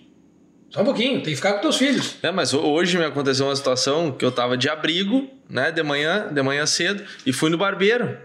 Só 0.70 0.82
um 0.82 0.84
pouquinho, 0.84 1.14
tem 1.14 1.30
que 1.30 1.36
ficar 1.36 1.54
com 1.54 1.60
teus 1.60 1.76
filhos. 1.76 2.16
É, 2.22 2.30
mas 2.30 2.52
hoje 2.52 2.98
me 2.98 3.04
aconteceu 3.04 3.46
uma 3.46 3.56
situação 3.56 4.12
que 4.12 4.24
eu 4.24 4.32
tava 4.32 4.56
de 4.56 4.68
abrigo, 4.68 5.28
né, 5.48 5.70
de 5.70 5.82
manhã, 5.82 6.28
de 6.32 6.42
manhã 6.42 6.66
cedo, 6.66 7.02
e 7.24 7.32
fui 7.32 7.50
no 7.50 7.56
barbeiro. 7.56 8.16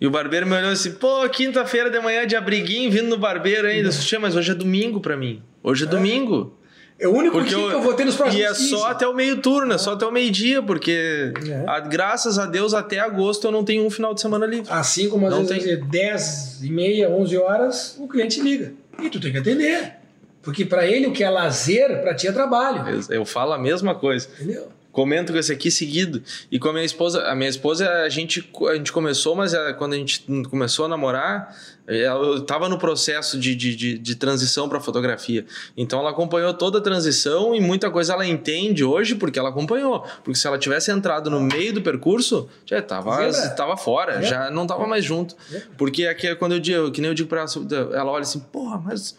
E 0.00 0.06
o 0.06 0.10
barbeiro 0.10 0.46
me 0.46 0.54
olhou 0.54 0.70
assim, 0.70 0.92
pô, 0.92 1.28
quinta-feira 1.28 1.88
de 1.88 1.98
manhã 2.00 2.26
de 2.26 2.34
abriguinho, 2.34 2.90
vindo 2.90 3.08
no 3.08 3.16
barbeiro 3.16 3.66
ainda. 3.66 3.90
Uhum. 3.90 4.20
mas 4.20 4.34
hoje 4.34 4.50
é 4.50 4.54
domingo 4.54 5.00
para 5.00 5.16
mim. 5.16 5.42
Hoje 5.62 5.84
é, 5.84 5.86
é, 5.86 5.90
domingo. 5.90 6.58
É 6.98 7.08
o 7.08 7.12
único 7.12 7.32
porque 7.32 7.48
dia 7.48 7.58
eu, 7.58 7.68
que 7.68 7.74
eu 7.74 7.82
vou 7.82 7.94
ter 7.94 8.04
nos 8.04 8.14
próximos 8.14 8.40
E 8.40 8.44
é 8.44 8.48
15. 8.48 8.68
só 8.68 8.86
até 8.86 9.06
o 9.06 9.14
meio 9.14 9.40
turno, 9.40 9.72
é 9.72 9.78
só 9.78 9.94
até 9.94 10.06
o 10.06 10.12
meio-dia, 10.12 10.62
porque 10.62 11.32
é. 11.48 11.64
a, 11.66 11.80
graças 11.80 12.38
a 12.38 12.46
Deus 12.46 12.74
até 12.74 13.00
agosto 13.00 13.46
eu 13.46 13.52
não 13.52 13.64
tenho 13.64 13.84
um 13.84 13.90
final 13.90 14.14
de 14.14 14.20
semana 14.20 14.46
livre. 14.46 14.66
Assim 14.70 15.08
como 15.08 15.26
às 15.26 15.32
não 15.32 15.44
vezes 15.44 15.64
tem... 15.64 15.88
10 15.88 16.64
e 16.64 16.70
meia, 16.70 17.08
11 17.10 17.36
horas, 17.38 17.96
o 17.98 18.06
cliente 18.06 18.40
liga. 18.40 18.72
E 19.02 19.10
tu 19.10 19.20
tem 19.20 19.32
que 19.32 19.38
atender. 19.38 20.03
Porque 20.44 20.64
para 20.64 20.86
ele 20.86 21.06
o 21.06 21.12
que 21.12 21.24
é 21.24 21.30
lazer, 21.30 22.02
para 22.02 22.14
ti 22.14 22.28
é 22.28 22.32
trabalho. 22.32 22.88
Eu, 22.88 23.16
eu, 23.16 23.24
falo 23.24 23.52
a 23.52 23.58
mesma 23.58 23.94
coisa. 23.94 24.28
Entendeu? 24.38 24.68
Comento 24.92 25.32
com 25.32 25.38
esse 25.38 25.52
aqui 25.52 25.72
seguido. 25.72 26.22
E 26.52 26.58
com 26.58 26.68
a 26.68 26.72
minha 26.72 26.84
esposa, 26.84 27.24
a 27.24 27.34
minha 27.34 27.50
esposa, 27.50 27.90
a 27.90 28.08
gente, 28.08 28.48
a 28.68 28.74
gente 28.76 28.92
começou, 28.92 29.34
mas 29.34 29.52
é, 29.52 29.72
quando 29.72 29.94
a 29.94 29.96
gente 29.96 30.24
começou 30.48 30.84
a 30.84 30.88
namorar, 30.88 31.52
é, 31.86 32.06
eu 32.06 32.36
estava 32.36 32.68
no 32.68 32.78
processo 32.78 33.36
de, 33.36 33.56
de, 33.56 33.74
de, 33.74 33.98
de 33.98 34.14
transição 34.14 34.68
para 34.68 34.78
fotografia. 34.78 35.44
Então 35.76 35.98
ela 35.98 36.10
acompanhou 36.10 36.54
toda 36.54 36.78
a 36.78 36.80
transição 36.80 37.54
e 37.56 37.60
muita 37.60 37.90
coisa 37.90 38.12
ela 38.12 38.24
entende 38.24 38.84
hoje 38.84 39.16
porque 39.16 39.38
ela 39.38 39.48
acompanhou. 39.48 40.06
Porque 40.22 40.38
se 40.38 40.46
ela 40.46 40.58
tivesse 40.58 40.92
entrado 40.92 41.28
no 41.28 41.40
meio 41.40 41.72
do 41.72 41.82
percurso, 41.82 42.48
já 42.64 42.78
estava 42.78 43.32
tava 43.56 43.76
fora, 43.76 44.20
é. 44.20 44.22
já 44.22 44.50
não 44.50 44.62
estava 44.62 44.86
mais 44.86 45.04
junto. 45.04 45.34
É. 45.52 45.62
Porque 45.76 46.06
aqui 46.06 46.28
é 46.28 46.34
quando 46.36 46.52
eu 46.52 46.60
digo, 46.60 46.92
que 46.92 47.00
nem 47.00 47.10
eu 47.10 47.14
digo 47.14 47.28
para 47.28 47.40
ela, 47.40 47.50
ela 47.92 48.10
olha 48.12 48.22
assim, 48.22 48.38
porra, 48.38 48.78
mas 48.78 49.16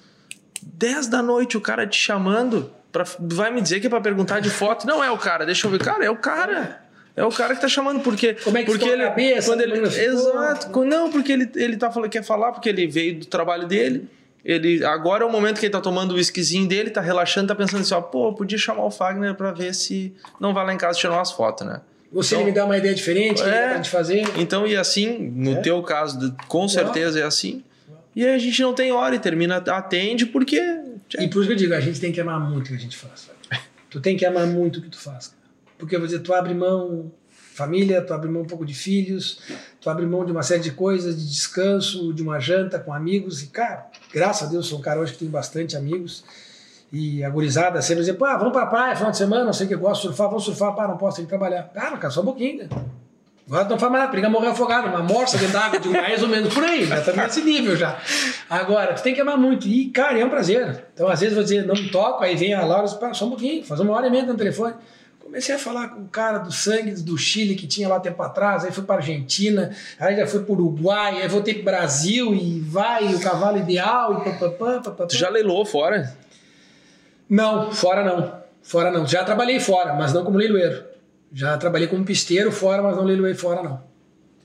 10 0.65 1.07
da 1.07 1.21
noite 1.21 1.55
o 1.55 1.61
cara 1.61 1.85
te 1.85 1.97
chamando, 1.97 2.71
pra, 2.91 3.05
vai 3.19 3.51
me 3.51 3.61
dizer 3.61 3.79
que 3.79 3.87
é 3.87 3.89
pra 3.89 4.01
perguntar 4.01 4.39
de 4.39 4.49
foto. 4.49 4.87
Não 4.87 5.03
é 5.03 5.11
o 5.11 5.17
cara, 5.17 5.45
deixa 5.45 5.67
eu 5.67 5.71
ver. 5.71 5.79
Cara, 5.79 6.03
é 6.03 6.09
o 6.09 6.17
cara. 6.17 6.81
É 7.15 7.23
o 7.23 7.29
cara 7.29 7.55
que 7.55 7.61
tá 7.61 7.67
chamando, 7.67 8.01
porque. 8.01 8.33
Como 8.33 8.57
é 8.57 8.63
que 8.63 8.71
porque 8.71 8.89
ele, 8.89 9.03
a 9.03 9.09
cabeça? 9.09 9.49
Quando 9.49 9.61
ele, 9.61 9.79
exato. 9.79 10.85
Não, 10.85 11.09
porque 11.09 11.31
ele, 11.31 11.49
ele 11.55 11.77
tá 11.77 11.89
falando, 11.89 12.09
quer 12.09 12.23
falar, 12.23 12.51
porque 12.51 12.67
ele 12.67 12.87
veio 12.87 13.19
do 13.19 13.25
trabalho 13.25 13.67
dele. 13.67 14.09
Ele, 14.43 14.83
agora 14.85 15.23
é 15.23 15.27
o 15.27 15.31
momento 15.31 15.59
que 15.59 15.65
ele 15.65 15.71
tá 15.71 15.81
tomando 15.81 16.11
o 16.11 16.15
whiskyzinho 16.15 16.67
dele, 16.67 16.91
tá 16.91 17.01
relaxando, 17.01 17.47
tá 17.47 17.55
pensando 17.55 17.81
assim, 17.81 17.95
ó, 17.95 18.01
pô, 18.01 18.31
podia 18.31 18.59
chamar 18.59 18.85
o 18.85 18.91
Fagner 18.91 19.33
pra 19.33 19.51
ver 19.51 19.73
se 19.73 20.13
não 20.39 20.53
vai 20.53 20.63
lá 20.63 20.73
em 20.73 20.77
casa 20.77 20.99
tirar 20.99 21.15
umas 21.15 21.31
fotos, 21.31 21.65
né? 21.65 21.81
Ou 22.13 22.21
se 22.21 22.35
então, 22.35 22.41
ele 22.41 22.51
me 22.51 22.55
dá 22.55 22.65
uma 22.65 22.77
ideia 22.77 22.93
diferente, 22.93 23.41
é, 23.41 23.73
que 23.73 23.79
de 23.79 23.89
fazer. 23.89 24.23
Então, 24.37 24.67
e 24.67 24.75
assim, 24.75 25.33
no 25.35 25.53
é. 25.53 25.61
teu 25.61 25.81
caso, 25.81 26.35
com 26.47 26.67
certeza 26.67 27.19
é 27.19 27.23
assim. 27.23 27.63
E 28.15 28.25
aí 28.25 28.33
a 28.33 28.37
gente 28.37 28.61
não 28.61 28.73
tem 28.73 28.91
hora 28.91 29.15
e 29.15 29.19
termina, 29.19 29.57
atende 29.57 30.25
porque. 30.25 30.59
E 31.19 31.27
por 31.27 31.39
isso 31.39 31.47
que 31.47 31.53
eu 31.53 31.57
digo, 31.57 31.73
a 31.73 31.81
gente 31.81 31.99
tem 31.99 32.11
que 32.11 32.21
amar 32.21 32.39
muito 32.39 32.67
o 32.67 32.69
que 32.69 32.75
a 32.75 32.79
gente 32.79 32.97
faz. 32.97 33.29
Tu 33.89 34.01
tem 34.01 34.17
que 34.17 34.25
amar 34.25 34.45
muito 34.45 34.79
o 34.79 34.81
que 34.81 34.89
tu 34.89 34.97
faz. 34.97 35.33
Porque, 35.77 35.97
vou 35.97 36.05
dizer, 36.05 36.19
tu 36.19 36.33
abre 36.33 36.53
mão 36.53 37.13
família, 37.55 38.01
tu 38.01 38.13
abre 38.13 38.29
mão 38.29 38.41
um 38.41 38.45
pouco 38.45 38.65
de 38.65 38.73
filhos, 38.73 39.39
tu 39.79 39.89
abre 39.89 40.05
mão 40.05 40.25
de 40.25 40.31
uma 40.33 40.43
série 40.43 40.61
de 40.61 40.71
coisas, 40.71 41.15
de 41.15 41.31
descanso, 41.31 42.13
de 42.13 42.21
uma 42.21 42.37
janta 42.37 42.77
com 42.77 42.93
amigos. 42.93 43.41
E, 43.41 43.47
cara, 43.47 43.87
graças 44.13 44.49
a 44.49 44.51
Deus, 44.51 44.67
sou 44.67 44.79
um 44.79 44.81
cara 44.81 44.99
hoje 44.99 45.13
que 45.13 45.19
tem 45.19 45.29
bastante 45.29 45.77
amigos. 45.77 46.25
E 46.91 47.23
a 47.23 47.29
gurizada 47.29 47.81
sempre 47.81 48.01
dizia, 48.01 48.13
pô, 48.13 48.25
vamos 48.25 48.51
pra 48.51 48.65
praia, 48.65 48.95
final 48.95 49.11
de 49.11 49.17
semana, 49.17 49.45
não 49.45 49.53
sei 49.53 49.65
o 49.65 49.69
que, 49.69 49.75
eu 49.75 49.79
gosto 49.79 50.01
de 50.01 50.07
surfar, 50.07 50.27
vamos 50.27 50.43
surfar, 50.43 50.75
pá, 50.75 50.87
não 50.87 50.97
posso, 50.97 51.17
tem 51.17 51.25
que 51.25 51.29
trabalhar. 51.29 51.71
Ah, 51.73 51.97
cara, 51.97 52.09
só 52.09 52.21
um 52.21 52.25
pouquinho, 52.25 52.63
né? 52.63 52.69
Agora 53.47 53.65
não 53.65 53.77
faz 53.77 53.91
mais 53.91 54.03
nada, 54.03 54.11
periga 54.11 54.27
morrer 54.27 54.47
afogado, 54.47 54.87
uma 54.87 55.03
morsa 55.03 55.37
dentro 55.37 55.53
d'água, 55.53 55.79
de 55.79 55.87
mais 55.89 56.23
ou 56.23 56.27
menos 56.27 56.51
por 56.51 56.63
aí, 56.63 56.85
já 56.85 56.99
tá 56.99 57.13
nesse 57.13 57.43
nível 57.43 57.75
já. 57.75 57.99
Agora, 58.49 58.93
tu 58.93 59.03
tem 59.03 59.13
que 59.13 59.21
amar 59.21 59.37
muito. 59.37 59.67
E, 59.67 59.89
cara, 59.89 60.17
é 60.19 60.25
um 60.25 60.29
prazer. 60.29 60.85
Então, 60.93 61.07
às 61.07 61.19
vezes, 61.19 61.35
vou 61.35 61.43
dizer, 61.43 61.63
não 61.63 61.75
me 61.75 61.89
toco, 61.89 62.23
aí 62.23 62.35
vem 62.35 62.55
a 62.55 62.65
Laura 62.65 62.85
e 62.85 63.15
só 63.15 63.25
um 63.25 63.29
pouquinho, 63.29 63.63
faz 63.63 63.79
uma 63.79 63.93
hora 63.93 64.07
e 64.07 64.09
meia 64.09 64.25
no 64.25 64.35
telefone. 64.35 64.73
Comecei 65.19 65.53
a 65.53 65.59
falar 65.59 65.89
com 65.89 66.01
o 66.01 66.07
cara 66.07 66.39
do 66.39 66.51
sangue 66.51 66.91
do 66.91 67.17
Chile 67.17 67.55
que 67.55 67.67
tinha 67.67 67.87
lá 67.87 67.99
tempo 67.99 68.21
atrás, 68.23 68.63
aí 68.63 68.71
fui 68.71 68.83
para 68.83 68.95
Argentina, 68.95 69.75
aí 69.99 70.15
já 70.15 70.25
fui 70.25 70.39
para 70.39 70.53
Uruguai, 70.53 71.21
aí 71.21 71.27
voltei 71.27 71.55
para 71.55 71.77
Brasil 71.77 72.33
e 72.33 72.59
vai, 72.61 73.13
o 73.13 73.19
cavalo 73.19 73.57
ideal 73.57 74.21
e 74.21 74.31
papapá, 74.31 74.79
papapá. 74.79 75.05
Tu 75.07 75.17
já 75.17 75.29
leilou 75.29 75.65
fora? 75.65 76.15
Não, 77.29 77.71
fora 77.71 78.03
não. 78.03 78.33
Fora 78.63 78.89
não. 78.89 79.05
Já 79.05 79.23
trabalhei 79.23 79.59
fora, 79.59 79.93
mas 79.93 80.13
não 80.13 80.23
como 80.23 80.37
leiloeiro. 80.37 80.94
Já 81.35 81.57
trabalhei 81.57 81.89
como 81.89 82.05
pisteiro 82.05 82.49
fora, 82.49 82.81
mas 82.81 82.95
não 82.95 83.03
leiloei 83.03 83.33
fora, 83.33 83.61
não. 83.61 83.83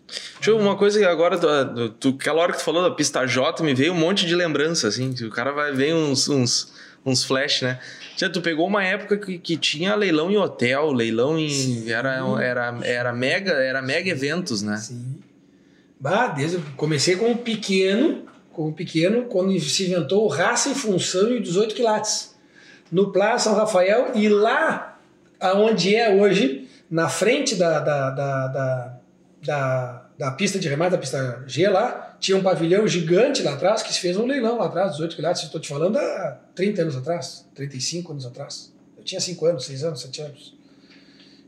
Deixa 0.09 0.51
eu, 0.51 0.59
uma 0.59 0.76
coisa 0.76 0.99
que 0.99 1.05
agora, 1.05 1.38
tu, 1.38 1.88
tu, 1.91 2.09
aquela 2.20 2.43
hora 2.43 2.51
que 2.51 2.59
tu 2.59 2.64
falou 2.64 2.82
da 2.82 2.91
pista 2.91 3.24
J, 3.24 3.62
me 3.62 3.72
veio 3.72 3.93
um 3.93 3.97
monte 3.97 4.26
de 4.26 4.34
lembrança, 4.34 4.88
assim. 4.88 5.14
O 5.24 5.30
cara 5.30 5.53
vai 5.53 5.70
ver 5.70 5.95
uns, 5.95 6.28
uns, 6.28 6.72
uns 7.07 7.22
flash, 7.22 7.62
né? 7.62 7.78
Tu 8.18 8.43
pegou 8.43 8.66
uma 8.66 8.82
época 8.82 9.16
que, 9.16 9.38
que 9.38 9.57
tinha 9.57 9.95
leilão 9.95 10.32
em 10.32 10.36
hotel, 10.36 10.91
leilão 10.91 11.38
em. 11.38 11.88
Era, 11.88 12.16
era, 12.43 12.78
era, 12.82 13.12
mega, 13.12 13.53
era 13.53 13.80
mega 13.80 14.11
eventos, 14.11 14.61
né? 14.61 14.76
Sim. 14.76 15.14
Bah, 16.01 16.26
desde 16.26 16.59
comecei 16.76 17.14
com 17.14 17.36
pequeno, 17.36 18.24
com 18.53 18.72
pequeno, 18.72 19.26
quando 19.26 19.57
se 19.61 19.86
inventou 19.86 20.26
Raça 20.26 20.70
em 20.70 20.74
Função 20.74 21.30
e 21.30 21.41
18 21.41 21.72
quilates. 21.72 22.34
No 22.91 23.12
Plaza 23.12 23.45
São 23.45 23.55
Rafael, 23.55 24.11
e 24.16 24.28
lá 24.28 24.99
aonde 25.38 25.95
é 25.95 26.12
hoje, 26.12 26.68
na 26.91 27.09
frente 27.09 27.55
da, 27.55 27.78
da, 27.78 28.11
da, 28.11 29.01
da, 29.43 30.07
da, 30.18 30.30
pista 30.32 30.59
de 30.59 30.68
remate, 30.68 30.91
da 30.91 30.99
pista 30.99 31.45
G 31.47 31.68
lá, 31.68 32.16
tinha 32.18 32.36
um 32.36 32.43
pavilhão 32.43 32.86
gigante 32.88 33.43
lá 33.43 33.55
atrás 33.55 33.82
que 33.82 33.93
se 33.93 34.01
fez 34.01 34.16
um 34.16 34.26
leilão 34.26 34.59
lá 34.59 34.66
atrás, 34.66 34.93
18 34.93 35.16
quilates, 35.16 35.43
estou 35.45 35.61
te 35.61 35.68
falando 35.68 35.97
há 35.97 36.41
30 36.55 36.82
anos 36.82 36.97
atrás, 36.97 37.49
35 37.55 38.12
anos 38.12 38.26
atrás. 38.26 38.74
Eu 38.99 39.05
tinha 39.05 39.20
5 39.20 39.47
anos, 39.47 39.64
6 39.64 39.84
anos, 39.84 40.03
7 40.03 40.22
anos. 40.22 40.59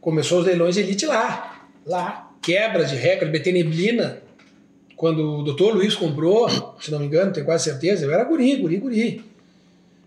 Começou 0.01 0.41
os 0.41 0.47
leilões 0.47 0.77
elite 0.77 1.07
lá, 1.07 1.69
lá. 1.85 2.31
Quebra 2.41 2.85
de 2.85 2.97
recorde, 2.97 3.31
BT 3.31 3.53
Neblina, 3.53 4.23
quando 4.97 5.41
o 5.41 5.43
doutor 5.43 5.75
Luiz 5.75 5.95
comprou, 5.95 6.49
se 6.81 6.91
não 6.91 6.99
me 7.01 7.07
engano, 7.07 7.33
tenho 7.33 7.47
quase 7.47 7.65
certeza, 7.65 8.05
eu 8.05 8.13
era 8.13 8.25
guri, 8.25 8.57
guri, 8.57 8.77
guri. 8.79 9.32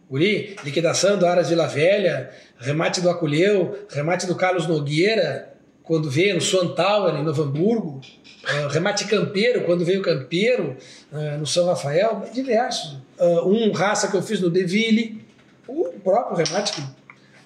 Guri, 0.10 0.56
liquidação 0.64 1.18
do 1.18 1.26
Aras 1.26 1.50
Vila 1.50 1.68
Velha, 1.68 2.30
remate 2.58 3.02
do 3.02 3.10
Acolheu, 3.10 3.88
remate 3.90 4.28
do 4.28 4.36
Carlos 4.36 4.68
Nogueira, 4.68 5.54
quando 5.82 6.10
veio 6.10 6.36
no 6.36 6.42
Swan 6.42 6.70
Tower, 6.70 7.16
em 7.16 7.24
Novo 7.24 7.44
Hamburgo, 7.44 8.02
uh, 8.44 8.68
remate 8.70 9.06
campeiro, 9.06 9.62
quando 9.62 9.86
veio 9.86 10.02
campeiro, 10.02 10.76
uh, 11.12 11.38
no 11.38 11.46
São 11.46 11.66
Rafael, 11.68 12.28
diversos. 12.34 12.98
Uh, 13.20 13.48
um 13.48 13.72
raça 13.72 14.08
que 14.08 14.18
eu 14.18 14.22
fiz 14.22 14.42
no 14.42 14.50
Deville, 14.50 15.24
o 15.68 15.86
próprio 16.04 16.38
remate, 16.38 16.74
que 16.74 16.84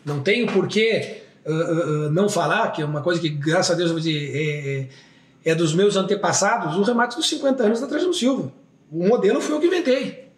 não 0.05 0.21
tenho 0.21 0.47
porquê 0.47 1.23
não 2.11 2.29
falar, 2.29 2.71
que 2.71 2.81
é 2.81 2.85
uma 2.85 3.01
coisa 3.01 3.19
que, 3.19 3.29
graças 3.29 3.71
a 3.71 3.73
Deus, 3.73 4.05
é, 4.05 4.11
é, 4.11 4.87
é 5.43 5.55
dos 5.55 5.73
meus 5.73 5.95
antepassados, 5.95 6.75
o 6.75 6.83
remate 6.83 7.15
dos 7.15 7.27
50 7.27 7.63
anos 7.63 7.81
da 7.81 7.87
Trajano 7.87 8.13
Silva. 8.13 8.51
O 8.91 9.07
modelo 9.07 9.41
foi 9.41 9.55
eu 9.55 9.59
que 9.59 9.65
inventei. 9.65 10.28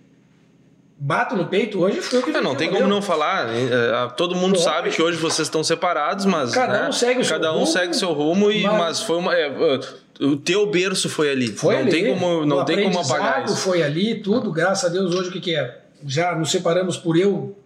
Bato 1.03 1.35
no 1.35 1.47
peito 1.47 1.79
hoje 1.79 1.99
foi 1.99 2.19
o 2.19 2.23
que 2.23 2.29
é, 2.29 2.41
Não 2.41 2.55
tem 2.55 2.69
como 2.69 2.87
não 2.87 3.01
falar. 3.01 3.49
É, 3.49 4.07
todo 4.15 4.35
mundo 4.35 4.53
Pô, 4.53 4.61
sabe 4.61 4.91
que 4.91 5.01
hoje 5.01 5.17
vocês 5.17 5.47
estão 5.47 5.63
separados, 5.63 6.25
mas. 6.25 6.51
Cada 6.51 6.83
né, 6.83 6.89
um 6.89 6.91
segue 6.91 7.21
o 7.21 7.25
seu 7.25 7.35
cada 7.35 7.49
rumo. 7.49 7.63
um 7.63 7.65
segue 7.65 7.93
seu 7.95 8.13
rumo, 8.13 8.51
e, 8.51 8.63
mas... 8.63 8.77
mas 8.77 9.01
foi 9.01 9.17
uma. 9.17 9.35
É, 9.35 9.49
o 10.19 10.37
teu 10.37 10.69
berço 10.69 11.09
foi 11.09 11.31
ali. 11.31 11.47
Foi 11.47 11.73
não 11.73 11.81
ali. 11.81 11.89
tem 11.89 12.13
como, 12.13 12.45
não 12.45 12.59
o 12.59 12.65
tem 12.65 12.83
como 12.83 12.99
apagar 12.99 13.45
isso. 13.45 13.55
foi 13.55 13.81
ali, 13.81 14.21
tudo, 14.21 14.51
graças 14.51 14.85
a 14.85 14.93
Deus, 14.93 15.15
hoje 15.15 15.29
o 15.29 15.31
que, 15.31 15.41
que 15.41 15.55
é? 15.55 15.79
Já 16.05 16.35
nos 16.35 16.51
separamos 16.51 16.97
por 16.97 17.17
eu. 17.17 17.57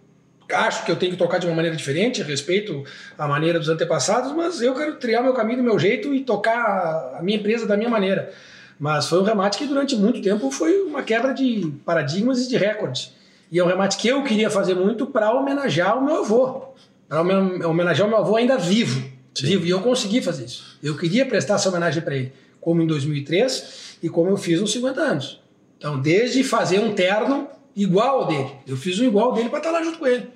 Acho 0.50 0.84
que 0.84 0.92
eu 0.92 0.96
tenho 0.96 1.12
que 1.12 1.18
tocar 1.18 1.38
de 1.38 1.46
uma 1.46 1.56
maneira 1.56 1.76
diferente, 1.76 2.22
respeito 2.22 2.84
a 3.18 3.26
maneira 3.26 3.58
dos 3.58 3.68
antepassados, 3.68 4.32
mas 4.32 4.62
eu 4.62 4.74
quero 4.74 4.94
criar 4.96 5.20
meu 5.20 5.34
caminho 5.34 5.58
do 5.58 5.64
meu 5.64 5.76
jeito 5.76 6.14
e 6.14 6.20
tocar 6.20 7.16
a 7.18 7.20
minha 7.20 7.36
empresa 7.36 7.66
da 7.66 7.76
minha 7.76 7.90
maneira. 7.90 8.32
Mas 8.78 9.08
foi 9.08 9.18
um 9.18 9.24
remate 9.24 9.58
que 9.58 9.66
durante 9.66 9.96
muito 9.96 10.22
tempo 10.22 10.48
foi 10.50 10.82
uma 10.82 11.02
quebra 11.02 11.34
de 11.34 11.72
paradigmas 11.84 12.42
e 12.42 12.48
de 12.48 12.56
recordes. 12.56 13.15
E 13.50 13.58
é 13.58 13.64
um 13.64 13.66
remate 13.66 13.96
que 13.96 14.08
eu 14.08 14.22
queria 14.24 14.50
fazer 14.50 14.74
muito 14.74 15.06
para 15.06 15.32
homenagear 15.32 15.98
o 15.98 16.04
meu 16.04 16.18
avô. 16.18 16.74
Para 17.08 17.20
homenagear 17.20 18.06
o 18.06 18.10
meu 18.10 18.18
avô 18.18 18.36
ainda 18.36 18.58
vivo. 18.58 19.00
Sim. 19.34 19.46
Vivo. 19.46 19.66
E 19.66 19.70
eu 19.70 19.80
consegui 19.80 20.20
fazer 20.20 20.44
isso. 20.44 20.78
Eu 20.82 20.96
queria 20.96 21.24
prestar 21.26 21.54
essa 21.54 21.68
homenagem 21.68 22.02
para 22.02 22.16
ele, 22.16 22.32
como 22.60 22.82
em 22.82 22.86
2003 22.86 23.98
e 24.02 24.08
como 24.08 24.30
eu 24.30 24.36
fiz 24.36 24.60
nos 24.60 24.72
50 24.72 25.00
anos. 25.00 25.40
Então, 25.78 26.00
desde 26.00 26.42
fazer 26.42 26.80
um 26.80 26.94
terno 26.94 27.48
igual 27.74 28.22
ao 28.22 28.26
dele. 28.26 28.50
Eu 28.66 28.76
fiz 28.76 28.98
um 28.98 29.04
igual 29.04 29.32
dele 29.32 29.48
para 29.48 29.58
estar 29.58 29.70
lá 29.70 29.82
junto 29.82 29.98
com 29.98 30.06
ele. 30.06 30.28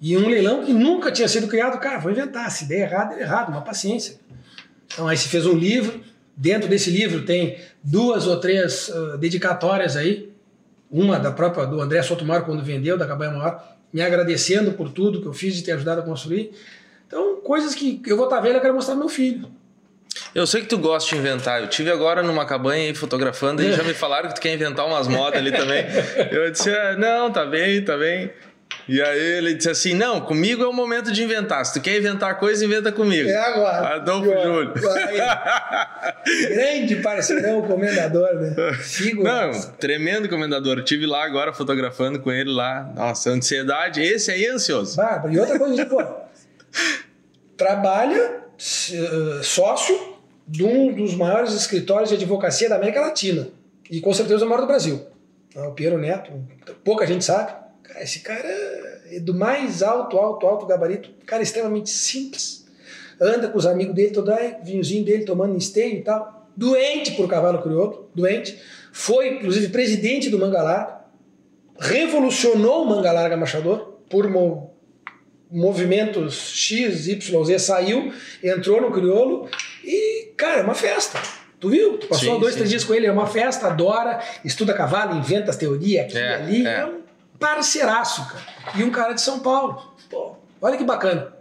E 0.00 0.16
um 0.16 0.28
leilão 0.28 0.64
que 0.64 0.72
nunca 0.72 1.12
tinha 1.12 1.28
sido 1.28 1.46
criado, 1.46 1.78
cara, 1.78 1.98
vou 1.98 2.10
inventar. 2.10 2.50
Se 2.50 2.66
der 2.66 2.80
errado, 2.80 3.10
der 3.10 3.20
errado, 3.20 3.50
uma 3.50 3.62
paciência. 3.62 4.18
Então 4.92 5.06
aí 5.06 5.16
se 5.16 5.28
fez 5.28 5.46
um 5.46 5.54
livro. 5.54 6.00
Dentro 6.36 6.68
desse 6.68 6.90
livro 6.90 7.24
tem 7.24 7.58
duas 7.82 8.26
ou 8.26 8.40
três 8.40 8.88
uh, 8.88 9.18
dedicatórias 9.18 9.94
aí 9.96 10.29
uma 10.90 11.18
da 11.18 11.30
própria 11.30 11.66
do 11.66 11.80
André 11.80 12.02
Sotomar 12.02 12.44
quando 12.44 12.62
vendeu 12.62 12.98
da 12.98 13.06
Cabanha 13.06 13.32
Maior, 13.32 13.62
me 13.92 14.02
agradecendo 14.02 14.72
por 14.72 14.90
tudo 14.90 15.20
que 15.20 15.26
eu 15.26 15.32
fiz 15.32 15.54
de 15.54 15.62
ter 15.62 15.72
ajudado 15.72 16.00
a 16.00 16.04
construir. 16.04 16.52
Então, 17.06 17.40
coisas 17.40 17.74
que 17.74 18.00
eu 18.06 18.16
vou 18.16 18.26
estar 18.26 18.40
vendo, 18.40 18.56
eu 18.56 18.60
quero 18.60 18.74
mostrar 18.74 18.94
pro 18.94 19.04
meu 19.04 19.08
filho. 19.08 19.48
Eu 20.34 20.46
sei 20.46 20.62
que 20.62 20.68
tu 20.68 20.78
gosta 20.78 21.10
de 21.10 21.16
inventar. 21.16 21.60
Eu 21.60 21.68
tive 21.68 21.90
agora 21.90 22.22
numa 22.22 22.44
cabanha 22.44 22.84
aí 22.84 22.94
fotografando 22.94 23.62
e 23.62 23.72
já 23.72 23.82
me 23.82 23.94
falaram 23.94 24.28
que 24.28 24.34
tu 24.34 24.40
quer 24.40 24.52
inventar 24.52 24.86
umas 24.86 25.08
modas 25.08 25.38
ali 25.38 25.50
também. 25.50 25.84
Eu 26.30 26.50
disse: 26.50 26.70
ah, 26.70 26.96
"Não, 26.96 27.32
tá 27.32 27.44
bem, 27.44 27.82
tá 27.84 27.96
bem". 27.96 28.30
E 28.90 29.00
aí 29.00 29.20
ele 29.20 29.54
disse 29.54 29.70
assim: 29.70 29.94
Não, 29.94 30.20
comigo 30.20 30.64
é 30.64 30.66
o 30.66 30.72
momento 30.72 31.12
de 31.12 31.22
inventar. 31.22 31.64
Se 31.64 31.74
tu 31.74 31.80
quer 31.80 31.96
inventar 31.96 32.36
coisa, 32.40 32.64
inventa 32.64 32.90
comigo. 32.90 33.28
É 33.28 33.36
agora. 33.36 33.94
Adolfo 33.94 34.28
Júlio. 34.42 34.74
Grande 36.50 36.96
parceirão, 36.96 37.62
comendador, 37.62 38.34
né? 38.34 38.52
Não, 39.14 39.52
tremendo 39.78 40.28
comendador. 40.28 40.78
Eu 40.78 40.84
tive 40.84 41.06
lá 41.06 41.24
agora 41.24 41.52
fotografando 41.52 42.18
com 42.18 42.32
ele 42.32 42.50
lá. 42.50 42.92
Nossa, 42.96 43.30
ansiedade. 43.30 44.02
Esse 44.02 44.32
aí 44.32 44.44
é 44.44 44.50
ansioso. 44.50 44.96
Bárbaro. 44.96 45.32
E 45.32 45.38
outra 45.38 45.56
coisa, 45.56 45.86
pô, 45.86 46.04
trabalha 47.56 48.40
uh, 48.58 49.44
sócio 49.44 50.18
de 50.48 50.64
um 50.64 50.92
dos 50.92 51.14
maiores 51.14 51.54
escritórios 51.54 52.08
de 52.08 52.16
advocacia 52.16 52.68
da 52.68 52.74
América 52.74 53.02
Latina. 53.02 53.46
E 53.88 54.00
com 54.00 54.12
certeza 54.12 54.44
o 54.44 54.48
maior 54.48 54.62
do 54.62 54.66
Brasil. 54.66 55.06
O 55.54 55.70
Piero 55.70 55.96
Neto, 55.96 56.32
pouca 56.82 57.06
gente 57.06 57.24
sabe. 57.24 57.69
Esse 58.02 58.20
cara 58.20 58.48
é 59.10 59.20
do 59.20 59.34
mais 59.34 59.82
alto, 59.82 60.16
alto, 60.18 60.46
alto 60.46 60.66
gabarito. 60.66 61.10
Cara 61.26 61.42
extremamente 61.42 61.90
simples. 61.90 62.66
Anda 63.20 63.48
com 63.48 63.58
os 63.58 63.66
amigos 63.66 63.94
dele, 63.94 64.12
todo 64.12 64.30
aí, 64.32 64.56
vinhozinho 64.62 65.04
dele 65.04 65.24
tomando 65.24 65.56
esteio 65.56 65.98
e 65.98 66.02
tal. 66.02 66.48
Doente 66.56 67.12
por 67.12 67.28
cavalo 67.28 67.62
crioulo, 67.62 68.10
doente. 68.14 68.58
Foi, 68.92 69.36
inclusive, 69.36 69.68
presidente 69.68 70.30
do 70.30 70.38
Mangalar. 70.38 71.10
Revolucionou 71.78 72.84
o 72.84 72.86
Mangalarga 72.86 73.36
Machador 73.36 73.98
por 74.08 74.28
mo 74.28 74.70
movimentos 75.50 76.52
X, 76.54 77.08
Y, 77.08 77.44
Z. 77.44 77.58
Saiu, 77.58 78.12
entrou 78.42 78.80
no 78.80 78.92
crioulo 78.92 79.48
e, 79.84 80.32
cara, 80.36 80.60
é 80.60 80.62
uma 80.62 80.74
festa. 80.74 81.20
Tu 81.58 81.68
viu? 81.68 81.98
Tu 81.98 82.06
passou 82.06 82.34
sim, 82.34 82.40
dois, 82.40 82.52
sim, 82.52 82.58
três 82.58 82.70
sim. 82.70 82.76
dias 82.76 82.84
com 82.84 82.94
ele, 82.94 83.06
é 83.06 83.12
uma 83.12 83.26
festa, 83.26 83.66
adora, 83.66 84.20
estuda 84.44 84.72
cavalo, 84.72 85.18
inventa 85.18 85.50
as 85.50 85.56
teorias 85.56 86.06
aqui 86.06 86.16
e 86.16 86.20
é, 86.20 86.34
ali. 86.34 86.66
É. 86.66 86.70
é 86.70 86.86
um 86.86 87.00
parceiraço, 87.40 88.28
cara. 88.28 88.44
E 88.76 88.84
um 88.84 88.90
cara 88.90 89.14
de 89.14 89.22
São 89.22 89.40
Paulo. 89.40 89.94
Pô, 90.08 90.36
olha 90.60 90.76
que 90.76 90.84
bacana. 90.84 91.32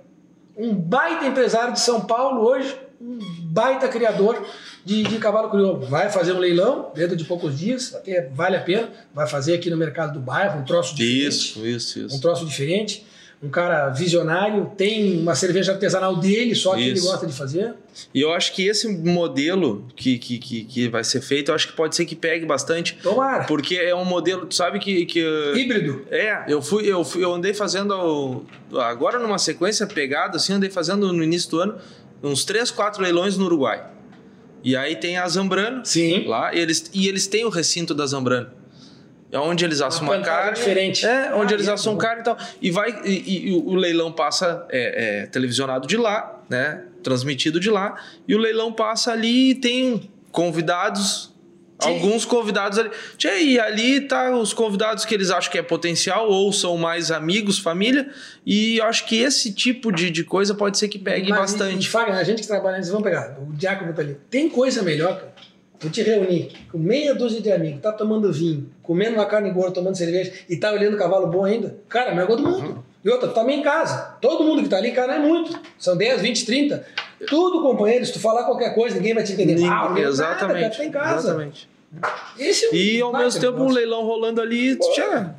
Um 0.57 0.73
baita 0.73 1.27
empresário 1.27 1.73
de 1.73 1.79
São 1.79 2.01
Paulo 2.01 2.41
hoje, 2.41 2.75
um 2.99 3.19
baita 3.43 3.87
criador 3.87 4.45
de, 4.83 5.03
de 5.03 5.17
cavalo 5.19 5.49
crioulo. 5.49 5.85
Vai 5.85 6.09
fazer 6.09 6.33
um 6.33 6.39
leilão 6.39 6.91
dentro 6.95 7.15
de 7.15 7.25
poucos 7.25 7.59
dias, 7.59 7.93
até 7.93 8.27
vale 8.29 8.55
a 8.55 8.61
pena. 8.61 8.89
Vai 9.13 9.27
fazer 9.27 9.55
aqui 9.55 9.69
no 9.69 9.77
mercado 9.77 10.13
do 10.13 10.19
bairro 10.19 10.61
um 10.61 10.65
troço 10.65 10.95
diferente. 10.95 11.27
Isso, 11.27 11.67
isso, 11.67 11.99
isso. 11.99 12.15
Um 12.15 12.19
troço 12.19 12.45
diferente 12.45 13.05
um 13.41 13.49
cara 13.49 13.87
visionário, 13.89 14.71
tem 14.77 15.17
uma 15.17 15.33
cerveja 15.33 15.71
artesanal 15.71 16.17
dele, 16.17 16.53
só 16.53 16.75
que 16.75 16.81
Isso. 16.81 17.05
ele 17.05 17.11
gosta 17.11 17.25
de 17.25 17.33
fazer. 17.33 17.73
E 18.13 18.21
eu 18.21 18.33
acho 18.33 18.53
que 18.53 18.67
esse 18.67 18.87
modelo 18.87 19.87
que, 19.95 20.17
que, 20.17 20.37
que, 20.37 20.65
que, 20.65 20.89
vai 20.89 21.05
ser 21.05 21.21
feito, 21.21 21.49
eu 21.49 21.55
acho 21.55 21.67
que 21.67 21.73
pode 21.73 21.95
ser 21.95 22.05
que 22.05 22.15
pegue 22.15 22.45
bastante. 22.45 22.97
Tomara. 23.01 23.45
Porque 23.45 23.75
é 23.75 23.95
um 23.95 24.03
modelo, 24.03 24.45
tu 24.45 24.55
sabe 24.55 24.79
que. 24.79 25.05
que 25.05 25.23
Híbrido. 25.55 26.05
É, 26.11 26.43
eu 26.49 26.61
fui, 26.61 26.85
eu 26.85 27.03
fui, 27.05 27.23
eu 27.23 27.33
andei 27.33 27.53
fazendo. 27.53 28.45
Agora 28.73 29.17
numa 29.19 29.37
sequência 29.37 29.87
pegada, 29.87 30.35
assim, 30.35 30.53
andei 30.53 30.69
fazendo 30.69 31.13
no 31.13 31.23
início 31.23 31.49
do 31.49 31.59
ano 31.61 31.77
uns 32.21 32.43
3, 32.43 32.69
4 32.71 33.01
leilões 33.01 33.37
no 33.37 33.45
Uruguai. 33.45 33.85
E 34.61 34.75
aí 34.75 34.97
tem 34.97 35.17
a 35.17 35.27
Zambrano 35.27 35.85
Sim. 35.85 36.27
lá, 36.27 36.53
e 36.53 36.59
eles, 36.59 36.91
e 36.93 37.07
eles 37.07 37.27
têm 37.27 37.45
o 37.45 37.49
recinto 37.49 37.93
da 37.95 38.05
Zambrano. 38.05 38.49
É 39.31 39.37
onde 39.37 39.63
eles 39.63 39.79
assam 39.79 40.03
uma, 40.03 40.15
uma 40.15 40.23
carne. 40.23 40.55
diferente. 40.55 41.05
É, 41.05 41.33
onde 41.35 41.53
ah, 41.53 41.57
eles 41.57 41.67
é 41.67 41.71
assam 41.71 41.95
carne 41.97 42.21
e 42.21 42.23
tal. 42.23 42.37
E, 42.61 42.71
vai, 42.71 43.01
e, 43.05 43.49
e 43.49 43.51
o 43.51 43.75
leilão 43.75 44.11
passa 44.11 44.65
é, 44.69 45.21
é, 45.21 45.25
televisionado 45.27 45.87
de 45.87 45.97
lá, 45.97 46.41
né? 46.49 46.83
Transmitido 47.03 47.59
de 47.59 47.69
lá. 47.69 47.95
E 48.27 48.33
o 48.33 48.39
leilão 48.39 48.73
passa 48.73 49.11
ali 49.11 49.51
e 49.51 49.55
tem 49.55 50.09
convidados. 50.31 51.31
Sim. 51.79 51.89
Alguns 51.89 52.25
convidados 52.25 52.77
ali. 52.77 52.89
E 53.41 53.57
ali 53.59 54.01
tá 54.01 54.35
os 54.35 54.51
convidados 54.51 55.05
que 55.05 55.13
eles 55.13 55.29
acham 55.29 55.49
que 55.49 55.57
é 55.57 55.61
potencial 55.61 56.27
ou 56.27 56.51
são 56.51 56.75
mais 56.75 57.09
amigos, 57.09 57.57
família. 57.59 58.09
E 58.45 58.77
eu 58.77 58.85
acho 58.85 59.05
que 59.05 59.17
esse 59.21 59.53
tipo 59.53 59.91
de, 59.91 60.09
de 60.09 60.23
coisa 60.23 60.53
pode 60.53 60.77
ser 60.77 60.89
que 60.89 60.99
pegue 60.99 61.29
Mas, 61.29 61.39
bastante. 61.39 61.87
E, 61.87 61.97
e, 61.97 62.11
a 62.11 62.23
gente 62.23 62.41
que 62.41 62.47
trabalha, 62.47 62.75
eles 62.75 62.89
vão 62.89 63.01
pegar. 63.01 63.37
O 63.39 63.53
Diácono 63.53 63.93
tá 63.93 64.01
ali. 64.01 64.17
Tem 64.29 64.49
coisa 64.49 64.81
melhor, 64.81 65.15
cara 65.15 65.38
Tu 65.79 65.89
te 65.89 66.01
reunir 66.01 66.51
com 66.71 66.77
meia 66.77 67.15
dúzia 67.15 67.39
de 67.39 67.51
amigos, 67.51 67.81
tá 67.81 67.91
tomando 67.91 68.31
vinho, 68.33 68.69
comendo 68.83 69.15
uma 69.15 69.25
carne 69.25 69.49
boa, 69.51 69.71
tomando 69.71 69.95
cerveja 69.95 70.33
e 70.49 70.57
tá 70.57 70.71
olhando 70.73 70.97
cavalo 70.97 71.27
bom 71.27 71.45
ainda, 71.45 71.77
cara, 71.87 72.11
é 72.11 72.15
melhor 72.15 72.35
do 72.35 72.43
mundo. 72.43 72.83
E 73.03 73.09
outra, 73.09 73.29
tu 73.29 73.33
também 73.33 73.59
em 73.59 73.63
casa. 73.63 74.17
Todo 74.19 74.43
mundo 74.43 74.61
que 74.61 74.67
tá 74.67 74.75
ali, 74.75 74.91
cara, 74.91 75.15
é 75.15 75.19
muito. 75.19 75.57
São 75.77 75.95
10, 75.95 76.21
20, 76.21 76.45
30. 76.45 76.85
Tudo, 77.27 77.61
companheiro, 77.61 78.05
se 78.05 78.11
tu 78.11 78.19
falar 78.19 78.43
qualquer 78.43 78.75
coisa, 78.75 78.97
ninguém 78.97 79.13
vai 79.13 79.23
te 79.23 79.31
entender. 79.31 79.55
Ninguém, 79.55 79.69
ah, 79.69 79.95
exatamente. 79.97 80.61
Nada, 80.63 80.69
cara, 80.69 80.75
tá 80.75 80.85
em 80.85 80.91
casa. 80.91 81.27
Exatamente. 81.29 81.69
Esse 82.37 82.65
é 82.65 82.75
e 82.75 83.01
ao 83.01 83.13
mesmo 83.13 83.39
tempo 83.39 83.53
negócio. 83.53 83.71
um 83.71 83.73
leilão 83.73 84.03
rolando 84.03 84.41
ali, 84.41 84.75
tchau. 84.75 85.35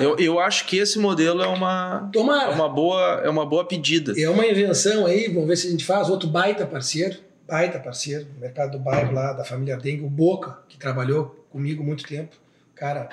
Eu, 0.00 0.16
eu 0.18 0.40
acho 0.40 0.64
que 0.66 0.78
esse 0.78 0.98
modelo 0.98 1.42
é 1.42 1.46
uma, 1.46 2.08
Tomara. 2.12 2.52
é 2.52 2.54
uma 2.54 2.68
boa 2.68 3.20
é 3.22 3.28
uma 3.28 3.44
boa 3.44 3.64
pedida. 3.64 4.14
É 4.16 4.28
uma 4.28 4.46
invenção 4.46 5.04
aí, 5.04 5.28
vamos 5.28 5.48
ver 5.48 5.56
se 5.56 5.68
a 5.68 5.70
gente 5.70 5.84
faz 5.84 6.08
outro 6.08 6.28
baita 6.28 6.64
parceiro 6.64 7.18
baita 7.46 7.78
parceiro, 7.78 8.26
mercado 8.40 8.72
do 8.72 8.78
bairro 8.78 9.12
lá, 9.12 9.32
da 9.32 9.44
família 9.44 9.76
Dengue, 9.76 10.04
o 10.04 10.10
Boca, 10.10 10.58
que 10.68 10.76
trabalhou 10.76 11.46
comigo 11.50 11.82
muito 11.82 12.04
tempo. 12.04 12.36
Cara, 12.74 13.08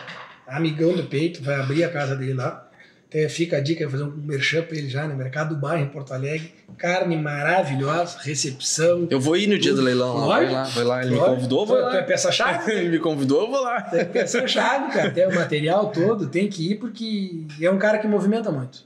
amigão 0.47 0.93
do 0.93 1.03
peito, 1.03 1.43
vai 1.43 1.55
abrir 1.55 1.83
a 1.83 1.89
casa 1.89 2.15
dele 2.15 2.33
lá. 2.33 2.69
Até 3.07 3.29
fica 3.29 3.57
a 3.57 3.59
dica, 3.59 3.87
fazer 3.87 4.03
um 4.03 4.11
merchan 4.11 4.63
pra 4.63 4.75
ele 4.75 4.89
já, 4.89 5.07
no? 5.07 5.15
Mercado 5.15 5.53
do 5.53 5.61
Bairro, 5.61 5.83
em 5.83 5.87
Porto 5.87 6.15
Alegre. 6.15 6.51
Carne 6.79 7.15
maravilhosa, 7.15 8.17
recepção. 8.19 9.07
Eu 9.07 9.19
vou 9.19 9.37
ir 9.37 9.45
no 9.45 9.59
dia 9.59 9.71
do 9.71 9.83
leilão 9.83 10.17
lá. 10.17 10.25
Vai 10.25 10.51
lá, 10.51 10.63
vai 10.63 10.83
lá. 10.83 11.01
Ele 11.03 11.11
me 11.11 11.19
convidou, 11.19 11.63
vou 11.63 11.77
lá. 11.77 11.91
Tu 11.91 11.97
é 11.97 12.01
peça-chave? 12.01 12.71
ele 12.73 12.89
me 12.89 12.99
convidou, 12.99 13.43
eu 13.43 13.51
vou 13.51 13.61
lá. 13.61 13.83
Tu 13.83 13.97
é 13.97 14.03
peça-chave, 14.03 14.91
cara. 14.91 15.11
Tem 15.11 15.27
o 15.27 15.35
material 15.35 15.91
todo, 15.91 16.27
tem 16.27 16.47
que 16.47 16.71
ir 16.71 16.79
porque 16.79 17.45
é 17.61 17.69
um 17.69 17.77
cara 17.77 17.99
que 17.99 18.07
movimenta 18.07 18.51
muito. 18.51 18.83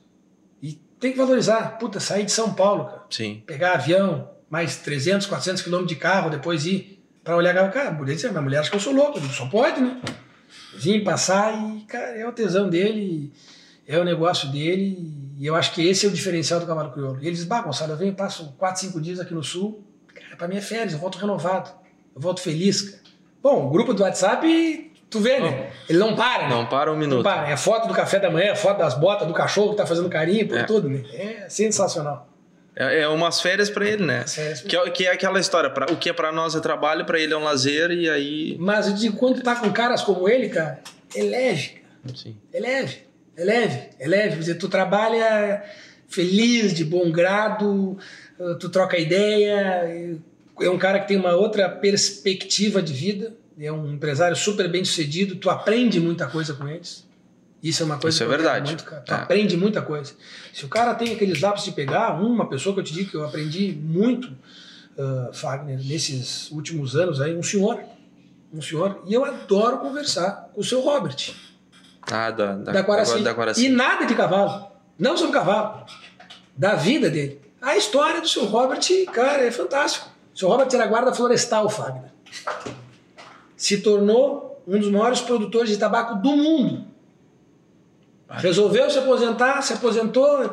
E 0.62 0.74
tem 1.00 1.14
que 1.14 1.18
valorizar. 1.18 1.78
Puta, 1.80 2.02
sair 2.02 2.26
de 2.26 2.32
São 2.34 2.54
Paulo, 2.54 2.84
cara. 2.84 3.04
Sim. 3.10 3.42
Pegar 3.48 3.76
avião, 3.76 4.28
mais 4.50 4.78
300, 4.78 5.28
400 5.28 5.62
quilômetros 5.62 5.94
de 5.94 6.00
carro, 6.00 6.30
depois 6.30 6.66
ir 6.66 7.04
para 7.24 7.36
olhar 7.36 7.58
a 7.58 7.68
cara, 7.68 7.92
mulher 7.92 8.16
disse, 8.16 8.30
minha 8.30 8.42
mulher 8.42 8.60
acha 8.60 8.70
que 8.70 8.76
eu 8.76 8.80
sou 8.80 8.94
louco, 8.94 9.20
só 9.20 9.48
pode, 9.48 9.82
né? 9.82 10.00
Vim 10.78 11.04
passar 11.04 11.54
e, 11.54 11.82
cara, 11.82 12.18
é 12.18 12.26
o 12.26 12.32
tesão 12.32 12.70
dele, 12.70 13.34
é 13.86 14.00
o 14.00 14.06
negócio 14.06 14.50
dele, 14.50 15.14
e 15.38 15.46
eu 15.46 15.54
acho 15.54 15.74
que 15.74 15.86
esse 15.86 16.06
é 16.06 16.10
o 16.10 16.12
diferencial 16.12 16.60
do 16.60 16.66
cavalo 16.66 16.92
crioulo. 16.92 17.20
E 17.22 17.28
eles, 17.28 17.44
bah, 17.44 17.62
Gonçalo, 17.62 17.92
eu 17.92 17.98
venho, 17.98 18.14
passo 18.14 18.54
4, 18.58 18.82
5 18.82 19.02
dias 19.02 19.20
aqui 19.20 19.34
no 19.34 19.44
sul, 19.44 19.84
cara, 20.14 20.38
pra 20.38 20.48
mim 20.48 20.56
é 20.56 20.62
férias, 20.62 20.94
eu 20.94 21.00
volto 21.00 21.18
renovado, 21.18 21.70
eu 22.16 22.22
volto 22.22 22.42
feliz, 22.42 22.82
cara. 22.82 23.04
Bom, 23.44 23.68
o 23.68 23.70
grupo 23.70 23.94
do 23.94 24.04
WhatsApp, 24.04 24.92
tu 25.10 25.20
vê, 25.20 25.40
né? 25.40 25.72
Ele 25.88 26.00
não 26.00 26.16
para, 26.16 26.44
né? 26.44 26.50
Não 26.50 26.66
para 26.66 26.92
um 26.92 26.98
minuto. 26.98 27.18
Não 27.18 27.24
para. 27.24 27.50
É 27.50 27.58
foto 27.58 27.88
do 27.88 27.94
café 27.94 28.20
da 28.20 28.30
manhã, 28.30 28.56
foto 28.56 28.78
das 28.78 28.94
botas, 28.94 29.28
do 29.28 29.34
cachorro 29.34 29.72
que 29.72 29.78
tá 29.78 29.86
fazendo 29.86 30.10
carinho, 30.10 30.48
por 30.48 30.58
é. 30.58 30.64
tudo, 30.64 30.90
né? 30.90 31.04
É 31.14 31.50
sensacional. 31.50 32.27
É, 32.80 33.02
é 33.02 33.08
umas 33.08 33.42
férias 33.42 33.72
para 33.72 33.90
ele, 33.90 34.06
né? 34.06 34.24
Que 34.68 34.78
é, 34.78 34.90
que 34.92 35.06
é 35.08 35.12
aquela 35.12 35.40
história, 35.40 35.68
pra, 35.68 35.92
o 35.92 35.98
que 35.98 36.10
é 36.10 36.14
para 36.14 36.32
nós 36.32 36.54
é 36.54 36.60
trabalho, 36.60 37.06
para 37.06 37.20
ele 37.20 37.34
é 37.34 37.38
um 37.38 37.44
lazer 37.44 37.90
e 37.90 38.08
aí. 38.08 38.56
Mas 38.60 38.88
eu 38.88 38.94
digo, 38.94 39.18
quando 39.18 39.42
tá 39.42 39.56
com 39.56 39.72
caras 39.74 40.04
como 40.04 40.30
ele, 40.30 40.48
cara, 40.48 40.80
é 41.16 41.24
leve. 41.24 41.82
Sim. 42.16 42.38
É 42.54 42.60
leve, 42.60 43.00
é 43.36 43.44
leve, 43.44 43.80
é 44.00 44.08
leve. 44.08 44.30
Quer 44.36 44.40
dizer, 44.40 44.56
tu 44.56 44.70
trabalha 44.70 45.64
feliz, 46.08 46.72
de 46.72 46.86
bom 46.86 47.12
grado, 47.12 47.98
tu 48.60 48.70
troca 48.70 48.98
ideia. 48.98 50.08
É 50.62 50.70
um 50.70 50.78
cara 50.78 51.00
que 51.00 51.08
tem 51.08 51.18
uma 51.18 51.36
outra 51.36 51.68
perspectiva 51.68 52.80
de 52.80 52.94
vida. 52.94 53.34
É 53.60 53.72
um 53.72 53.92
empresário 53.92 54.38
super 54.38 54.70
bem 54.70 54.86
sucedido. 54.86 55.36
Tu 55.36 55.50
aprende 55.50 56.00
muita 56.00 56.28
coisa 56.28 56.54
com 56.54 56.68
eles. 56.68 57.07
Isso 57.62 57.82
é 57.82 57.86
uma 57.86 57.98
coisa 57.98 58.16
Isso 58.16 58.24
é 58.24 58.26
que 58.28 58.32
eu 58.34 58.38
verdade. 58.38 58.68
Muito, 58.70 58.84
cara. 58.84 59.02
Tu 59.02 59.14
É. 59.14 59.18
aprende 59.18 59.58
muita 59.58 59.82
coisa. 59.82 60.14
Se 60.54 60.64
o 60.66 60.68
cara 60.70 60.94
tem 60.96 61.14
aqueles 61.14 61.42
lápis 61.42 61.64
de 61.64 61.72
pegar, 61.72 62.14
uma 62.22 62.48
pessoa 62.48 62.74
que 62.74 62.82
eu 62.82 62.84
te 62.84 62.94
digo 62.94 63.10
que 63.12 63.18
eu 63.18 63.26
aprendi 63.26 63.72
muito, 63.82 64.28
uh, 64.98 65.34
Fagner, 65.34 65.80
nesses 65.84 66.52
últimos 66.52 66.96
anos 66.96 67.20
aí, 67.20 67.36
um 67.36 67.42
senhor. 67.44 67.80
Um 68.54 68.62
senhor. 68.62 69.02
E 69.08 69.14
eu 69.14 69.26
adoro 69.26 69.80
conversar 69.80 70.50
com 70.54 70.62
o 70.62 70.64
seu 70.64 70.82
Robert 70.82 71.34
Ah, 72.10 72.32
da, 72.32 72.54
da, 72.56 72.72
da 72.72 72.84
Quaraci. 72.84 73.20
da 73.22 73.34
Quaraci. 73.34 73.66
E 73.66 73.70
nada 73.70 74.06
de 74.06 74.16
cavalo. 74.16 74.68
Não 74.98 75.18
sobre 75.18 75.34
cavalo. 75.34 75.86
Da 76.56 76.76
vida 76.76 77.10
dele. 77.10 77.42
A 77.62 77.76
história 77.76 78.22
do 78.22 78.28
seu 78.28 78.46
Robert, 78.46 78.80
cara, 79.12 79.44
é 79.44 79.52
fantástico. 79.52 80.08
O 80.34 80.38
seu 80.38 80.48
Robert 80.48 80.70
era 80.72 80.86
guarda 80.88 81.12
florestal, 81.14 81.70
Fagner. 81.70 82.12
Se 83.56 83.80
tornou 83.80 84.62
um 84.68 84.80
dos 84.80 84.90
maiores 84.92 85.22
produtores 85.22 85.70
de 85.72 85.78
tabaco 85.78 86.16
do 86.22 86.36
mundo. 86.38 86.86
Resolveu 88.30 88.90
se 88.90 89.00
aposentar, 89.00 89.62
se 89.62 89.74
aposentou, 89.74 90.50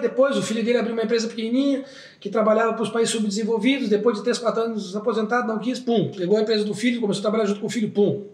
depois 0.00 0.36
o 0.36 0.42
filho 0.42 0.64
dele 0.64 0.78
abriu 0.78 0.92
uma 0.92 1.04
empresa 1.04 1.28
pequenininha 1.28 1.84
que 2.18 2.28
trabalhava 2.28 2.72
para 2.72 2.82
os 2.82 2.90
países 2.90 3.14
subdesenvolvidos, 3.14 3.88
depois 3.88 4.16
de 4.16 4.24
3, 4.24 4.38
4 4.38 4.62
anos 4.62 4.96
aposentado, 4.96 5.46
não 5.46 5.60
quis, 5.60 5.78
pum, 5.78 6.10
pegou 6.10 6.36
a 6.36 6.42
empresa 6.42 6.64
do 6.64 6.74
filho, 6.74 7.00
começou 7.00 7.20
a 7.20 7.22
trabalhar 7.22 7.46
junto 7.46 7.60
com 7.60 7.68
o 7.68 7.70
filho, 7.70 7.90
pum. 7.90 8.26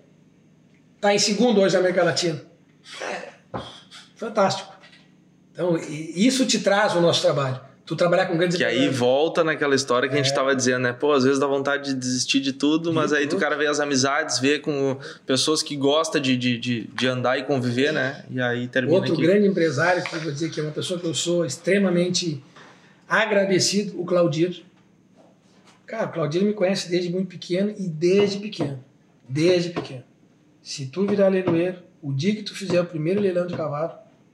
Está 0.96 1.14
em 1.14 1.18
segundo 1.18 1.60
hoje 1.60 1.74
na 1.74 1.80
América 1.80 2.02
Latina. 2.02 2.42
É, 3.02 3.60
fantástico. 4.16 4.72
Então, 5.52 5.76
isso 5.76 6.46
te 6.46 6.60
traz 6.60 6.94
o 6.94 7.00
nosso 7.00 7.20
trabalho. 7.20 7.67
Tu 7.88 7.96
trabalhar 7.96 8.26
com 8.26 8.36
grandes 8.36 8.56
Que 8.58 8.64
aí 8.64 8.86
volta 8.90 9.42
naquela 9.42 9.74
história 9.74 10.08
que 10.10 10.14
a 10.14 10.18
É. 10.20 10.22
gente 10.22 10.34
tava 10.34 10.54
dizendo, 10.54 10.80
né? 10.80 10.92
Pô, 10.92 11.10
às 11.12 11.24
vezes 11.24 11.38
dá 11.38 11.46
vontade 11.46 11.94
de 11.94 11.98
desistir 11.98 12.38
de 12.38 12.52
tudo, 12.52 12.92
mas 12.92 13.14
aí 13.14 13.26
tu 13.26 13.38
cara 13.38 13.56
vê 13.56 13.66
as 13.66 13.80
amizades, 13.80 14.38
vê 14.38 14.58
com 14.58 14.98
pessoas 15.26 15.62
que 15.62 15.74
gostam 15.74 16.20
de, 16.20 16.36
de, 16.36 16.58
de, 16.58 16.82
de 16.86 17.06
andar 17.08 17.38
e 17.38 17.44
conviver, 17.44 17.90
né? 17.92 18.24
E 18.30 18.38
aí 18.40 18.68
termina 18.68 18.94
Outro 18.98 19.14
aqui. 19.14 19.22
grande 19.22 19.46
empresário, 19.46 20.04
que 20.04 20.14
eu 20.14 20.20
vou 20.20 20.30
dizer 20.30 20.50
que 20.50 20.60
é 20.60 20.62
uma 20.62 20.72
pessoa 20.72 21.00
que 21.00 21.06
eu 21.06 21.14
sou 21.14 21.46
extremamente 21.46 22.44
agradecido, 23.08 23.98
o 24.00 24.04
Claudir. 24.04 24.62
Cara, 25.86 26.06
o 26.08 26.12
Claudir 26.12 26.42
me 26.44 26.52
conhece 26.52 26.90
desde 26.90 27.10
muito 27.10 27.28
pequeno 27.28 27.72
e 27.78 27.88
desde 27.88 28.38
pequeno. 28.38 28.84
Desde 29.26 29.70
pequeno. 29.70 30.04
Se 30.60 30.86
tu 30.86 31.06
virar 31.06 31.28
leiloeiro, 31.28 31.78
o 32.02 32.12
dia 32.12 32.34
que 32.34 32.42
tu 32.42 32.54
fizer 32.54 32.80
o 32.80 32.84
primeiro 32.84 33.18
leilão 33.20 33.46
de 33.46 33.56
cavalo, 33.56 33.92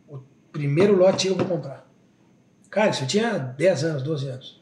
o 0.09 0.19
primeiro 0.51 0.97
lote 0.97 1.29
eu 1.29 1.37
vou 1.37 1.47
comprar. 1.47 1.84
Cara, 2.75 2.91
isso 2.91 3.05
eu 3.05 3.07
tinha 3.07 3.39
10 3.39 3.85
anos, 3.85 4.03
12 4.03 4.29
anos. 4.29 4.61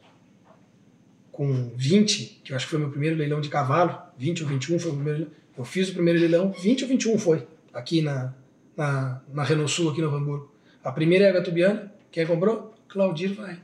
Com 1.31 1.71
20, 1.75 2.41
que 2.43 2.53
eu 2.53 2.55
acho 2.55 2.67
que 2.67 2.69
foi 2.69 2.79
meu 2.79 2.91
primeiro 2.91 3.15
leilão 3.15 3.41
de 3.41 3.49
cavalo, 3.49 3.99
20 4.19 4.43
ou 4.43 4.49
21 4.49 4.77
foi 4.77 4.91
o 4.91 4.93
primeiro. 4.93 5.31
Eu 5.57 5.65
fiz 5.65 5.89
o 5.89 5.93
primeiro 5.93 6.19
leilão, 6.19 6.51
20 6.51 6.83
ou 6.83 6.89
21 6.89 7.17
foi, 7.17 7.47
aqui 7.73 8.03
na, 8.03 8.31
na, 8.77 9.19
na 9.33 9.43
Renault 9.43 9.71
Sul, 9.71 9.89
aqui 9.89 9.99
no 9.99 10.15
Hamburgo. 10.15 10.53
A 10.83 10.91
primeira 10.91 11.25
é 11.25 11.29
a 11.29 11.31
Gatubiana, 11.31 11.91
quem 12.11 12.27
comprou? 12.27 12.75
Claudir 12.87 13.33
vai. 13.33 13.57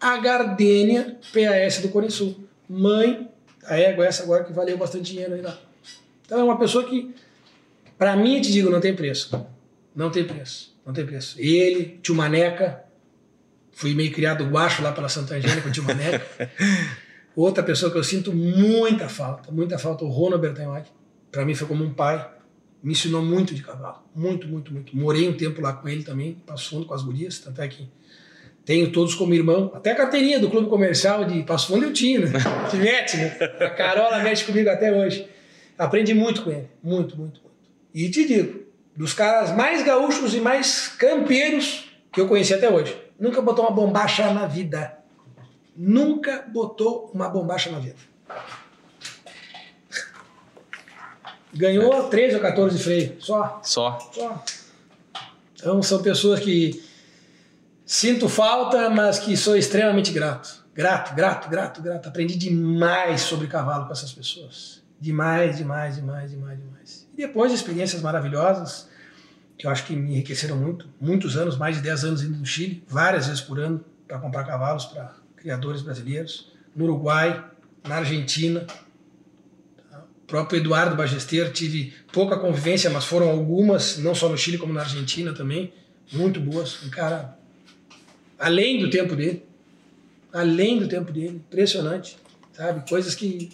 A 0.00 0.16
Gardênia 0.18 1.18
PAS 1.32 1.78
do 1.82 1.88
Cone 1.88 2.08
Sul. 2.08 2.44
Mãe, 2.68 3.28
a 3.64 3.76
égua 3.76 4.06
essa 4.06 4.22
agora 4.22 4.44
que 4.44 4.52
valeu 4.52 4.78
bastante 4.78 5.10
dinheiro 5.10 5.34
aí 5.34 5.42
lá. 5.42 5.58
Então 6.24 6.38
é 6.38 6.44
uma 6.44 6.60
pessoa 6.60 6.84
que, 6.84 7.12
para 7.98 8.14
mim, 8.14 8.40
te 8.40 8.52
digo, 8.52 8.70
não 8.70 8.80
tem 8.80 8.94
preço. 8.94 9.44
Não 9.96 10.12
tem 10.12 10.22
preço. 10.22 10.76
Não 10.86 10.94
tem 10.94 11.04
preço. 11.04 11.34
Ele, 11.40 11.98
tio 12.00 12.14
Maneca, 12.14 12.85
fui 13.76 13.94
meio 13.94 14.10
criado 14.10 14.42
guacho 14.46 14.82
lá 14.82 14.90
pela 14.90 15.08
Santa 15.08 15.34
Angélica, 15.34 15.68
o 15.68 15.70
tio 15.70 15.84
Maneca. 15.84 16.50
Outra 17.36 17.62
pessoa 17.62 17.92
que 17.92 17.98
eu 17.98 18.02
sinto 18.02 18.32
muita 18.32 19.06
falta, 19.06 19.52
muita 19.52 19.78
falta, 19.78 20.02
o 20.02 20.08
Ronald 20.08 20.40
Bertanhotti. 20.40 20.90
Para 21.30 21.44
mim 21.44 21.54
foi 21.54 21.68
como 21.68 21.84
um 21.84 21.92
pai. 21.92 22.26
Me 22.82 22.92
ensinou 22.92 23.22
muito 23.22 23.54
de 23.54 23.62
cavalo. 23.62 24.02
Muito, 24.14 24.48
muito, 24.48 24.72
muito. 24.72 24.96
Morei 24.96 25.28
um 25.28 25.34
tempo 25.34 25.60
lá 25.60 25.74
com 25.74 25.86
ele 25.86 26.02
também, 26.02 26.42
Passo 26.46 26.70
Fundo 26.70 26.86
com 26.86 26.94
as 26.94 27.02
gurias, 27.02 27.38
tanto 27.38 27.60
é 27.60 27.68
que 27.68 27.86
tenho 28.64 28.90
todos 28.90 29.14
como 29.14 29.34
irmão. 29.34 29.70
Até 29.74 29.92
a 29.92 29.94
carteirinha 29.94 30.40
do 30.40 30.48
clube 30.48 30.70
comercial 30.70 31.26
de 31.26 31.42
Passo 31.42 31.66
Fundo 31.66 31.84
eu 31.84 31.92
tinha, 31.92 32.20
né? 32.20 32.32
Que 32.70 32.78
mete, 32.78 33.18
né? 33.18 33.36
A 33.60 33.70
Carola 33.70 34.22
mexe 34.22 34.44
comigo 34.44 34.70
até 34.70 34.90
hoje. 34.90 35.28
Aprendi 35.76 36.14
muito 36.14 36.42
com 36.42 36.50
ele. 36.50 36.66
Muito, 36.82 37.14
muito, 37.14 37.42
muito. 37.42 37.56
E 37.92 38.08
te 38.08 38.26
digo, 38.26 38.62
dos 38.96 39.12
caras 39.12 39.54
mais 39.54 39.84
gaúchos 39.84 40.34
e 40.34 40.40
mais 40.40 40.88
campeiros 40.98 41.90
que 42.10 42.18
eu 42.18 42.26
conheci 42.26 42.54
até 42.54 42.70
hoje. 42.70 43.05
Nunca 43.18 43.40
botou 43.40 43.64
uma 43.64 43.74
bombacha 43.74 44.32
na 44.32 44.46
vida. 44.46 44.98
Nunca 45.76 46.44
botou 46.48 47.10
uma 47.12 47.28
bombacha 47.28 47.70
na 47.70 47.78
vida. 47.78 47.96
Ganhou 51.52 52.08
13 52.08 52.36
ou 52.36 52.42
14 52.42 52.78
freios, 52.78 53.24
só. 53.24 53.60
Só. 53.62 53.98
Só. 54.12 54.44
Então 55.54 55.82
são 55.82 56.02
pessoas 56.02 56.40
que 56.40 56.84
sinto 57.84 58.28
falta, 58.28 58.90
mas 58.90 59.18
que 59.18 59.36
sou 59.36 59.56
extremamente 59.56 60.12
grato. 60.12 60.64
Grato, 60.74 61.14
grato, 61.14 61.48
grato, 61.48 61.80
grato. 61.80 62.08
Aprendi 62.08 62.36
demais 62.36 63.22
sobre 63.22 63.46
cavalo 63.46 63.86
com 63.86 63.92
essas 63.92 64.12
pessoas. 64.12 64.82
Demais, 65.00 65.56
demais, 65.56 65.96
demais, 65.96 66.30
demais, 66.30 66.58
demais. 66.58 67.08
E 67.14 67.16
depois 67.16 67.52
experiências 67.52 68.02
maravilhosas, 68.02 68.88
que 69.58 69.66
eu 69.66 69.70
acho 69.70 69.86
que 69.86 69.96
me 69.96 70.12
enriqueceram 70.12 70.56
muito. 70.56 70.88
Muitos 71.00 71.36
anos, 71.36 71.56
mais 71.56 71.76
de 71.76 71.82
10 71.82 72.04
anos 72.04 72.22
indo 72.22 72.38
no 72.38 72.46
Chile, 72.46 72.82
várias 72.88 73.26
vezes 73.26 73.40
por 73.40 73.58
ano, 73.58 73.84
para 74.06 74.18
comprar 74.18 74.44
cavalos 74.44 74.84
para 74.86 75.14
criadores 75.36 75.82
brasileiros. 75.82 76.52
No 76.74 76.84
Uruguai, 76.84 77.44
na 77.86 77.96
Argentina, 77.96 78.66
o 79.92 80.26
próprio 80.26 80.60
Eduardo 80.60 80.96
Bagesteiro, 80.96 81.52
tive 81.52 81.94
pouca 82.12 82.36
convivência, 82.36 82.90
mas 82.90 83.04
foram 83.04 83.30
algumas, 83.30 83.98
não 83.98 84.14
só 84.14 84.28
no 84.28 84.36
Chile, 84.36 84.58
como 84.58 84.72
na 84.72 84.80
Argentina 84.80 85.32
também, 85.32 85.72
muito 86.12 86.40
boas. 86.40 86.82
Um 86.84 86.90
cara 86.90 87.38
além 88.38 88.78
do 88.80 88.90
tempo 88.90 89.16
dele, 89.16 89.42
além 90.32 90.78
do 90.78 90.88
tempo 90.88 91.10
dele, 91.12 91.36
impressionante, 91.36 92.18
sabe? 92.52 92.88
Coisas 92.88 93.14
que 93.14 93.50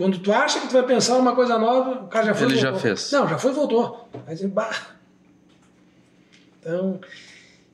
quando 0.00 0.18
tu 0.18 0.32
acha 0.32 0.58
que 0.60 0.66
tu 0.66 0.72
vai 0.72 0.86
pensar 0.86 1.18
uma 1.18 1.34
coisa 1.34 1.58
nova, 1.58 2.04
o 2.04 2.08
cara 2.08 2.24
já 2.24 2.34
foi 2.34 2.46
Ele 2.46 2.54
e 2.54 2.58
já 2.58 2.70
voltou. 2.70 2.88
fez. 2.88 3.12
Não, 3.12 3.28
já 3.28 3.36
foi 3.36 3.50
e 3.50 3.54
voltou. 3.54 4.08
Mas 4.26 4.40
bah. 4.46 4.74
Então, 6.58 6.98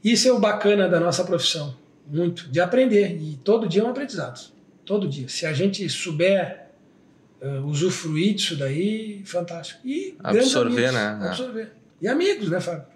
isso 0.03 0.27
é 0.27 0.33
o 0.33 0.41
bacana 0.41 0.89
da 0.89 0.99
nossa 0.99 1.23
profissão, 1.23 1.77
muito, 2.05 2.49
de 2.49 2.59
aprender. 2.59 3.17
E 3.17 3.39
todo 3.45 3.69
dia 3.69 3.81
é 3.81 3.85
um 3.85 3.91
aprendizado. 3.91 4.51
Todo 4.85 5.07
dia. 5.07 5.29
Se 5.29 5.47
a 5.47 5.53
gente 5.53 5.89
souber 5.89 6.67
uh, 7.41 7.65
usufruir 7.65 8.35
disso 8.35 8.57
daí, 8.57 9.23
fantástico. 9.25 9.87
E 9.87 10.17
Absorver, 10.19 10.89
amigos, 10.89 10.95
né? 10.95 11.29
Absorver. 11.29 11.73
E 12.03 12.09
amigos, 12.09 12.51
né, 12.51 12.59
Fábio? 12.59 12.87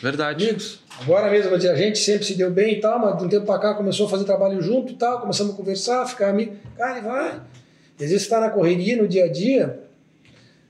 Verdade. 0.00 0.44
Amigos. 0.44 0.78
Agora 1.00 1.28
mesmo, 1.28 1.52
a 1.52 1.58
gente 1.58 1.98
sempre 1.98 2.24
se 2.24 2.36
deu 2.36 2.52
bem 2.52 2.74
e 2.74 2.80
tal, 2.80 3.00
mas 3.00 3.18
de 3.18 3.24
um 3.24 3.28
tempo 3.28 3.46
pra 3.46 3.58
cá 3.58 3.74
começou 3.74 4.06
a 4.06 4.10
fazer 4.10 4.22
trabalho 4.22 4.62
junto 4.62 4.92
e 4.92 4.96
tal, 4.96 5.20
começamos 5.20 5.54
a 5.54 5.56
conversar, 5.56 6.06
ficar 6.06 6.28
amigo. 6.28 6.56
Cara, 6.76 6.98
e 6.98 7.02
vai. 7.02 7.40
Às 8.04 8.10
vezes 8.10 8.22
você 8.22 8.30
tá 8.30 8.40
na 8.40 8.50
correria, 8.50 8.96
no 8.96 9.06
dia 9.06 9.24
a 9.24 9.28
dia, 9.28 9.80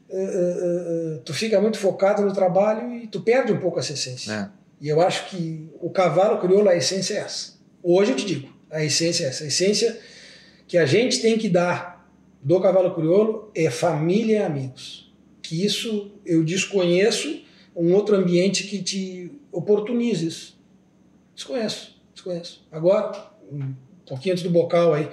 eh, 0.09 0.16
eh, 0.16 1.16
eh, 1.16 1.20
tu 1.24 1.33
fica 1.33 1.61
muito 1.61 1.78
focado 1.78 2.22
no 2.22 2.33
trabalho 2.33 2.95
e 2.95 3.07
tu 3.07 3.20
perde 3.20 3.53
um 3.53 3.59
pouco 3.59 3.78
essa 3.78 3.93
essência. 3.93 4.33
É. 4.33 4.49
E 4.81 4.89
eu 4.89 5.01
acho 5.01 5.28
que 5.28 5.68
o 5.81 5.91
cavalo 5.91 6.39
crioulo, 6.39 6.68
a 6.68 6.76
essência 6.76 7.14
é 7.14 7.18
essa. 7.18 7.55
Hoje 7.83 8.12
eu 8.12 8.16
te 8.16 8.26
digo, 8.26 8.49
a 8.70 8.83
essência 8.83 9.24
é 9.24 9.28
essa. 9.28 9.45
A 9.45 9.47
essência 9.47 9.99
que 10.66 10.76
a 10.78 10.87
gente 10.87 11.20
tem 11.20 11.39
que 11.39 11.49
dar 11.49 12.11
do 12.43 12.61
cavalo 12.61 12.95
crioulo 12.95 13.51
é 13.55 13.70
família 13.70 14.39
e 14.39 14.43
amigos. 14.43 15.12
Que 15.43 15.64
isso 15.64 16.12
eu 16.24 16.43
desconheço 16.43 17.43
um 17.76 17.93
outro 17.93 18.16
ambiente 18.16 18.64
que 18.64 18.83
te 18.83 19.33
oportunize 19.53 20.26
isso. 20.26 20.61
Desconheço, 21.35 22.01
desconheço. 22.12 22.66
Agora, 22.70 23.31
um 23.51 23.74
pouquinho 24.07 24.33
antes 24.33 24.43
do 24.43 24.51
bocal 24.51 24.95
aí, 24.95 25.09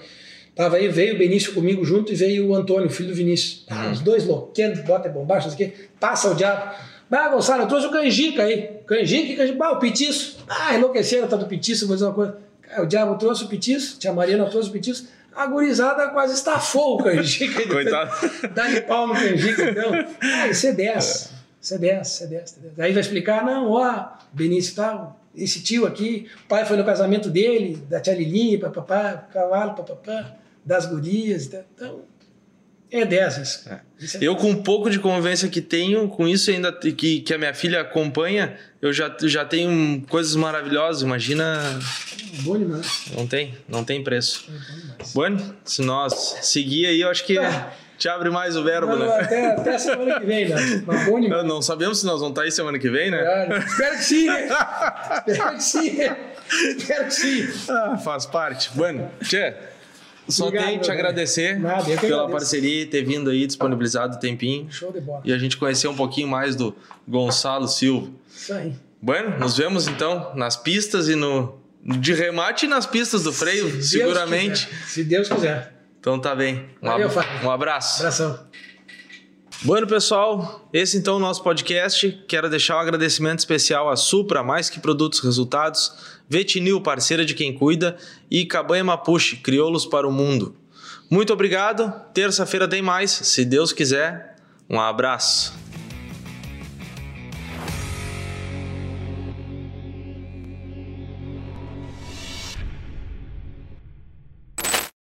tava 0.58 0.78
aí, 0.78 0.88
veio 0.89 1.16
o 1.16 1.18
Benício 1.18 1.53
comigo 1.53 1.86
junto 1.86 2.12
e 2.12 2.16
veio 2.16 2.47
o 2.49 2.55
Antônio, 2.55 2.89
filho 2.89 3.10
do 3.10 3.16
Vinícius. 3.16 3.64
Ah, 3.70 3.91
os 3.91 4.01
dois 4.01 4.26
louquinhos, 4.26 4.80
bota 4.82 5.08
bombacha, 5.08 5.47
não 5.47 5.55
sei 5.55 5.68
o 5.68 5.70
quê, 5.70 5.78
passa 5.99 6.32
o 6.32 6.36
diabo. 6.36 6.76
Ah, 7.10 7.30
Gonçalo, 7.30 7.64
eu 7.64 7.68
trouxe 7.68 7.88
o 7.88 7.91
canjica 7.91 8.43
aí. 8.43 8.70
Canjica, 8.86 9.38
canjica, 9.38 9.66
ah, 9.66 9.72
o 9.72 9.80
petiço. 9.80 10.38
Ah, 10.49 10.76
enlouqueceram, 10.76 11.28
tá 11.28 11.38
do 11.38 11.45
petiço, 11.45 11.88
vou 11.88 11.95
dizer 11.95 12.08
uma 12.08 12.14
coisa. 12.14 12.38
Cara, 12.62 12.84
o 12.84 12.86
diabo 12.86 13.16
trouxe 13.18 13.45
o 13.45 13.47
petiço, 13.47 13.97
tia 13.99 14.12
Mariana 14.12 14.45
trouxe 14.45 14.70
o 14.70 14.72
petiço. 14.72 15.08
A 15.34 15.45
gurizada 15.45 16.08
quase 16.10 16.34
estafou 16.34 16.99
o 16.99 17.03
canjica. 17.03 17.66
Coitado. 17.70 18.12
Dá-lhe 18.53 18.82
pau 18.82 19.08
no 19.08 19.14
canjica, 19.14 19.70
então. 19.70 19.91
Ah, 20.22 20.47
isso 20.47 20.68
é 20.68 20.72
10. 20.74 21.38
Isso 21.62 21.76
é 21.76 21.78
10, 21.78 22.08
isso 22.08 22.24
é 22.24 22.28
10. 22.28 22.49
isso 22.49 22.60
é 22.60 22.62
10. 22.64 22.80
Aí 22.80 22.93
vai 22.93 23.01
explicar, 23.01 23.45
não, 23.45 23.72
ó, 23.72 24.05
Benício 24.34 24.76
tal, 24.76 25.20
esse 25.36 25.62
tio 25.62 25.86
aqui, 25.86 26.28
o 26.45 26.47
pai 26.47 26.66
foi 26.66 26.78
no 26.78 26.84
casamento 26.84 27.30
dele, 27.30 27.76
da 27.89 27.99
tia 27.99 28.16
Lilinha, 28.16 28.60
papapá, 28.60 29.28
cavalo, 29.32 29.76
papapá, 29.76 30.36
das 30.68 30.86
gurias 30.86 31.47
tal. 31.47 31.63
Então, 31.74 32.01
É 32.91 33.05
dessas. 33.05 33.65
É. 33.68 33.80
Eu, 34.22 34.36
com 34.36 34.49
um 34.49 34.61
pouco 34.61 34.89
de 34.89 34.99
convivência 34.99 35.47
que 35.47 35.61
tenho, 35.61 36.09
com 36.09 36.28
isso 36.28 36.51
ainda 36.51 36.72
que, 36.72 37.22
que 37.22 37.34
a 37.34 37.38
minha 37.38 37.53
filha 37.53 37.82
acompanha, 37.82 38.57
eu 38.82 38.91
já, 38.93 39.15
já 39.24 39.45
tenho 39.45 40.05
coisas 40.09 40.36
maravilhosas. 40.36 41.01
Imagina. 41.03 41.80
Bom 42.41 42.57
demais. 42.57 43.05
Não 43.15 43.26
tem, 43.26 43.57
não 43.68 43.84
tem 43.84 44.03
preço. 44.03 44.49
É 44.99 45.03
bueno, 45.13 45.55
se 45.63 45.82
nós 45.82 46.13
seguir 46.41 46.86
aí, 46.86 47.01
eu 47.01 47.09
acho 47.09 47.26
que. 47.26 47.38
Tá. 47.47 47.74
Te 47.97 48.07
abre 48.07 48.30
mais 48.30 48.55
o 48.55 48.63
verbo, 48.63 48.95
não, 48.95 49.07
né? 49.07 49.20
Até, 49.22 49.45
até 49.53 49.78
semana 49.80 50.20
que 50.20 50.26
vem, 50.28 50.47
né? 50.49 50.55
Mas 50.86 51.05
bom 51.05 51.20
demais. 51.20 51.43
Não 51.43 51.63
sabemos 51.63 51.99
se 51.99 52.05
nós 52.05 52.20
vamos 52.20 52.30
estar 52.30 52.43
aí 52.43 52.51
semana 52.51 52.78
que 52.78 52.91
vem, 52.91 53.09
né? 53.09 53.18
É, 53.18 53.57
espero 53.65 53.97
que 53.97 54.03
sim, 54.03 54.28
né? 54.28 54.47
espero 55.26 55.55
que 55.55 55.63
sim. 55.63 55.97
Espero 56.78 57.05
que 57.05 57.11
sim. 57.11 57.47
Ah, 57.68 57.97
faz 57.97 58.28
parte. 58.28 58.70
Bueno, 58.76 59.09
tchê. 59.24 59.55
Só 60.28 60.47
Obrigado, 60.47 60.67
tenho 60.67 60.80
que 60.80 60.86
te 60.86 60.91
agradecer 60.91 61.59
Nada, 61.59 61.84
pela 61.84 61.97
agradeço. 61.97 62.30
parceria 62.30 62.86
ter 62.88 63.03
vindo 63.03 63.30
aí, 63.30 63.45
disponibilizado 63.47 64.17
o 64.17 64.19
tempinho. 64.19 64.67
Show 64.69 64.91
de 64.91 64.99
bola. 64.99 65.21
E 65.23 65.32
a 65.32 65.38
gente 65.38 65.57
conhecer 65.57 65.88
um 65.88 65.95
pouquinho 65.95 66.28
mais 66.28 66.55
do 66.55 66.75
Gonçalo 67.07 67.67
Silva. 67.67 68.09
Isso 68.36 68.53
aí. 68.53 68.73
Bueno, 69.01 69.39
nos 69.39 69.55
vemos 69.57 69.88
então 69.88 70.34
nas 70.36 70.55
pistas 70.57 71.07
e 71.07 71.15
no. 71.15 71.57
De 71.82 72.13
remate 72.13 72.65
e 72.65 72.67
nas 72.67 72.86
pistas 72.86 73.23
do 73.23 73.32
freio, 73.32 73.82
Se 73.82 73.99
seguramente. 73.99 74.65
Deus 74.67 74.89
Se 74.89 75.03
Deus 75.03 75.30
quiser. 75.30 75.73
Então 75.99 76.19
tá 76.19 76.36
bem. 76.36 76.65
Um, 76.82 76.88
Valeu, 76.88 77.09
ab 77.19 77.45
um 77.45 77.51
abraço. 77.51 77.99
Abração. 77.99 78.47
Bueno, 79.64 79.88
pessoal, 79.88 80.70
esse 80.72 80.97
então 80.97 81.16
é 81.16 81.18
o 81.18 81.20
nosso 81.20 81.41
podcast. 81.41 82.24
Quero 82.28 82.47
deixar 82.47 82.78
um 82.78 82.80
agradecimento 82.80 83.39
especial 83.39 83.89
à 83.89 83.95
Supra, 83.95 84.43
mais 84.43 84.70
que 84.70 84.80
produtos 84.80 85.20
resultados 85.20 85.93
Vetinil, 86.30 86.80
parceira 86.80 87.26
de 87.26 87.34
quem 87.34 87.53
cuida, 87.53 87.97
e 88.30 88.45
Cabanha 88.45 88.84
Mapuche, 88.84 89.38
crioulos 89.38 89.86
para 89.86 90.08
o 90.08 90.12
mundo. 90.12 90.55
Muito 91.10 91.34
obrigado. 91.34 91.91
Terça-feira 92.14 92.68
tem 92.68 92.84
mais, 92.84 93.10
se 93.10 93.43
Deus 93.43 93.74
quiser. 93.74 94.36
Um 94.70 94.80
abraço. 94.80 95.53